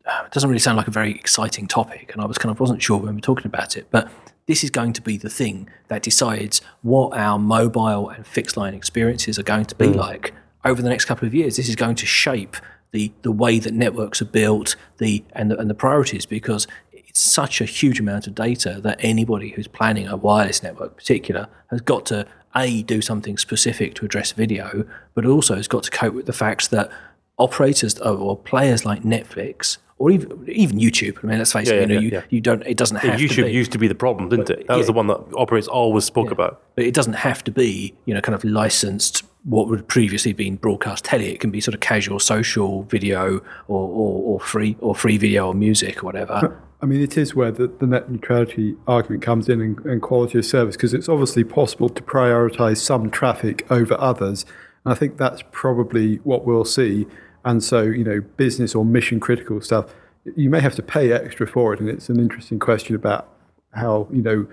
uh, 0.06 0.22
it 0.26 0.32
doesn't 0.32 0.48
really 0.48 0.60
sound 0.60 0.76
like 0.76 0.88
a 0.88 0.92
very 0.92 1.12
exciting 1.12 1.66
topic, 1.66 2.10
and 2.12 2.22
I 2.22 2.26
was 2.26 2.38
kind 2.38 2.50
of 2.50 2.60
wasn't 2.60 2.82
sure 2.82 2.98
when 2.98 3.10
we 3.10 3.14
were 3.16 3.20
talking 3.20 3.46
about 3.46 3.76
it, 3.76 3.86
but 3.90 4.10
this 4.46 4.62
is 4.62 4.70
going 4.70 4.92
to 4.92 5.02
be 5.02 5.16
the 5.16 5.30
thing 5.30 5.68
that 5.88 6.02
decides 6.02 6.60
what 6.82 7.16
our 7.16 7.38
mobile 7.38 8.08
and 8.10 8.26
fixed 8.26 8.56
line 8.56 8.74
experiences 8.74 9.38
are 9.38 9.42
going 9.42 9.64
to 9.66 9.74
be 9.74 9.86
mm. 9.86 9.96
like 9.96 10.34
over 10.64 10.82
the 10.82 10.88
next 10.88 11.06
couple 11.06 11.26
of 11.26 11.34
years. 11.34 11.56
This 11.56 11.68
is 11.68 11.76
going 11.76 11.96
to 11.96 12.06
shape 12.06 12.56
the 12.92 13.12
the 13.22 13.32
way 13.32 13.58
that 13.58 13.74
networks 13.74 14.22
are 14.22 14.26
built, 14.26 14.76
the 14.98 15.24
and 15.32 15.50
the, 15.50 15.58
and 15.58 15.68
the 15.68 15.74
priorities 15.74 16.26
because 16.26 16.66
it's 16.92 17.20
such 17.20 17.60
a 17.60 17.64
huge 17.64 18.00
amount 18.00 18.26
of 18.26 18.34
data 18.34 18.80
that 18.82 18.98
anybody 19.00 19.50
who's 19.50 19.68
planning 19.68 20.06
a 20.06 20.16
wireless 20.16 20.62
network, 20.62 20.90
in 20.90 20.96
particular, 20.96 21.48
has 21.70 21.80
got 21.80 22.06
to 22.06 22.26
a 22.56 22.82
do 22.82 23.02
something 23.02 23.36
specific 23.36 23.94
to 23.94 24.04
address 24.04 24.32
video, 24.32 24.86
but 25.14 25.26
also 25.26 25.56
has 25.56 25.66
got 25.66 25.82
to 25.82 25.90
cope 25.90 26.14
with 26.14 26.26
the 26.26 26.32
fact 26.32 26.70
that 26.70 26.90
operators 27.36 27.98
or- 27.98 28.16
or 28.16 28.36
players 28.36 28.84
like 28.84 29.02
Netflix 29.02 29.78
or 30.04 30.10
even 30.10 30.44
even 30.48 30.78
YouTube. 30.78 31.18
I 31.24 31.26
mean, 31.26 31.38
let's 31.38 31.52
face 31.52 31.68
Yeah, 31.68 31.76
it. 31.76 31.80
You 31.80 31.86
know, 31.86 31.94
yeah, 31.94 32.00
you, 32.00 32.10
yeah. 32.10 32.22
you 32.28 32.40
don't. 32.42 32.62
It 32.66 32.76
doesn't 32.76 32.96
Yeah, 33.02 33.12
have 33.12 33.18
to 33.20 33.26
YouTube 33.26 33.46
be. 33.46 33.52
used 33.52 33.72
to 33.72 33.78
be 33.78 33.88
the 33.88 33.94
problem, 33.94 34.28
didn't 34.28 34.50
it? 34.50 34.66
That 34.66 34.76
was 34.76 34.86
the 34.86 34.92
one 34.92 35.06
that 35.06 35.18
operators 35.34 35.66
always 35.66 36.04
spoke 36.04 36.30
about. 36.30 36.60
But 36.74 36.84
it 36.84 36.92
doesn't 36.92 37.14
have 37.14 37.42
to 37.44 37.50
be, 37.50 37.94
you 38.04 38.12
know, 38.12 38.20
kind 38.20 38.34
of 38.34 38.44
licensed 38.44 39.22
what 39.44 39.68
would 39.68 39.88
previously 39.88 40.34
been 40.34 40.56
broadcast 40.56 41.06
telly. 41.06 41.32
It 41.32 41.40
can 41.40 41.50
be 41.50 41.60
sort 41.62 41.74
of 41.74 41.80
casual 41.80 42.18
social 42.20 42.82
video 42.82 43.36
or, 43.66 43.88
or, 43.88 44.22
or 44.34 44.40
free 44.40 44.76
or 44.80 44.94
free 44.94 45.16
video 45.16 45.46
or 45.48 45.54
music 45.54 46.02
or 46.02 46.06
whatever. 46.06 46.60
I 46.82 46.86
mean, 46.86 47.00
it 47.00 47.16
is 47.16 47.34
where 47.34 47.50
the, 47.50 47.66
the 47.68 47.86
net 47.86 48.10
neutrality 48.10 48.76
argument 48.86 49.22
comes 49.22 49.48
in 49.48 49.62
and, 49.62 49.78
and 49.86 50.02
quality 50.02 50.38
of 50.38 50.44
service 50.44 50.76
because 50.76 50.92
it's 50.92 51.08
obviously 51.08 51.42
possible 51.44 51.88
to 51.88 52.02
prioritize 52.02 52.76
some 52.76 53.10
traffic 53.10 53.66
over 53.70 53.98
others. 53.98 54.44
And 54.84 54.92
I 54.92 54.96
think 54.96 55.16
that's 55.16 55.42
probably 55.50 56.16
what 56.24 56.44
we'll 56.44 56.66
see. 56.66 57.06
And 57.44 57.62
so, 57.62 57.82
you 57.82 58.04
know, 58.04 58.20
business 58.36 58.74
or 58.74 58.84
mission 58.84 59.20
critical 59.20 59.60
stuff, 59.60 59.92
you 60.36 60.48
may 60.48 60.60
have 60.60 60.74
to 60.76 60.82
pay 60.82 61.12
extra 61.12 61.46
for 61.46 61.74
it. 61.74 61.80
And 61.80 61.88
it's 61.88 62.08
an 62.08 62.18
interesting 62.18 62.58
question 62.58 62.94
about 62.94 63.28
how, 63.72 64.08
you 64.10 64.22
know, 64.22 64.46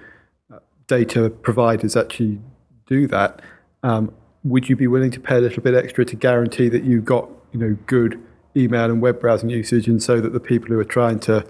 uh, 0.53 0.59
data 0.87 1.29
providers 1.29 1.95
actually 1.95 2.39
do 2.87 3.07
that. 3.07 3.41
Um, 3.83 4.13
would 4.43 4.67
you 4.69 4.75
be 4.75 4.87
willing 4.87 5.11
to 5.11 5.19
pay 5.19 5.37
a 5.37 5.41
little 5.41 5.63
bit 5.63 5.75
extra 5.75 6.03
to 6.05 6.15
guarantee 6.15 6.67
that 6.69 6.83
you've 6.83 7.05
got, 7.05 7.29
you 7.53 7.59
know, 7.59 7.77
good 7.85 8.21
email 8.55 8.85
and 8.85 9.01
web 9.01 9.19
browsing 9.19 9.49
usage 9.49 9.87
and 9.87 10.03
so 10.03 10.19
that 10.19 10.33
the 10.33 10.39
people 10.39 10.69
who 10.69 10.79
are 10.79 10.83
trying 10.83 11.19
to 11.19 11.45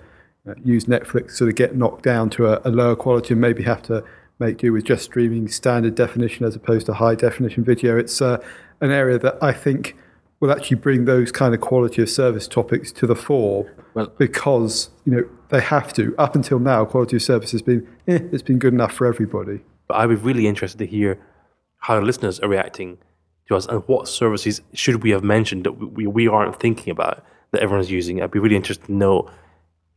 uh, 0.47 0.53
use 0.63 0.85
Netflix 0.85 1.31
sort 1.31 1.49
of 1.49 1.55
get 1.55 1.75
knocked 1.75 2.03
down 2.03 2.29
to 2.31 2.47
a, 2.47 2.61
a 2.63 2.69
lower 2.69 2.95
quality 2.95 3.33
and 3.33 3.41
maybe 3.41 3.63
have 3.63 3.81
to 3.83 4.03
make 4.39 4.57
do 4.57 4.73
with 4.73 4.83
just 4.83 5.03
streaming 5.03 5.47
standard 5.47 5.95
definition 5.95 6.45
as 6.45 6.55
opposed 6.55 6.87
to 6.87 6.93
high 6.93 7.15
definition 7.15 7.63
video. 7.63 7.97
It's 7.97 8.21
uh, 8.21 8.43
an 8.81 8.91
area 8.91 9.17
that 9.19 9.37
I 9.41 9.53
think 9.53 9.95
will 10.41 10.51
actually 10.51 10.75
bring 10.77 11.05
those 11.05 11.31
kind 11.31 11.53
of 11.53 11.61
quality 11.61 12.01
of 12.01 12.09
service 12.09 12.47
topics 12.47 12.91
to 12.91 13.07
the 13.07 13.15
fore 13.15 13.71
Well- 13.93 14.11
because 14.17 14.89
you 15.05 15.13
know 15.13 15.23
they 15.49 15.61
have 15.61 15.93
to. 15.93 16.13
Up 16.17 16.35
until 16.35 16.59
now, 16.59 16.83
quality 16.83 17.15
of 17.15 17.21
service 17.21 17.51
has 17.53 17.61
been 17.61 17.87
eh, 18.07 18.19
it's 18.33 18.43
been 18.43 18.59
good 18.59 18.73
enough 18.73 18.91
for 18.91 19.07
everybody. 19.07 19.61
But 19.87 19.97
I'd 19.97 20.09
be 20.09 20.15
really 20.15 20.47
interested 20.47 20.79
to 20.79 20.85
hear 20.85 21.17
how 21.77 21.95
the 21.99 22.05
listeners 22.05 22.39
are 22.41 22.49
reacting 22.49 22.97
to 23.47 23.55
us 23.55 23.65
and 23.67 23.83
what 23.87 24.07
services 24.07 24.61
should 24.73 25.03
we 25.03 25.11
have 25.11 25.23
mentioned 25.23 25.65
that 25.65 25.73
we, 25.73 26.07
we 26.07 26.27
aren't 26.27 26.59
thinking 26.59 26.91
about 26.91 27.23
that 27.51 27.61
everyone's 27.61 27.91
using. 27.91 28.21
I'd 28.21 28.31
be 28.31 28.39
really 28.39 28.55
interested 28.55 28.85
to 28.87 28.93
know 28.93 29.29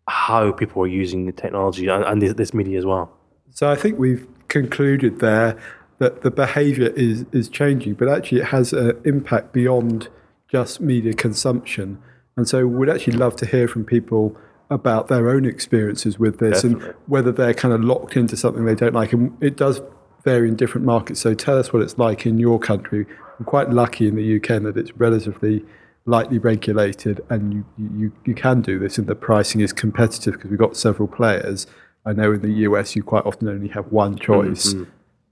how 0.08 0.52
people 0.52 0.82
are 0.82 0.86
using 0.88 1.26
the 1.26 1.32
technology 1.32 1.86
and, 1.88 2.04
and 2.04 2.20
this, 2.20 2.34
this 2.34 2.52
media 2.52 2.78
as 2.78 2.84
well. 2.84 3.10
So 3.50 3.70
I 3.70 3.76
think 3.76 3.98
we've 3.98 4.26
concluded 4.48 5.20
there 5.20 5.56
that 5.98 6.22
the 6.22 6.30
behaviour 6.30 6.88
is 6.88 7.24
is 7.32 7.48
changing, 7.48 7.94
but 7.94 8.08
actually 8.08 8.40
it 8.40 8.46
has 8.46 8.72
an 8.72 9.00
impact 9.04 9.52
beyond 9.52 10.08
just 10.54 10.80
media 10.80 11.12
consumption. 11.12 12.00
And 12.36 12.48
so 12.48 12.64
we'd 12.64 12.88
actually 12.88 13.16
love 13.16 13.34
to 13.36 13.46
hear 13.46 13.66
from 13.66 13.84
people 13.84 14.36
about 14.70 15.08
their 15.08 15.28
own 15.28 15.44
experiences 15.44 16.16
with 16.16 16.38
this 16.38 16.62
and 16.62 16.80
whether 17.08 17.32
they're 17.32 17.54
kind 17.54 17.74
of 17.74 17.82
locked 17.82 18.16
into 18.16 18.36
something 18.36 18.64
they 18.64 18.76
don't 18.76 18.94
like. 18.94 19.12
And 19.12 19.36
it 19.42 19.56
does 19.56 19.82
vary 20.22 20.48
in 20.48 20.54
different 20.54 20.86
markets. 20.86 21.18
So 21.18 21.34
tell 21.34 21.58
us 21.58 21.72
what 21.72 21.82
it's 21.82 21.98
like 21.98 22.24
in 22.24 22.38
your 22.38 22.60
country. 22.60 23.04
I'm 23.36 23.44
quite 23.44 23.70
lucky 23.70 24.06
in 24.06 24.14
the 24.14 24.36
UK 24.36 24.50
in 24.50 24.62
that 24.62 24.76
it's 24.76 24.96
relatively 24.96 25.64
lightly 26.06 26.38
regulated 26.38 27.20
and 27.30 27.52
you, 27.52 27.64
you, 27.76 28.12
you 28.24 28.34
can 28.36 28.60
do 28.60 28.78
this 28.78 28.96
and 28.96 29.08
the 29.08 29.16
pricing 29.16 29.60
is 29.60 29.72
competitive 29.72 30.34
because 30.34 30.50
we've 30.50 30.60
got 30.60 30.76
several 30.76 31.08
players. 31.08 31.66
I 32.06 32.12
know 32.12 32.32
in 32.32 32.42
the 32.42 32.52
US 32.68 32.94
you 32.94 33.02
quite 33.02 33.26
often 33.26 33.48
only 33.48 33.70
have 33.70 33.90
one 33.90 34.16
choice. 34.16 34.72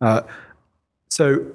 Uh, 0.00 0.22
so 1.10 1.46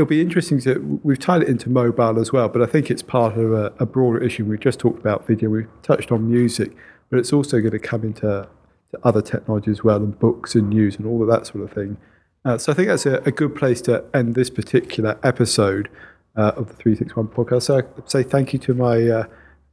it'll 0.00 0.08
be 0.08 0.22
interesting 0.22 0.58
to, 0.58 1.00
we've 1.02 1.18
tied 1.18 1.42
it 1.42 1.48
into 1.48 1.68
mobile 1.68 2.18
as 2.18 2.32
well, 2.32 2.48
but 2.48 2.62
I 2.62 2.66
think 2.66 2.90
it's 2.90 3.02
part 3.02 3.36
of 3.36 3.52
a, 3.52 3.70
a 3.78 3.84
broader 3.84 4.18
issue. 4.22 4.46
We've 4.46 4.58
just 4.58 4.80
talked 4.80 4.98
about 4.98 5.26
video, 5.26 5.50
we've 5.50 5.68
touched 5.82 6.10
on 6.10 6.30
music, 6.30 6.74
but 7.10 7.18
it's 7.18 7.34
also 7.34 7.60
going 7.60 7.72
to 7.72 7.78
come 7.78 8.02
into 8.02 8.48
to 8.92 8.98
other 9.04 9.20
technology 9.20 9.70
as 9.70 9.84
well, 9.84 9.98
and 9.98 10.18
books 10.18 10.54
and 10.54 10.70
news 10.70 10.96
and 10.96 11.06
all 11.06 11.20
of 11.22 11.28
that 11.28 11.46
sort 11.46 11.62
of 11.62 11.70
thing. 11.70 11.98
Uh, 12.46 12.56
so 12.56 12.72
I 12.72 12.74
think 12.74 12.88
that's 12.88 13.04
a, 13.04 13.16
a 13.26 13.30
good 13.30 13.54
place 13.54 13.82
to 13.82 14.04
end 14.14 14.34
this 14.34 14.48
particular 14.48 15.18
episode 15.22 15.90
uh, 16.34 16.52
of 16.56 16.68
the 16.68 16.74
361 16.74 17.28
podcast. 17.28 17.64
So 17.64 17.78
I 17.78 17.82
say 18.06 18.22
thank 18.22 18.54
you 18.54 18.58
to 18.60 18.72
my 18.72 19.06
uh, 19.06 19.24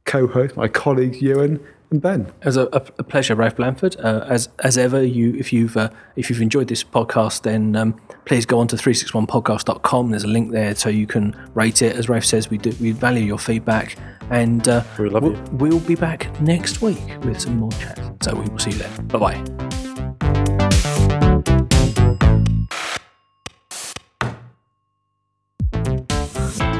co-host, 0.04 0.56
my 0.56 0.68
colleagues, 0.68 1.22
Ewan 1.22 1.58
and 1.90 2.00
Ben. 2.02 2.32
It 2.40 2.44
was 2.46 2.56
a, 2.56 2.66
a, 2.72 2.82
a 2.98 3.02
pleasure, 3.04 3.34
Ralph 3.34 3.56
Blandford. 3.56 3.96
Uh, 3.98 4.24
as 4.28 4.48
as 4.64 4.76
ever, 4.78 5.02
you 5.02 5.34
if 5.36 5.52
you've 5.52 5.76
uh, 5.76 5.90
if 6.16 6.28
you've 6.30 6.42
enjoyed 6.42 6.68
this 6.68 6.84
podcast, 6.84 7.42
then 7.42 7.74
um, 7.76 7.98
please 8.24 8.44
go 8.46 8.58
on 8.58 8.68
to 8.68 8.76
361podcast.com. 8.76 10.10
There's 10.10 10.24
a 10.24 10.28
link 10.28 10.52
there 10.52 10.74
so 10.74 10.88
you 10.88 11.06
can 11.06 11.34
rate 11.54 11.82
it. 11.82 11.96
As 11.96 12.08
Ralph 12.08 12.24
says, 12.24 12.50
we 12.50 12.58
do, 12.58 12.74
we 12.80 12.90
value 12.92 13.24
your 13.24 13.38
feedback, 13.38 13.96
and 14.30 14.66
uh, 14.68 14.82
We 14.98 15.08
love 15.08 15.22
we'll, 15.22 15.32
you. 15.32 15.42
we'll 15.52 15.80
be 15.80 15.94
back 15.94 16.40
next 16.40 16.82
week 16.82 17.00
with 17.24 17.40
some 17.40 17.56
more 17.56 17.72
chat. 17.72 17.98
So 18.22 18.34
we 18.34 18.48
will 18.48 18.58
see 18.58 18.70
you 18.70 18.78
then. 18.78 19.06
Bye 19.06 19.18
bye. 19.18 19.87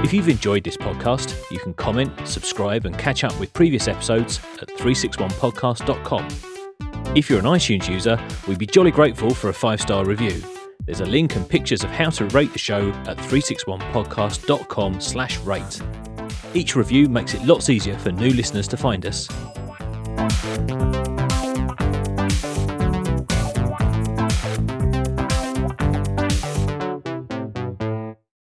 If 0.09 0.14
you've 0.14 0.30
enjoyed 0.30 0.64
this 0.64 0.78
podcast, 0.78 1.38
you 1.50 1.59
can 1.59 1.74
comment, 1.74 2.26
subscribe, 2.26 2.86
and 2.86 2.98
catch 2.98 3.24
up 3.24 3.38
with 3.38 3.52
previous 3.52 3.88
episodes 3.88 4.40
at 4.62 4.68
361podcast.com. 4.68 7.14
If 7.14 7.28
you're 7.28 7.40
an 7.40 7.44
iTunes 7.44 7.90
user, 7.90 8.18
we'd 8.48 8.56
be 8.56 8.64
jolly 8.64 8.90
grateful 8.90 9.34
for 9.34 9.50
a 9.50 9.52
five 9.52 9.82
star 9.82 10.06
review. 10.06 10.42
There's 10.86 11.02
a 11.02 11.04
link 11.04 11.36
and 11.36 11.46
pictures 11.46 11.84
of 11.84 11.90
how 11.90 12.09
to 12.09 12.24
rate 12.28 12.54
the 12.54 12.59
show 12.59 12.88
at 13.06 13.18
361podcast.com 13.18 15.02
slash 15.02 15.36
rate. 15.40 15.82
Each 16.54 16.74
review 16.74 17.11
makes 17.11 17.34
it 17.34 17.44
lots 17.44 17.68
easier 17.68 17.98
for 17.98 18.11
new 18.11 18.30
listeners 18.30 18.66
to 18.68 18.78
find 18.78 19.04
us. 19.04 19.28